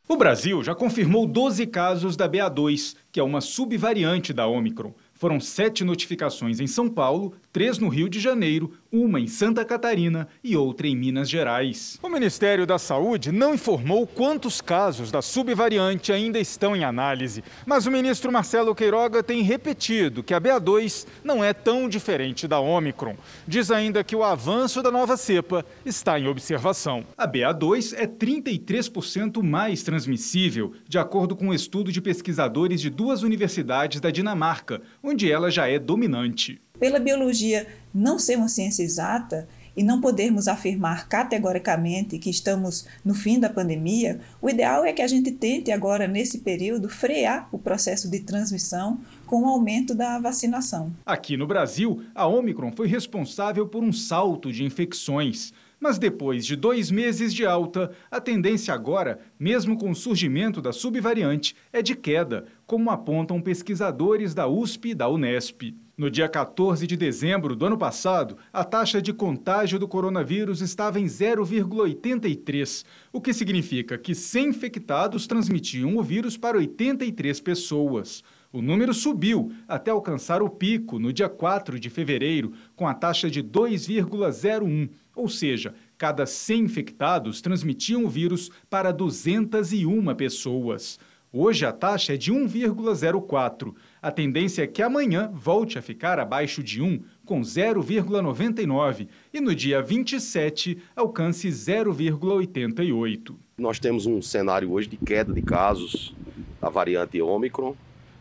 O 0.07 0.15
Brasil 0.15 0.63
já 0.63 0.76
confirmou 0.76 1.26
12 1.26 1.65
casos 1.65 2.15
da 2.15 2.30
BA2, 2.30 2.95
que 3.11 3.20
é 3.20 3.24
uma 3.24 3.41
subvariante 3.41 4.32
da 4.32 4.45
Omicron. 4.45 4.93
Foram 5.15 5.39
sete 5.39 5.84
notificações 5.84 6.59
em 6.59 6.67
São 6.67 6.88
Paulo, 6.88 7.34
três 7.52 7.80
no 7.80 7.89
Rio 7.89 8.10
de 8.10 8.20
Janeiro, 8.20 8.72
uma 8.91 9.20
em 9.20 9.28
Santa 9.28 9.64
Catarina 9.64 10.28
e 10.43 10.56
outra 10.56 10.88
em 10.88 10.95
Minas 10.95 11.30
Gerais. 11.30 12.00
O 12.02 12.10
Ministério 12.10 12.66
da 12.66 12.78
Saúde 12.78 13.32
não 13.32 13.54
informou 13.54 14.06
quantos 14.08 14.62
casos 14.62 15.12
da 15.12 15.22
subvariante 15.22 16.12
ainda 16.12 16.39
estão 16.39 16.76
em 16.76 16.84
análise, 16.84 17.43
mas 17.66 17.86
o 17.86 17.91
ministro 17.91 18.32
Marcelo 18.32 18.76
Queiroga 18.76 19.22
tem 19.22 19.41
repetido 19.41 20.24
que 20.24 20.34
a 20.34 20.41
BA2 20.41 21.06
não 21.24 21.43
é 21.43 21.54
tão 21.54 21.88
diferente 21.88 22.47
da 22.47 22.60
Omicron. 22.60 23.16
Diz 23.47 23.72
ainda 23.72 24.04
que 24.04 24.16
o 24.16 24.24
avanço 24.24 24.82
da 24.82 24.91
nova 24.91 25.18
cepa 25.18 25.66
está 25.86 26.20
em 26.20 26.28
observação. 26.28 27.04
A 27.18 27.28
BA2 27.28 27.93
é 27.95 28.08
33% 28.08 29.41
mais 29.43 29.84
transmissível, 29.84 30.74
de 30.88 30.97
acordo 30.97 31.36
com 31.36 31.47
um 31.47 31.54
estudo 31.54 31.91
de 31.91 32.02
pesquisadores 32.02 32.82
de 32.82 32.89
duas 32.89 33.24
universidades 33.24 34.00
da 34.00 34.12
Dinamarca, 34.12 34.82
onde 35.04 35.32
ela 35.32 35.52
já 35.52 35.68
é 35.68 35.78
dominante. 35.78 36.62
Pela 36.80 36.99
biologia 36.99 37.67
não 37.93 38.17
ser 38.17 38.38
uma 38.38 38.47
ciência 38.47 38.84
exata 38.84 39.47
e 39.75 39.84
não 39.84 40.01
podermos 40.01 40.47
afirmar 40.47 41.07
categoricamente 41.07 42.17
que 42.17 42.30
estamos 42.30 42.86
no 43.03 43.13
fim 43.13 43.39
da 43.39 43.49
pandemia, 43.49 44.19
o 44.41 44.49
ideal 44.49 44.84
é 44.84 44.91
que 44.91 45.01
a 45.01 45.07
gente 45.07 45.32
tente 45.32 45.71
agora, 45.71 46.07
nesse 46.07 46.39
período, 46.39 46.89
frear 46.89 47.47
o 47.51 47.57
processo 47.57 48.09
de 48.09 48.19
transmissão 48.19 48.99
com 49.25 49.43
o 49.43 49.47
aumento 49.47 49.93
da 49.93 50.19
vacinação. 50.19 50.91
Aqui 51.05 51.38
no 51.38 51.47
Brasil, 51.47 52.03
a 52.15 52.27
Omicron 52.27 52.71
foi 52.71 52.88
responsável 52.88 53.67
por 53.67 53.84
um 53.84 53.93
salto 53.93 54.51
de 54.51 54.63
infecções. 54.63 55.53
Mas 55.80 55.97
depois 55.97 56.45
de 56.45 56.57
dois 56.57 56.91
meses 56.91 57.34
de 57.34 57.45
alta, 57.45 57.91
a 58.11 58.19
tendência 58.19 58.73
agora, 58.73 59.19
mesmo 59.39 59.77
com 59.77 59.89
o 59.89 59.95
surgimento 59.95 60.61
da 60.61 60.73
subvariante, 60.73 61.55
é 61.71 61.82
de 61.82 61.95
queda, 61.95 62.45
como 62.67 62.89
apontam 62.89 63.41
pesquisadores 63.41 64.34
da 64.34 64.45
USP 64.45 64.89
e 64.89 64.93
da 64.93 65.07
Unesp. 65.07 65.73
No 66.00 66.10
dia 66.10 66.30
14 66.30 66.88
de 66.88 66.95
dezembro 66.95 67.58
do 67.58 67.66
ano 67.66 67.78
passado, 67.78 68.38
a 68.54 68.64
taxa 68.64 69.02
de 69.02 69.12
contágio 69.12 69.78
do 69.78 69.86
coronavírus 69.86 70.62
estava 70.62 70.97
em 70.97 71.04
0,83, 71.04 72.86
o 73.12 73.20
que 73.20 73.34
significa 73.34 73.97
que 73.97 74.16
100 74.16 74.47
infectados 74.47 75.28
transmitiam 75.28 75.97
o 75.97 76.02
vírus 76.02 76.38
para 76.38 76.58
83 76.58 77.41
pessoas. 77.41 78.24
O 78.50 78.62
número 78.62 78.93
subiu 78.93 79.52
até 79.68 79.91
alcançar 79.91 80.41
o 80.41 80.50
pico 80.50 81.00
no 81.00 81.12
dia 81.12 81.28
4 81.28 81.78
de 81.78 81.89
fevereiro, 81.89 82.54
com 82.78 82.88
a 82.88 82.93
taxa 82.93 83.30
de 83.30 83.43
2,01 83.43 84.89
ou 85.14 85.28
seja, 85.28 85.76
cada 85.97 86.26
100 86.26 86.62
infectados 86.62 87.41
transmitiam 87.41 88.06
o 88.06 88.10
vírus 88.10 88.50
para 88.70 88.93
201 88.93 90.16
pessoas. 90.16 90.97
Hoje 91.32 91.64
a 91.64 91.72
taxa 91.72 92.16
é 92.16 92.18
de 92.18 92.34
1,04. 92.34 93.76
A 94.02 94.12
tendência 94.12 94.64
é 94.64 94.68
que 94.68 94.82
amanhã 94.82 95.30
volte 95.34 95.78
a 95.78 95.82
ficar 95.82 96.20
abaixo 96.20 96.64
de 96.64 96.82
1, 96.82 97.04
com 97.26 97.41
0,99, 97.41 99.10
e 99.34 99.41
no 99.41 99.54
dia 99.54 99.82
27 99.82 100.82
alcance 100.95 101.50
0,88. 101.50 103.36
Nós 103.58 103.78
temos 103.78 104.06
um 104.06 104.22
cenário 104.22 104.72
hoje 104.72 104.88
de 104.88 104.95
queda 104.95 105.34
de 105.34 105.41
casos 105.41 106.16
da 106.62 106.70
variante 106.70 107.22
Ômicron, 107.22 107.76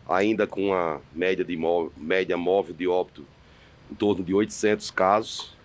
ainda 0.05 0.45
com 0.45 0.67
uma 0.67 0.99
média, 1.15 1.45
de 1.45 1.55
móvel, 1.55 1.93
média 1.95 2.35
móvel 2.35 2.75
de 2.75 2.85
óbito 2.85 3.23
em 3.89 3.95
torno 3.95 4.21
de 4.21 4.33
800 4.33 4.91
casos. 4.91 5.55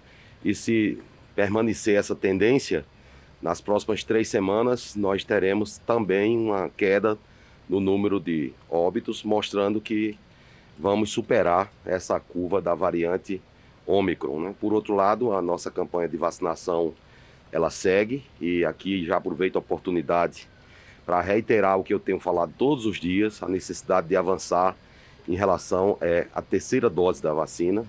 E 0.45 0.55
se 0.55 0.97
permanecer 1.35 1.97
essa 1.97 2.15
tendência, 2.15 2.85
nas 3.43 3.61
próximas 3.61 4.05
três 4.05 4.29
semanas 4.29 4.95
nós 4.95 5.25
teremos 5.25 5.79
também 5.79 6.39
uma 6.39 6.69
queda 6.69 7.19
no 7.69 7.81
número 7.81 8.21
de 8.21 8.53
óbitos, 8.71 9.23
mostrando 9.23 9.81
que 9.81 10.19
vamos 10.79 11.11
superar 11.11 11.73
essa 11.85 12.19
curva 12.19 12.61
da 12.61 12.75
variante 12.75 13.41
Ômicron. 13.87 14.41
Né? 14.41 14.55
Por 14.61 14.73
outro 14.73 14.95
lado, 14.95 15.33
a 15.33 15.43
nossa 15.43 15.71
campanha 15.71 16.09
de 16.09 16.17
vacinação 16.17 16.95
ela 17.53 17.71
segue 17.71 18.25
e 18.41 18.65
aqui 18.65 19.05
já 19.05 19.17
aproveito 19.17 19.57
a 19.57 19.61
oportunidade 19.61 20.49
para 21.07 21.21
reiterar 21.21 21.79
o 21.79 21.85
que 21.85 21.95
eu 21.95 22.01
tenho 22.01 22.19
falado 22.19 22.53
todos 22.59 22.87
os 22.87 22.99
dias, 22.99 23.43
a 23.43 23.49
necessidade 23.49 24.09
de 24.09 24.17
avançar 24.17 24.75
em 25.29 25.35
relação 25.35 25.97
é, 26.01 26.27
à 26.35 26.43
terceira 26.43 26.91
dose 26.91 27.23
da 27.23 27.33
vacina. 27.33 27.87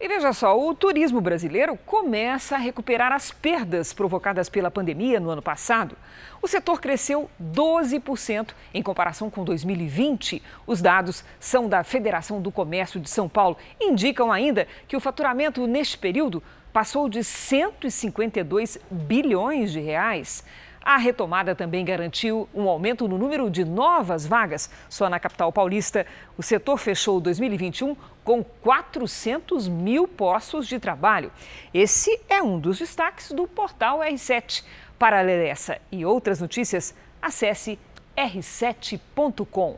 E 0.00 0.06
veja 0.06 0.32
só, 0.32 0.56
o 0.56 0.72
turismo 0.76 1.20
brasileiro 1.20 1.76
começa 1.84 2.54
a 2.54 2.58
recuperar 2.58 3.10
as 3.10 3.32
perdas 3.32 3.92
provocadas 3.92 4.48
pela 4.48 4.70
pandemia 4.70 5.18
no 5.18 5.28
ano 5.28 5.42
passado. 5.42 5.96
O 6.40 6.46
setor 6.46 6.80
cresceu 6.80 7.28
12% 7.42 8.50
em 8.72 8.80
comparação 8.80 9.28
com 9.28 9.42
2020. 9.42 10.40
Os 10.64 10.80
dados 10.80 11.24
são 11.40 11.68
da 11.68 11.82
Federação 11.82 12.40
do 12.40 12.52
Comércio 12.52 13.00
de 13.00 13.10
São 13.10 13.28
Paulo 13.28 13.56
indicam 13.80 14.30
ainda 14.30 14.68
que 14.86 14.96
o 14.96 15.00
faturamento 15.00 15.66
neste 15.66 15.98
período 15.98 16.40
passou 16.72 17.08
de 17.08 17.24
152 17.24 18.78
bilhões 18.88 19.72
de 19.72 19.80
reais. 19.80 20.44
A 20.82 20.96
retomada 20.96 21.54
também 21.54 21.84
garantiu 21.84 22.48
um 22.54 22.68
aumento 22.68 23.06
no 23.06 23.18
número 23.18 23.50
de 23.50 23.64
novas 23.64 24.26
vagas. 24.26 24.70
Só 24.88 25.08
na 25.08 25.20
capital 25.20 25.52
paulista, 25.52 26.06
o 26.36 26.42
setor 26.42 26.78
fechou 26.78 27.20
2021 27.20 27.96
com 28.24 28.42
400 28.42 29.68
mil 29.68 30.06
postos 30.06 30.66
de 30.66 30.78
trabalho. 30.78 31.32
Esse 31.72 32.20
é 32.28 32.42
um 32.42 32.58
dos 32.58 32.78
destaques 32.78 33.32
do 33.32 33.46
portal 33.46 34.00
R7. 34.00 34.64
Para 34.98 35.20
ler 35.20 35.46
essa 35.46 35.78
e 35.92 36.04
outras 36.04 36.40
notícias, 36.40 36.94
acesse 37.20 37.78
r7.com. 38.18 39.76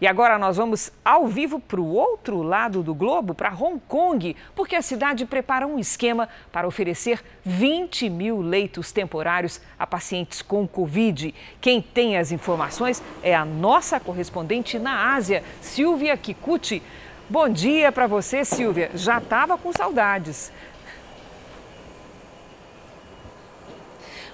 E 0.00 0.06
agora 0.06 0.38
nós 0.38 0.56
vamos 0.56 0.90
ao 1.04 1.26
vivo 1.28 1.60
para 1.60 1.80
o 1.80 1.92
outro 1.92 2.42
lado 2.42 2.82
do 2.82 2.94
globo, 2.94 3.34
para 3.34 3.54
Hong 3.54 3.80
Kong, 3.86 4.34
porque 4.54 4.74
a 4.74 4.82
cidade 4.82 5.24
prepara 5.24 5.66
um 5.66 5.78
esquema 5.78 6.28
para 6.50 6.66
oferecer 6.66 7.22
20 7.44 8.10
mil 8.10 8.40
leitos 8.40 8.90
temporários 8.90 9.60
a 9.78 9.86
pacientes 9.86 10.42
com 10.42 10.66
Covid. 10.66 11.32
Quem 11.60 11.80
tem 11.80 12.16
as 12.16 12.32
informações 12.32 13.02
é 13.22 13.34
a 13.34 13.44
nossa 13.44 14.00
correspondente 14.00 14.78
na 14.78 15.14
Ásia, 15.14 15.44
Silvia 15.60 16.16
Kikuchi. 16.16 16.82
Bom 17.28 17.48
dia 17.48 17.90
para 17.90 18.06
você, 18.06 18.44
Silvia. 18.44 18.90
Já 18.94 19.18
estava 19.18 19.58
com 19.58 19.72
saudades. 19.72 20.52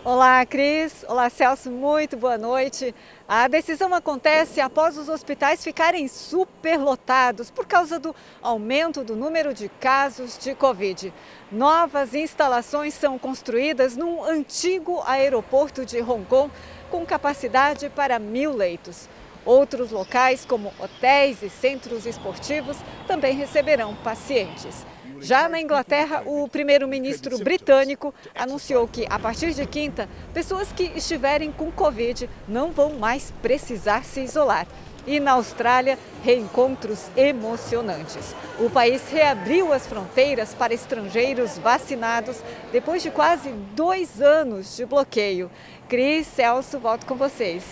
Olá, 0.04 0.44
Cris. 0.44 1.04
Olá, 1.06 1.30
Celso. 1.30 1.70
Muito 1.70 2.16
boa 2.16 2.36
noite. 2.36 2.92
A 3.28 3.46
decisão 3.46 3.94
acontece 3.94 4.60
após 4.60 4.98
os 4.98 5.08
hospitais 5.08 5.62
ficarem 5.62 6.08
superlotados 6.08 7.52
por 7.52 7.68
causa 7.68 8.00
do 8.00 8.12
aumento 8.42 9.04
do 9.04 9.14
número 9.14 9.54
de 9.54 9.68
casos 9.68 10.36
de 10.36 10.56
Covid. 10.56 11.14
Novas 11.52 12.14
instalações 12.14 12.94
são 12.94 13.16
construídas 13.16 13.96
num 13.96 14.24
antigo 14.24 15.00
aeroporto 15.06 15.86
de 15.86 16.00
Hong 16.00 16.24
Kong 16.24 16.52
com 16.90 17.06
capacidade 17.06 17.88
para 17.88 18.18
mil 18.18 18.52
leitos. 18.52 19.08
Outros 19.44 19.92
locais, 19.92 20.44
como 20.44 20.72
hotéis 20.80 21.44
e 21.44 21.48
centros 21.48 22.06
esportivos, 22.06 22.76
também 23.06 23.36
receberão 23.36 23.94
pacientes. 23.94 24.84
Já 25.22 25.48
na 25.48 25.60
Inglaterra, 25.60 26.24
o 26.26 26.48
primeiro-ministro 26.48 27.38
britânico 27.38 28.12
anunciou 28.34 28.88
que, 28.88 29.06
a 29.08 29.20
partir 29.20 29.54
de 29.54 29.64
quinta, 29.64 30.08
pessoas 30.34 30.72
que 30.72 30.82
estiverem 30.96 31.52
com 31.52 31.70
Covid 31.70 32.28
não 32.48 32.72
vão 32.72 32.94
mais 32.94 33.32
precisar 33.40 34.04
se 34.04 34.20
isolar. 34.20 34.66
E 35.06 35.20
na 35.20 35.32
Austrália, 35.32 35.96
reencontros 36.24 37.08
emocionantes. 37.16 38.34
O 38.58 38.68
país 38.68 39.08
reabriu 39.12 39.72
as 39.72 39.86
fronteiras 39.86 40.54
para 40.54 40.74
estrangeiros 40.74 41.56
vacinados 41.56 42.42
depois 42.72 43.00
de 43.00 43.10
quase 43.12 43.50
dois 43.76 44.20
anos 44.20 44.76
de 44.76 44.84
bloqueio. 44.84 45.48
Cris, 45.88 46.26
Celso, 46.26 46.80
volto 46.80 47.06
com 47.06 47.14
vocês. 47.14 47.64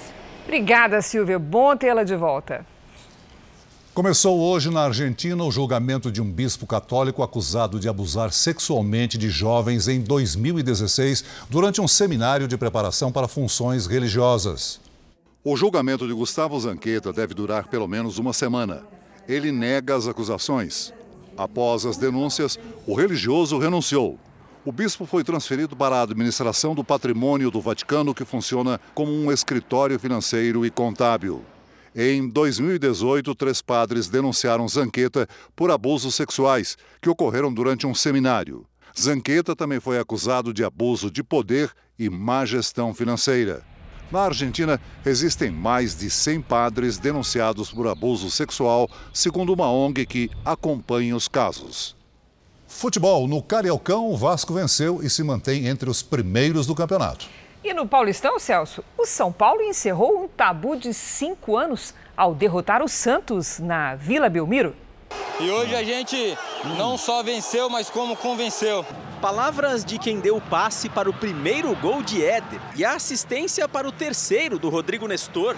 Obrigada, 0.44 1.02
Silvia. 1.02 1.38
Bom 1.38 1.76
tê-la 1.76 2.04
de 2.04 2.14
volta. 2.14 2.64
Começou 3.92 4.38
hoje 4.38 4.70
na 4.70 4.82
Argentina 4.84 5.42
o 5.42 5.50
julgamento 5.50 6.12
de 6.12 6.22
um 6.22 6.30
bispo 6.30 6.64
católico 6.64 7.24
acusado 7.24 7.80
de 7.80 7.88
abusar 7.88 8.32
sexualmente 8.32 9.18
de 9.18 9.28
jovens 9.28 9.88
em 9.88 10.00
2016 10.00 11.24
durante 11.50 11.80
um 11.80 11.88
seminário 11.88 12.46
de 12.46 12.56
preparação 12.56 13.10
para 13.10 13.26
funções 13.26 13.88
religiosas. 13.88 14.80
O 15.42 15.56
julgamento 15.56 16.06
de 16.06 16.12
Gustavo 16.12 16.58
Zanqueta 16.60 17.12
deve 17.12 17.34
durar 17.34 17.66
pelo 17.66 17.88
menos 17.88 18.16
uma 18.16 18.32
semana. 18.32 18.84
Ele 19.28 19.50
nega 19.50 19.96
as 19.96 20.06
acusações. 20.06 20.94
Após 21.36 21.84
as 21.84 21.96
denúncias, 21.96 22.60
o 22.86 22.94
religioso 22.94 23.58
renunciou. 23.58 24.16
O 24.64 24.70
bispo 24.70 25.04
foi 25.04 25.24
transferido 25.24 25.74
para 25.74 25.96
a 25.96 26.02
administração 26.02 26.76
do 26.76 26.84
patrimônio 26.84 27.50
do 27.50 27.60
Vaticano, 27.60 28.14
que 28.14 28.24
funciona 28.24 28.80
como 28.94 29.10
um 29.10 29.32
escritório 29.32 29.98
financeiro 29.98 30.64
e 30.64 30.70
contábil. 30.70 31.44
Em 31.94 32.28
2018, 32.28 33.34
três 33.34 33.60
padres 33.60 34.08
denunciaram 34.08 34.68
Zanqueta 34.68 35.26
por 35.56 35.72
abusos 35.72 36.14
sexuais 36.14 36.76
que 37.00 37.08
ocorreram 37.08 37.52
durante 37.52 37.86
um 37.86 37.94
seminário. 37.94 38.64
Zanqueta 38.98 39.56
também 39.56 39.80
foi 39.80 39.98
acusado 39.98 40.54
de 40.54 40.62
abuso 40.62 41.10
de 41.10 41.22
poder 41.22 41.70
e 41.98 42.08
má 42.08 42.44
gestão 42.44 42.94
financeira. 42.94 43.64
Na 44.10 44.22
Argentina, 44.22 44.80
existem 45.04 45.50
mais 45.50 45.96
de 45.96 46.10
100 46.10 46.42
padres 46.42 46.98
denunciados 46.98 47.70
por 47.70 47.86
abuso 47.86 48.30
sexual, 48.30 48.88
segundo 49.12 49.52
uma 49.52 49.70
ONG 49.70 50.06
que 50.06 50.30
acompanha 50.44 51.14
os 51.14 51.28
casos. 51.28 51.96
Futebol. 52.66 53.26
No 53.26 53.42
Cariocão, 53.42 54.10
o 54.10 54.16
Vasco 54.16 54.54
venceu 54.54 55.00
e 55.02 55.10
se 55.10 55.24
mantém 55.24 55.66
entre 55.66 55.90
os 55.90 56.02
primeiros 56.02 56.66
do 56.66 56.74
campeonato. 56.74 57.26
E 57.62 57.74
no 57.74 57.86
Paulistão, 57.86 58.38
Celso, 58.38 58.82
o 58.96 59.04
São 59.04 59.30
Paulo 59.30 59.60
encerrou 59.60 60.24
um 60.24 60.28
tabu 60.28 60.76
de 60.76 60.94
cinco 60.94 61.58
anos 61.58 61.92
ao 62.16 62.34
derrotar 62.34 62.82
o 62.82 62.88
Santos 62.88 63.58
na 63.58 63.94
Vila 63.94 64.30
Belmiro. 64.30 64.74
E 65.38 65.50
hoje 65.50 65.74
a 65.74 65.84
gente 65.84 66.38
não 66.78 66.96
só 66.96 67.22
venceu, 67.22 67.68
mas 67.68 67.90
como 67.90 68.16
convenceu. 68.16 68.84
Palavras 69.20 69.84
de 69.84 69.98
quem 69.98 70.20
deu 70.20 70.36
o 70.36 70.40
passe 70.40 70.88
para 70.88 71.10
o 71.10 71.12
primeiro 71.12 71.74
gol 71.76 72.02
de 72.02 72.24
Éder 72.24 72.60
e 72.74 72.82
a 72.82 72.94
assistência 72.94 73.68
para 73.68 73.86
o 73.86 73.92
terceiro 73.92 74.58
do 74.58 74.70
Rodrigo 74.70 75.06
Nestor. 75.06 75.54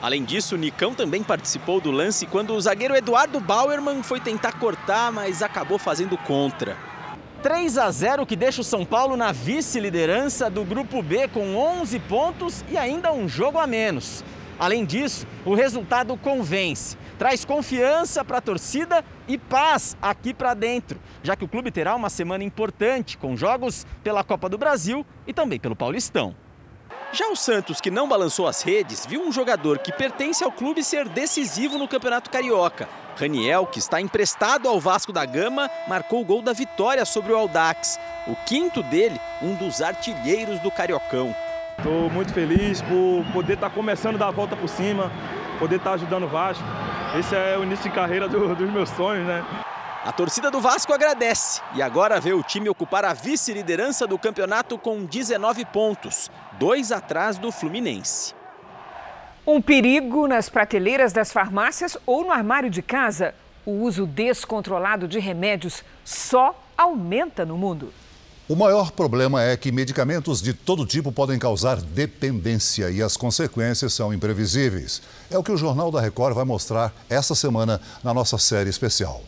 Além 0.00 0.24
disso, 0.24 0.56
Nicão 0.56 0.92
também 0.92 1.22
participou 1.22 1.80
do 1.80 1.92
lance 1.92 2.26
quando 2.26 2.52
o 2.52 2.60
zagueiro 2.60 2.96
Eduardo 2.96 3.38
Bauerman 3.38 4.02
foi 4.02 4.18
tentar 4.18 4.58
cortar, 4.58 5.12
mas 5.12 5.40
acabou 5.40 5.78
fazendo 5.78 6.18
contra. 6.18 6.76
3 7.42 7.76
a 7.76 7.90
0 7.90 8.24
que 8.24 8.36
deixa 8.36 8.60
o 8.60 8.64
São 8.64 8.84
Paulo 8.84 9.16
na 9.16 9.32
vice-liderança 9.32 10.48
do 10.48 10.64
Grupo 10.64 11.02
B 11.02 11.26
com 11.26 11.56
11 11.56 11.98
pontos 11.98 12.64
e 12.70 12.78
ainda 12.78 13.12
um 13.12 13.28
jogo 13.28 13.58
a 13.58 13.66
menos. 13.66 14.24
Além 14.60 14.84
disso, 14.84 15.26
o 15.44 15.52
resultado 15.52 16.16
convence, 16.16 16.96
traz 17.18 17.44
confiança 17.44 18.24
para 18.24 18.38
a 18.38 18.40
torcida 18.40 19.04
e 19.26 19.36
paz 19.36 19.96
aqui 20.00 20.32
para 20.32 20.54
dentro, 20.54 21.00
já 21.20 21.34
que 21.34 21.44
o 21.44 21.48
clube 21.48 21.72
terá 21.72 21.96
uma 21.96 22.08
semana 22.08 22.44
importante 22.44 23.18
com 23.18 23.36
jogos 23.36 23.84
pela 24.04 24.22
Copa 24.22 24.48
do 24.48 24.56
Brasil 24.56 25.04
e 25.26 25.32
também 25.32 25.58
pelo 25.58 25.74
Paulistão. 25.74 26.36
Já 27.12 27.28
o 27.28 27.36
Santos, 27.36 27.78
que 27.78 27.90
não 27.90 28.08
balançou 28.08 28.46
as 28.46 28.62
redes, 28.62 29.04
viu 29.04 29.20
um 29.20 29.30
jogador 29.30 29.78
que 29.78 29.92
pertence 29.92 30.42
ao 30.42 30.50
clube 30.50 30.82
ser 30.82 31.06
decisivo 31.08 31.76
no 31.76 31.86
Campeonato 31.86 32.30
Carioca 32.30 32.88
Raniel, 33.16 33.66
que 33.66 33.78
está 33.78 34.00
emprestado 34.00 34.66
ao 34.66 34.80
Vasco 34.80 35.12
da 35.12 35.24
Gama, 35.26 35.70
marcou 35.86 36.22
o 36.22 36.24
gol 36.24 36.40
da 36.40 36.54
vitória 36.54 37.04
sobre 37.04 37.32
o 37.32 37.36
Aldax. 37.36 38.00
O 38.26 38.34
quinto 38.46 38.82
dele, 38.82 39.20
um 39.42 39.54
dos 39.54 39.82
artilheiros 39.82 40.58
do 40.60 40.70
Cariocão. 40.70 41.34
Estou 41.76 42.08
muito 42.08 42.32
feliz 42.32 42.80
por 42.80 43.24
poder 43.32 43.54
estar 43.54 43.68
tá 43.68 43.74
começando 43.74 44.14
a 44.16 44.18
dar 44.18 44.28
a 44.28 44.30
volta 44.30 44.56
por 44.56 44.68
cima, 44.68 45.10
poder 45.58 45.76
estar 45.76 45.90
tá 45.90 45.94
ajudando 45.96 46.24
o 46.24 46.28
Vasco. 46.28 46.64
Esse 47.18 47.34
é 47.34 47.58
o 47.58 47.62
início 47.62 47.90
de 47.90 47.94
carreira 47.94 48.26
do, 48.26 48.54
dos 48.54 48.70
meus 48.70 48.88
sonhos, 48.90 49.26
né? 49.26 49.44
A 50.04 50.10
torcida 50.10 50.50
do 50.50 50.60
Vasco 50.60 50.92
agradece 50.92 51.60
e 51.76 51.80
agora 51.80 52.20
vê 52.20 52.32
o 52.32 52.42
time 52.42 52.68
ocupar 52.68 53.04
a 53.04 53.12
vice-liderança 53.12 54.04
do 54.04 54.18
campeonato 54.18 54.76
com 54.76 55.04
19 55.04 55.64
pontos, 55.66 56.28
dois 56.58 56.90
atrás 56.90 57.38
do 57.38 57.52
Fluminense. 57.52 58.34
Um 59.46 59.62
perigo 59.62 60.26
nas 60.26 60.48
prateleiras 60.48 61.12
das 61.12 61.32
farmácias 61.32 61.96
ou 62.04 62.24
no 62.24 62.32
armário 62.32 62.68
de 62.68 62.82
casa. 62.82 63.32
O 63.64 63.70
uso 63.70 64.04
descontrolado 64.04 65.06
de 65.06 65.20
remédios 65.20 65.84
só 66.04 66.60
aumenta 66.76 67.46
no 67.46 67.56
mundo. 67.56 67.94
O 68.48 68.56
maior 68.56 68.90
problema 68.90 69.40
é 69.40 69.56
que 69.56 69.70
medicamentos 69.70 70.42
de 70.42 70.52
todo 70.52 70.84
tipo 70.84 71.12
podem 71.12 71.38
causar 71.38 71.80
dependência 71.80 72.90
e 72.90 73.00
as 73.00 73.16
consequências 73.16 73.92
são 73.92 74.12
imprevisíveis. 74.12 75.00
É 75.30 75.38
o 75.38 75.44
que 75.44 75.52
o 75.52 75.56
Jornal 75.56 75.92
da 75.92 76.00
Record 76.00 76.34
vai 76.34 76.44
mostrar 76.44 76.92
essa 77.08 77.36
semana 77.36 77.80
na 78.02 78.12
nossa 78.12 78.36
série 78.36 78.68
especial. 78.68 79.22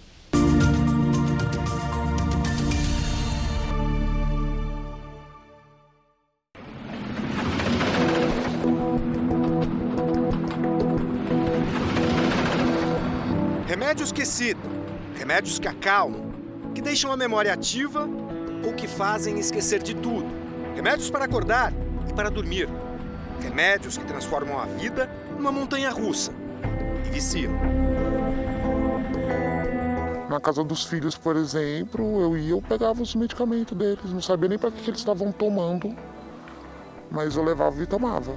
Remédios 15.25 15.59
que 15.59 15.67
acalmam, 15.67 16.35
que 16.75 16.83
deixam 16.83 17.11
a 17.11 17.17
memória 17.17 17.51
ativa 17.51 18.07
ou 18.63 18.75
que 18.75 18.87
fazem 18.87 19.39
esquecer 19.39 19.83
de 19.83 19.95
tudo. 19.95 20.27
Remédios 20.75 21.09
para 21.09 21.25
acordar 21.25 21.73
e 22.07 22.13
para 22.13 22.31
dormir. 22.31 22.69
Remédios 23.41 23.97
que 23.97 24.05
transformam 24.05 24.61
a 24.61 24.67
vida 24.67 25.09
numa 25.35 25.51
montanha 25.51 25.89
russa 25.89 26.31
e 27.07 27.11
viciam. 27.11 27.55
Na 30.29 30.39
casa 30.39 30.63
dos 30.63 30.85
filhos, 30.85 31.17
por 31.17 31.37
exemplo, 31.37 32.21
eu 32.21 32.37
ia, 32.37 32.51
eu 32.51 32.61
pegava 32.61 33.01
os 33.01 33.15
medicamentos 33.15 33.77
deles, 33.79 34.13
não 34.13 34.21
sabia 34.21 34.51
nem 34.51 34.59
para 34.59 34.71
que, 34.71 34.83
que 34.83 34.91
eles 34.91 35.01
estavam 35.01 35.33
tomando, 35.33 35.97
mas 37.11 37.35
eu 37.35 37.43
levava 37.43 37.83
e 37.83 37.87
tomava. 37.87 38.37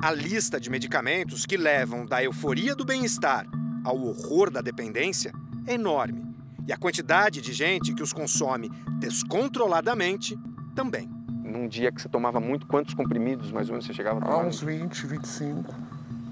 A 0.00 0.10
lista 0.10 0.58
de 0.58 0.70
medicamentos 0.70 1.44
que 1.44 1.58
levam 1.58 2.06
da 2.06 2.24
euforia 2.24 2.74
do 2.74 2.86
bem-estar 2.86 3.46
ao 3.84 4.00
horror 4.00 4.50
da 4.50 4.60
dependência 4.60 5.32
é 5.66 5.74
enorme. 5.74 6.24
E 6.66 6.72
a 6.72 6.76
quantidade 6.76 7.40
de 7.40 7.52
gente 7.52 7.94
que 7.94 8.02
os 8.02 8.12
consome 8.12 8.70
descontroladamente 8.98 10.38
também. 10.74 11.08
Num 11.44 11.66
dia 11.66 11.90
que 11.90 12.00
você 12.00 12.08
tomava 12.08 12.38
muito, 12.38 12.66
quantos 12.66 12.94
comprimidos 12.94 13.50
mais 13.50 13.68
ou 13.68 13.72
menos 13.72 13.86
você 13.86 13.92
chegava 13.92 14.18
a 14.18 14.22
tomar? 14.22 14.44
Ah, 14.44 14.46
uns 14.46 14.60
20, 14.60 15.06
25, 15.06 15.74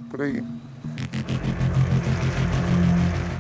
por 0.09 0.23
aí. 0.23 0.45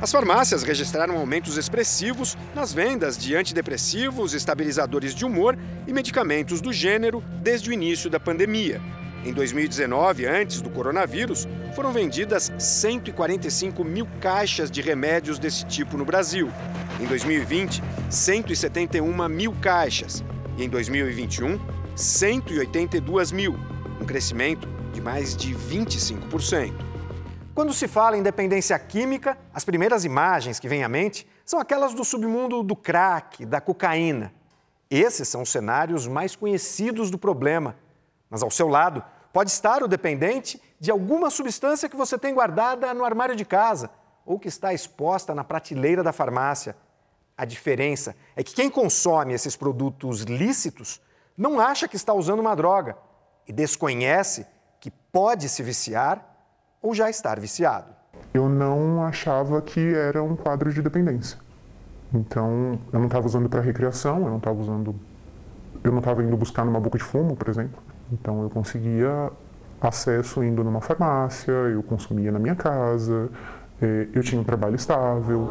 As 0.00 0.12
farmácias 0.12 0.62
registraram 0.62 1.18
aumentos 1.18 1.56
expressivos 1.56 2.38
nas 2.54 2.72
vendas 2.72 3.18
de 3.18 3.34
antidepressivos, 3.34 4.32
estabilizadores 4.32 5.12
de 5.12 5.24
humor 5.24 5.58
e 5.88 5.92
medicamentos 5.92 6.60
do 6.60 6.72
gênero 6.72 7.22
desde 7.42 7.70
o 7.70 7.72
início 7.72 8.08
da 8.08 8.20
pandemia. 8.20 8.80
Em 9.28 9.32
2019, 9.34 10.24
antes 10.24 10.62
do 10.62 10.70
coronavírus, 10.70 11.46
foram 11.74 11.92
vendidas 11.92 12.50
145 12.58 13.84
mil 13.84 14.08
caixas 14.22 14.70
de 14.70 14.80
remédios 14.80 15.38
desse 15.38 15.66
tipo 15.66 15.98
no 15.98 16.04
Brasil. 16.06 16.50
Em 16.98 17.04
2020, 17.04 17.82
171 18.08 19.28
mil 19.28 19.52
caixas. 19.60 20.24
E 20.56 20.64
em 20.64 20.68
2021, 20.70 21.60
182 21.94 23.30
mil, 23.30 23.54
um 24.00 24.06
crescimento 24.06 24.66
de 24.94 25.00
mais 25.02 25.36
de 25.36 25.54
25%. 25.54 26.72
Quando 27.54 27.74
se 27.74 27.86
fala 27.86 28.16
em 28.16 28.22
dependência 28.22 28.78
química, 28.78 29.36
as 29.52 29.62
primeiras 29.62 30.06
imagens 30.06 30.58
que 30.58 30.68
vêm 30.70 30.84
à 30.84 30.88
mente 30.88 31.28
são 31.44 31.60
aquelas 31.60 31.92
do 31.92 32.02
submundo 32.02 32.62
do 32.62 32.74
crack, 32.74 33.44
da 33.44 33.60
cocaína. 33.60 34.32
Esses 34.90 35.28
são 35.28 35.42
os 35.42 35.50
cenários 35.50 36.06
mais 36.06 36.34
conhecidos 36.34 37.10
do 37.10 37.18
problema. 37.18 37.76
Mas 38.30 38.42
ao 38.42 38.50
seu 38.50 38.68
lado 38.68 39.02
pode 39.32 39.50
estar 39.50 39.82
o 39.82 39.88
dependente 39.88 40.60
de 40.80 40.90
alguma 40.90 41.30
substância 41.30 41.88
que 41.88 41.96
você 41.96 42.18
tem 42.18 42.34
guardada 42.34 42.92
no 42.94 43.04
armário 43.04 43.36
de 43.36 43.44
casa 43.44 43.90
ou 44.24 44.38
que 44.38 44.48
está 44.48 44.72
exposta 44.72 45.34
na 45.34 45.42
prateleira 45.42 46.02
da 46.02 46.12
farmácia. 46.12 46.76
A 47.36 47.44
diferença 47.44 48.14
é 48.36 48.42
que 48.42 48.54
quem 48.54 48.68
consome 48.68 49.32
esses 49.32 49.56
produtos 49.56 50.22
lícitos 50.22 51.00
não 51.36 51.60
acha 51.60 51.86
que 51.86 51.96
está 51.96 52.12
usando 52.12 52.40
uma 52.40 52.54
droga 52.54 52.96
e 53.46 53.52
desconhece 53.52 54.46
que 54.80 54.90
pode 54.90 55.48
se 55.48 55.62
viciar 55.62 56.24
ou 56.82 56.94
já 56.94 57.08
estar 57.08 57.38
viciado. 57.40 57.94
Eu 58.34 58.48
não 58.48 59.02
achava 59.04 59.62
que 59.62 59.94
era 59.94 60.22
um 60.22 60.36
quadro 60.36 60.72
de 60.72 60.82
dependência. 60.82 61.38
Então, 62.12 62.78
eu 62.92 62.98
não 62.98 63.06
estava 63.06 63.26
usando 63.26 63.48
para 63.48 63.60
recreação, 63.60 64.20
eu 64.22 64.30
não 64.30 64.38
estava 64.38 64.58
usando. 64.58 64.94
Eu 65.84 65.92
não 65.92 65.98
estava 65.98 66.22
indo 66.22 66.36
buscar 66.36 66.64
numa 66.64 66.80
boca 66.80 66.98
de 66.98 67.04
fumo, 67.04 67.36
por 67.36 67.48
exemplo. 67.48 67.80
Então, 68.12 68.42
eu 68.42 68.50
conseguia 68.50 69.30
acesso 69.80 70.42
indo 70.42 70.64
numa 70.64 70.80
farmácia, 70.80 71.52
eu 71.52 71.82
consumia 71.82 72.32
na 72.32 72.38
minha 72.38 72.54
casa, 72.54 73.30
eh, 73.80 74.08
eu 74.12 74.22
tinha 74.22 74.40
um 74.40 74.44
trabalho 74.44 74.74
estável. 74.74 75.48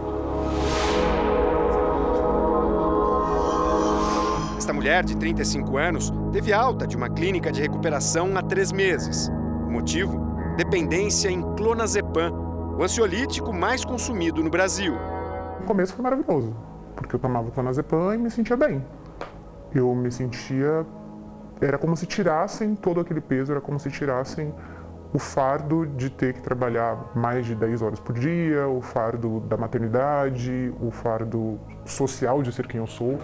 Esta 4.58 4.74
mulher 4.74 5.04
de 5.04 5.16
35 5.16 5.78
anos 5.78 6.12
teve 6.34 6.52
alta 6.52 6.86
de 6.86 6.98
uma 6.98 7.10
clínica 7.10 7.52
de 7.52 7.62
recuperação 7.62 8.36
há 8.36 8.42
três 8.42 8.72
meses. 8.72 9.30
O 9.66 9.72
motivo? 9.72 10.28
dependência 10.58 11.30
em 11.30 11.44
clonazepam, 11.56 12.34
o 12.80 12.84
ansiolítico 12.84 13.54
mais 13.54 13.86
consumido 13.86 14.44
no 14.44 14.50
Brasil. 14.50 14.96
No 15.60 15.68
começo 15.68 15.94
foi 15.94 16.02
maravilhoso, 16.02 16.52
porque 16.96 17.16
eu 17.16 17.20
tomava 17.20 17.52
clonazepam 17.52 18.16
e 18.16 18.18
me 18.18 18.32
sentia 18.32 18.58
bem. 18.58 18.84
Eu 19.74 19.94
me 19.94 20.12
sentia 20.12 20.84
era 21.62 21.78
como 21.78 21.96
se 21.96 22.06
tirassem 22.06 22.76
todo 22.76 23.00
aquele 23.00 23.22
peso, 23.22 23.52
era 23.52 23.62
como 23.62 23.80
se 23.80 23.90
tirassem 23.90 24.54
o 25.14 25.20
fardo 25.20 25.86
de 25.86 26.10
ter 26.10 26.34
que 26.34 26.42
trabalhar 26.42 27.12
mais 27.16 27.46
de 27.46 27.56
10 27.56 27.82
horas 27.82 28.00
por 28.00 28.14
dia, 28.14 28.68
o 28.68 28.82
fardo 28.82 29.40
da 29.42 29.58
maternidade, 29.58 30.74
o 30.82 30.92
fardo 30.92 31.60
social 31.86 32.42
de 32.42 32.52
ser 32.52 32.68
quem 32.68 32.80
eu 32.80 32.88
sou. 32.88 33.18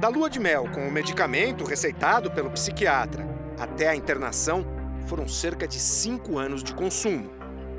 Da 0.00 0.08
lua 0.08 0.28
de 0.28 0.38
mel 0.38 0.66
com 0.72 0.86
o 0.86 0.92
medicamento 0.92 1.64
receitado 1.64 2.30
pelo 2.30 2.50
psiquiatra 2.50 3.26
até 3.58 3.88
a 3.88 3.96
internação, 3.96 4.64
foram 5.06 5.26
cerca 5.26 5.66
de 5.66 5.80
cinco 5.80 6.38
anos 6.38 6.62
de 6.62 6.74
consumo. 6.74 7.30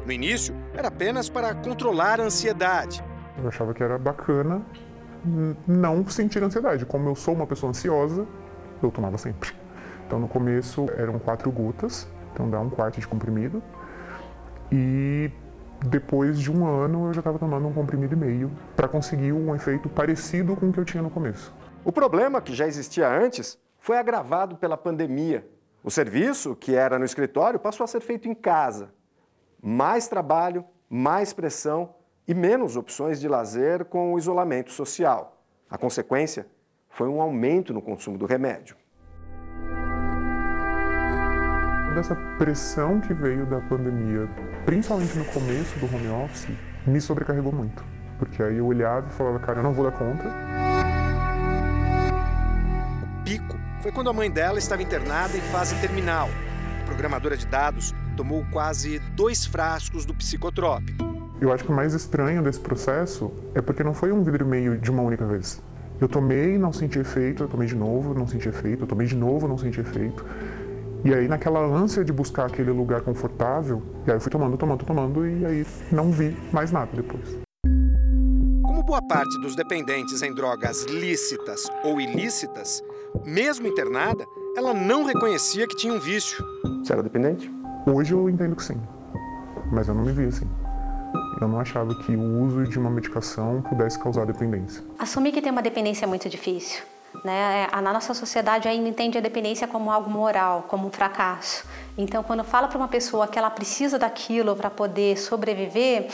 No 0.05 0.11
início, 0.11 0.55
era 0.73 0.87
apenas 0.87 1.29
para 1.29 1.53
controlar 1.53 2.19
a 2.19 2.23
ansiedade. 2.23 3.03
Eu 3.37 3.47
achava 3.47 3.73
que 3.73 3.83
era 3.83 3.97
bacana 3.97 4.61
não 5.67 6.07
sentir 6.07 6.43
ansiedade. 6.43 6.85
Como 6.85 7.09
eu 7.09 7.15
sou 7.15 7.33
uma 7.33 7.47
pessoa 7.47 7.69
ansiosa, 7.69 8.25
eu 8.81 8.91
tomava 8.91 9.17
sempre. 9.17 9.51
Então, 10.05 10.19
no 10.19 10.27
começo, 10.27 10.85
eram 10.97 11.17
quatro 11.17 11.51
gotas, 11.51 12.07
então 12.33 12.49
dá 12.49 12.59
um 12.59 12.69
quarto 12.69 12.99
de 12.99 13.07
comprimido. 13.07 13.61
E 14.71 15.31
depois 15.85 16.39
de 16.39 16.51
um 16.51 16.65
ano, 16.65 17.07
eu 17.07 17.13
já 17.13 17.19
estava 17.19 17.39
tomando 17.39 17.67
um 17.67 17.73
comprimido 17.73 18.13
e 18.13 18.17
meio 18.17 18.51
para 18.75 18.87
conseguir 18.87 19.31
um 19.33 19.53
efeito 19.55 19.89
parecido 19.89 20.55
com 20.55 20.69
o 20.69 20.73
que 20.73 20.79
eu 20.79 20.85
tinha 20.85 21.03
no 21.03 21.09
começo. 21.09 21.53
O 21.83 21.91
problema, 21.91 22.41
que 22.41 22.53
já 22.53 22.67
existia 22.67 23.09
antes, 23.09 23.57
foi 23.79 23.97
agravado 23.97 24.55
pela 24.55 24.77
pandemia. 24.77 25.47
O 25.83 25.91
serviço, 25.91 26.55
que 26.55 26.73
era 26.75 26.97
no 26.97 27.05
escritório, 27.05 27.59
passou 27.59 27.83
a 27.83 27.87
ser 27.87 28.01
feito 28.01 28.27
em 28.27 28.33
casa. 28.33 28.89
Mais 29.61 30.07
trabalho, 30.07 30.65
mais 30.89 31.33
pressão 31.33 31.93
e 32.27 32.33
menos 32.33 32.75
opções 32.75 33.19
de 33.19 33.27
lazer 33.27 33.85
com 33.85 34.13
o 34.13 34.17
isolamento 34.17 34.71
social. 34.71 35.43
A 35.69 35.77
consequência 35.77 36.47
foi 36.89 37.07
um 37.07 37.21
aumento 37.21 37.73
no 37.73 37.81
consumo 37.81 38.17
do 38.17 38.25
remédio. 38.25 38.75
Dessa 41.93 42.15
pressão 42.37 42.99
que 42.99 43.13
veio 43.13 43.45
da 43.45 43.61
pandemia, 43.61 44.29
principalmente 44.65 45.17
no 45.17 45.25
começo 45.25 45.79
do 45.79 45.85
home 45.85 46.09
office, 46.25 46.49
me 46.85 46.99
sobrecarregou 46.99 47.53
muito. 47.53 47.85
Porque 48.19 48.43
aí 48.43 48.57
eu 48.57 48.65
olhava 48.65 49.07
e 49.07 49.13
falava, 49.13 49.39
cara, 49.39 49.59
eu 49.59 49.63
não 49.63 49.73
vou 49.73 49.89
dar 49.89 49.97
conta. 49.97 50.27
O 53.03 53.23
pico 53.23 53.57
foi 53.81 53.93
quando 53.93 54.09
a 54.09 54.13
mãe 54.13 54.29
dela 54.29 54.59
estava 54.59 54.83
internada 54.83 55.37
em 55.37 55.41
fase 55.41 55.79
terminal. 55.79 56.27
A 56.81 56.85
programadora 56.85 57.37
de 57.37 57.47
dados 57.47 57.93
tomou 58.17 58.45
quase 58.51 58.99
dois 59.15 59.45
frascos 59.45 60.05
do 60.05 60.13
psicotrópico. 60.13 61.04
Eu 61.41 61.51
acho 61.51 61.65
que 61.65 61.71
o 61.71 61.75
mais 61.75 61.93
estranho 61.93 62.41
desse 62.41 62.59
processo 62.59 63.31
é 63.53 63.61
porque 63.61 63.83
não 63.83 63.93
foi 63.93 64.11
um 64.11 64.23
vidro 64.23 64.45
e 64.45 64.47
meio 64.47 64.77
de 64.77 64.89
uma 64.89 65.01
única 65.01 65.25
vez. 65.25 65.61
Eu 65.99 66.07
tomei, 66.07 66.57
não 66.57 66.71
senti 66.71 66.97
efeito, 66.99 67.43
eu 67.43 67.47
tomei 67.47 67.67
de 67.67 67.75
novo, 67.75 68.13
não 68.13 68.25
senti 68.25 68.47
efeito, 68.47 68.83
eu 68.83 68.87
tomei 68.87 69.05
de 69.05 69.15
novo, 69.15 69.47
não 69.47 69.57
senti 69.57 69.81
efeito. 69.81 70.25
E 71.03 71.13
aí, 71.13 71.27
naquela 71.27 71.59
ânsia 71.59 72.03
de 72.03 72.11
buscar 72.11 72.47
aquele 72.47 72.71
lugar 72.71 73.01
confortável, 73.01 73.81
e 74.07 74.11
aí 74.11 74.17
eu 74.17 74.21
fui 74.21 74.31
tomando, 74.31 74.57
tomando, 74.57 74.85
tomando, 74.85 75.27
e 75.27 75.45
aí 75.45 75.67
não 75.91 76.09
vi 76.09 76.35
mais 76.51 76.71
nada 76.71 76.89
depois. 76.93 77.37
Como 78.63 78.81
boa 78.83 79.01
parte 79.05 79.39
dos 79.41 79.55
dependentes 79.55 80.21
em 80.21 80.33
drogas 80.33 80.85
lícitas 80.85 81.69
ou 81.83 81.99
ilícitas, 81.99 82.81
mesmo 83.25 83.67
internada, 83.67 84.25
ela 84.57 84.73
não 84.73 85.03
reconhecia 85.03 85.67
que 85.67 85.75
tinha 85.75 85.93
um 85.93 85.99
vício. 85.99 86.43
Você 86.83 86.93
era 86.93 87.03
dependente? 87.03 87.51
Hoje 87.85 88.13
eu 88.13 88.29
entendo 88.29 88.55
que 88.55 88.63
sim, 88.63 88.81
mas 89.71 89.87
eu 89.87 89.93
não 89.93 90.03
me 90.03 90.11
via 90.11 90.29
assim. 90.29 90.47
Eu 91.45 91.49
não 91.49 91.59
achava 91.59 91.93
que 91.93 92.15
o 92.15 92.43
uso 92.43 92.63
de 92.63 92.79
uma 92.79 92.89
medicação 92.89 93.61
pudesse 93.61 93.99
causar 93.99 94.25
dependência. 94.25 94.83
Assumir 94.97 95.31
que 95.31 95.39
tem 95.39 95.51
uma 95.51 95.61
dependência 95.61 96.03
é 96.03 96.07
muito 96.07 96.27
difícil. 96.27 96.81
Né? 97.23 97.67
A 97.71 97.79
nossa 97.83 98.15
sociedade 98.15 98.67
ainda 98.67 98.89
entende 98.89 99.19
a 99.19 99.21
dependência 99.21 99.67
como 99.67 99.91
algo 99.91 100.09
moral, 100.09 100.65
como 100.67 100.87
um 100.87 100.91
fracasso. 100.91 101.63
Então, 101.95 102.23
quando 102.23 102.43
fala 102.43 102.67
para 102.67 102.79
uma 102.79 102.87
pessoa 102.87 103.27
que 103.27 103.37
ela 103.37 103.51
precisa 103.51 103.99
daquilo 103.99 104.55
para 104.55 104.71
poder 104.71 105.19
sobreviver, 105.19 106.07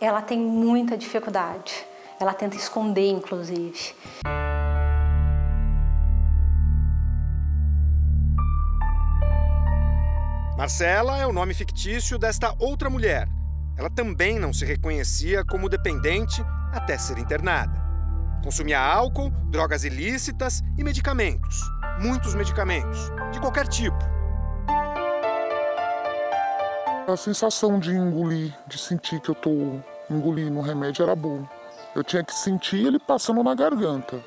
ela 0.00 0.22
tem 0.22 0.38
muita 0.38 0.96
dificuldade. 0.96 1.84
Ela 2.20 2.32
tenta 2.32 2.54
esconder, 2.54 3.10
inclusive. 3.10 3.92
Marcela 10.56 11.18
é 11.18 11.26
o 11.26 11.32
nome 11.32 11.54
fictício 11.54 12.16
desta 12.16 12.54
outra 12.60 12.88
mulher. 12.88 13.35
Ela 13.76 13.90
também 13.90 14.38
não 14.38 14.52
se 14.52 14.64
reconhecia 14.64 15.44
como 15.44 15.68
dependente 15.68 16.42
até 16.72 16.96
ser 16.96 17.18
internada. 17.18 17.84
Consumia 18.42 18.80
álcool, 18.80 19.30
drogas 19.50 19.84
ilícitas 19.84 20.62
e 20.78 20.84
medicamentos. 20.84 21.60
Muitos 22.00 22.34
medicamentos, 22.34 23.10
de 23.32 23.40
qualquer 23.40 23.66
tipo. 23.68 23.98
A 27.06 27.16
sensação 27.16 27.78
de 27.78 27.90
engolir, 27.92 28.56
de 28.66 28.78
sentir 28.78 29.20
que 29.20 29.28
eu 29.28 29.34
estou 29.34 29.84
engolindo 30.10 30.58
um 30.58 30.62
remédio 30.62 31.02
era 31.02 31.14
boa. 31.14 31.48
Eu 31.94 32.02
tinha 32.02 32.24
que 32.24 32.34
sentir 32.34 32.86
ele 32.86 32.98
passando 32.98 33.42
na 33.42 33.54
garganta. 33.54 34.22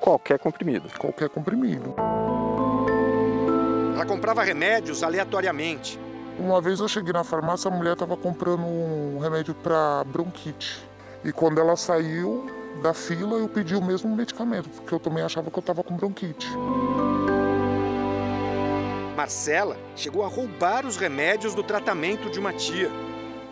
Qualquer 0.00 0.38
comprimido? 0.38 0.88
Qualquer 0.98 1.28
comprimido. 1.28 1.94
Ela 3.94 4.04
comprava 4.04 4.42
remédios 4.42 5.02
aleatoriamente. 5.02 5.98
Uma 6.38 6.60
vez 6.60 6.80
eu 6.80 6.88
cheguei 6.88 7.12
na 7.12 7.24
farmácia, 7.24 7.70
a 7.70 7.74
mulher 7.74 7.94
estava 7.94 8.16
comprando 8.16 8.62
um 8.62 9.18
remédio 9.18 9.54
para 9.54 10.04
bronquite. 10.04 10.86
E 11.24 11.32
quando 11.32 11.58
ela 11.58 11.76
saiu 11.76 12.46
da 12.82 12.92
fila, 12.92 13.38
eu 13.38 13.48
pedi 13.48 13.74
o 13.74 13.82
mesmo 13.82 14.14
medicamento, 14.14 14.68
porque 14.68 14.94
eu 14.94 15.00
também 15.00 15.24
achava 15.24 15.50
que 15.50 15.58
eu 15.58 15.60
estava 15.60 15.82
com 15.82 15.96
bronquite. 15.96 16.46
Marcela 19.16 19.78
chegou 19.96 20.24
a 20.24 20.28
roubar 20.28 20.84
os 20.84 20.98
remédios 20.98 21.54
do 21.54 21.62
tratamento 21.62 22.30
de 22.30 22.38
uma 22.38 22.52
tia. 22.52 22.90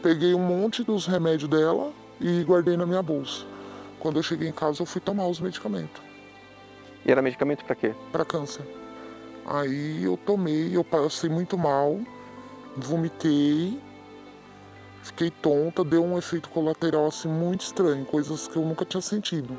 Peguei 0.03 0.35
um 0.35 0.47
monte 0.47 0.85
dos 0.85 1.07
remédios 1.07 1.49
dela 1.49 1.91
e 2.21 2.45
guardei 2.45 2.77
na 2.77 2.85
minha 2.85 3.03
bolsa. 3.03 3.47
Quando 3.99 4.19
eu 4.19 4.23
cheguei 4.23 4.47
em 4.47 4.53
casa, 4.53 4.83
eu 4.83 4.87
fui 4.87 5.01
tomar 5.01 5.27
os 5.27 5.41
medicamentos. 5.41 6.03
E 7.05 7.11
era 7.11 7.23
medicamento 7.23 7.65
para 7.65 7.75
quê? 7.75 7.95
Para 8.13 8.27
câncer. 8.27 8.63
Aí 9.47 10.05
eu 10.05 10.19
tomei, 10.19 10.77
eu 10.77 10.85
passei 10.85 11.31
muito 11.31 11.57
mal, 11.57 11.99
vomitei, 12.77 13.81
fiquei 15.03 15.31
tonta, 15.31 15.85
deu 15.85 16.05
um 16.05 16.19
efeito 16.19 16.49
colateral 16.49 17.07
assim 17.07 17.29
muito 17.29 17.63
estranho, 17.63 18.05
coisas 18.05 18.49
que 18.49 18.57
eu 18.57 18.63
nunca 18.63 18.85
tinha 18.85 19.01
sentido. 19.01 19.57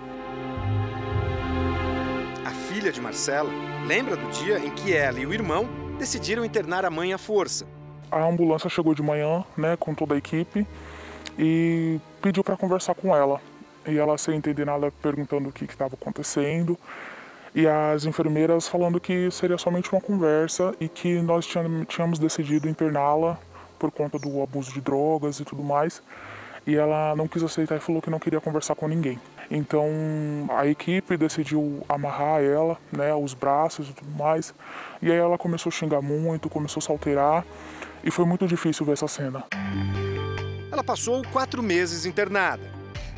A 2.46 2.52
filha 2.52 2.92
de 2.92 3.02
Marcela 3.02 3.50
lembra 3.88 4.16
do 4.16 4.30
dia 4.32 4.60
em 4.60 4.72
que 4.72 4.94
ela 4.94 5.20
e 5.20 5.26
o 5.26 5.34
irmão 5.34 5.68
decidiram 5.98 6.44
internar 6.44 6.86
a 6.86 6.90
mãe 6.90 7.14
à 7.14 7.18
força. 7.18 7.66
A 8.12 8.24
ambulância 8.24 8.70
chegou 8.70 8.94
de 8.94 9.02
manhã, 9.02 9.44
né, 9.58 9.76
com 9.78 9.94
toda 9.94 10.16
a 10.16 10.18
equipe 10.18 10.66
e 11.38 12.00
pediu 12.22 12.44
para 12.44 12.56
conversar 12.58 12.96
com 12.96 13.16
ela. 13.16 13.42
E 13.88 13.98
ela, 13.98 14.18
sem 14.18 14.36
entender 14.36 14.66
nada, 14.66 14.92
perguntando 15.02 15.50
o 15.50 15.52
que 15.52 15.66
estava 15.66 15.96
acontecendo. 15.96 16.78
E 17.56 17.66
as 17.66 18.04
enfermeiras 18.04 18.68
falando 18.68 19.00
que 19.00 19.32
seria 19.32 19.58
somente 19.58 19.90
uma 19.90 20.02
conversa 20.02 20.76
e 20.78 20.90
que 20.90 21.22
nós 21.22 21.48
tínhamos 21.88 22.20
decidido 22.20 22.68
interná-la 22.68 23.40
por 23.80 23.90
conta 23.92 24.20
do 24.20 24.44
abuso 24.44 24.74
de 24.74 24.82
drogas 24.82 25.40
e 25.40 25.46
tudo 25.46 25.64
mais. 25.64 26.04
E 26.68 26.76
ela 26.76 27.16
não 27.16 27.30
quis 27.30 27.42
aceitar 27.42 27.78
e 27.78 27.80
falou 27.80 28.02
que 28.02 28.10
não 28.10 28.20
queria 28.20 28.42
conversar 28.42 28.76
com 28.76 28.90
ninguém. 28.90 29.18
Então 29.50 29.88
a 30.50 30.68
equipe 30.68 31.16
decidiu 31.16 31.82
amarrar 31.88 32.42
ela, 32.42 32.78
né, 32.92 33.16
os 33.16 33.34
braços 33.34 33.90
e 33.90 33.94
tudo 33.94 34.12
mais. 34.12 34.54
E 35.02 35.10
aí 35.10 35.18
ela 35.18 35.38
começou 35.38 35.70
a 35.70 35.74
xingar 35.74 36.02
muito, 36.02 36.50
começou 36.50 36.82
a 36.82 36.84
se 36.84 36.92
alterar 36.92 37.46
e 38.04 38.12
foi 38.12 38.26
muito 38.26 38.46
difícil 38.48 38.86
ver 38.86 38.94
essa 38.94 39.08
cena. 39.08 39.46
Ela 40.70 40.84
passou 40.84 41.22
quatro 41.32 41.64
meses 41.64 42.06
internada. 42.06 42.70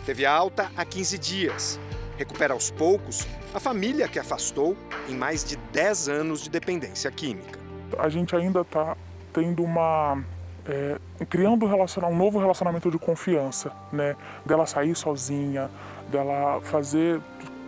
Teve 0.05 0.27
alta 0.27 0.71
há 0.77 0.85
15 0.85 1.17
dias. 1.17 1.79
Recupera 2.18 2.53
aos 2.53 2.72
poucos 2.72 3.28
a 3.53 3.59
família 3.59 4.07
que 4.07 4.20
afastou 4.20 4.76
em 5.07 5.15
mais 5.15 5.43
de 5.43 5.55
10 5.55 6.09
anos 6.09 6.41
de 6.41 6.49
dependência 6.49 7.09
química. 7.11 7.59
A 7.97 8.09
gente 8.09 8.36
ainda 8.36 8.61
está 8.61 8.97
tendo 9.32 9.63
uma 9.63 10.22
é, 10.68 10.97
criando 11.30 11.65
um, 11.65 12.07
um 12.09 12.15
novo 12.15 12.39
relacionamento 12.39 12.91
de 12.91 12.99
confiança, 12.99 13.72
né? 13.91 14.15
Dela 14.45 14.65
sair 14.65 14.95
sozinha, 14.95 15.70
dela 16.11 16.59
fazer 16.61 17.22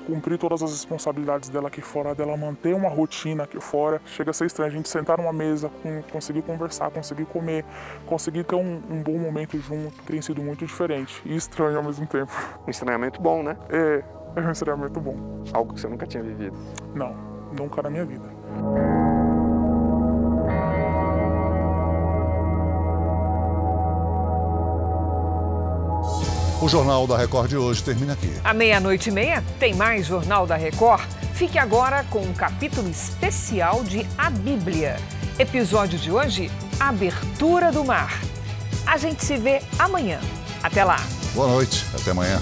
cumprir 0.10 0.40
todas 0.40 0.64
as 0.64 0.72
responsabilidades 0.72 1.50
dela 1.50 1.68
aqui 1.68 1.82
fora, 1.82 2.16
dela 2.16 2.36
manter 2.36 2.74
uma 2.74 2.90
rotina 2.90 3.44
aqui 3.44 3.60
fora. 3.60 4.02
Chega 4.06 4.32
a 4.32 4.34
ser 4.34 4.48
estranho 4.48 4.72
a 4.72 4.74
gente 4.74 4.90
sentar 4.90 5.18
numa 5.20 5.32
mesa, 5.32 5.70
com, 5.84 6.02
conseguir 6.12 6.42
conversar, 6.42 6.90
conseguir 6.90 7.26
comer, 7.26 7.64
conseguir 8.08 8.44
ter 8.44 8.56
um, 8.56 8.82
um, 8.90 9.04
bom 9.04 9.18
momento 9.20 9.60
junto. 9.60 9.96
Tem 10.04 10.22
sido 10.22 10.42
muito 10.42 10.66
diferente 10.66 11.22
e 11.24 11.36
estranho 11.36 11.78
ao 11.78 11.84
mesmo 11.84 12.08
tempo. 12.08 12.32
Um 12.68 12.72
estranhamento 12.72 13.22
bom, 13.22 13.44
né? 13.44 13.56
É, 13.70 14.04
é 14.36 14.42
um 14.42 14.52
estranhamento 14.52 15.00
bom. 15.00 15.16
Algo 15.54 15.74
que 15.74 15.82
você 15.82 15.88
nunca 15.88 16.06
tinha 16.06 16.24
vivido? 16.24 16.56
Não, 16.94 17.16
nunca 17.58 17.82
na 17.82 17.90
minha 17.90 18.06
vida. 18.06 18.30
O 26.62 26.68
Jornal 26.68 27.08
da 27.08 27.18
Record 27.18 27.50
de 27.50 27.58
hoje 27.58 27.82
termina 27.82 28.14
aqui. 28.14 28.34
À 28.44 28.54
meia-noite 28.54 29.10
e 29.10 29.14
meia 29.14 29.42
tem 29.60 29.74
mais 29.74 30.06
Jornal 30.06 30.46
da 30.46 30.58
Record. 30.58 31.02
Fique 31.34 31.58
agora 31.58 32.04
com 32.10 32.20
um 32.20 32.34
capítulo 32.34 32.90
especial 32.90 33.82
de 33.84 34.06
A 34.18 34.30
Bíblia. 34.30 34.98
Episódio 35.40 35.98
de 35.98 36.12
hoje: 36.12 36.52
Abertura 36.78 37.72
do 37.72 37.86
Mar. 37.86 38.20
A 38.86 38.98
gente 38.98 39.24
se 39.24 39.38
vê 39.38 39.62
amanhã. 39.78 40.20
Até 40.62 40.84
lá. 40.84 40.98
Boa 41.34 41.48
noite. 41.48 41.86
Até 41.96 42.12
amanhã. 42.12 42.42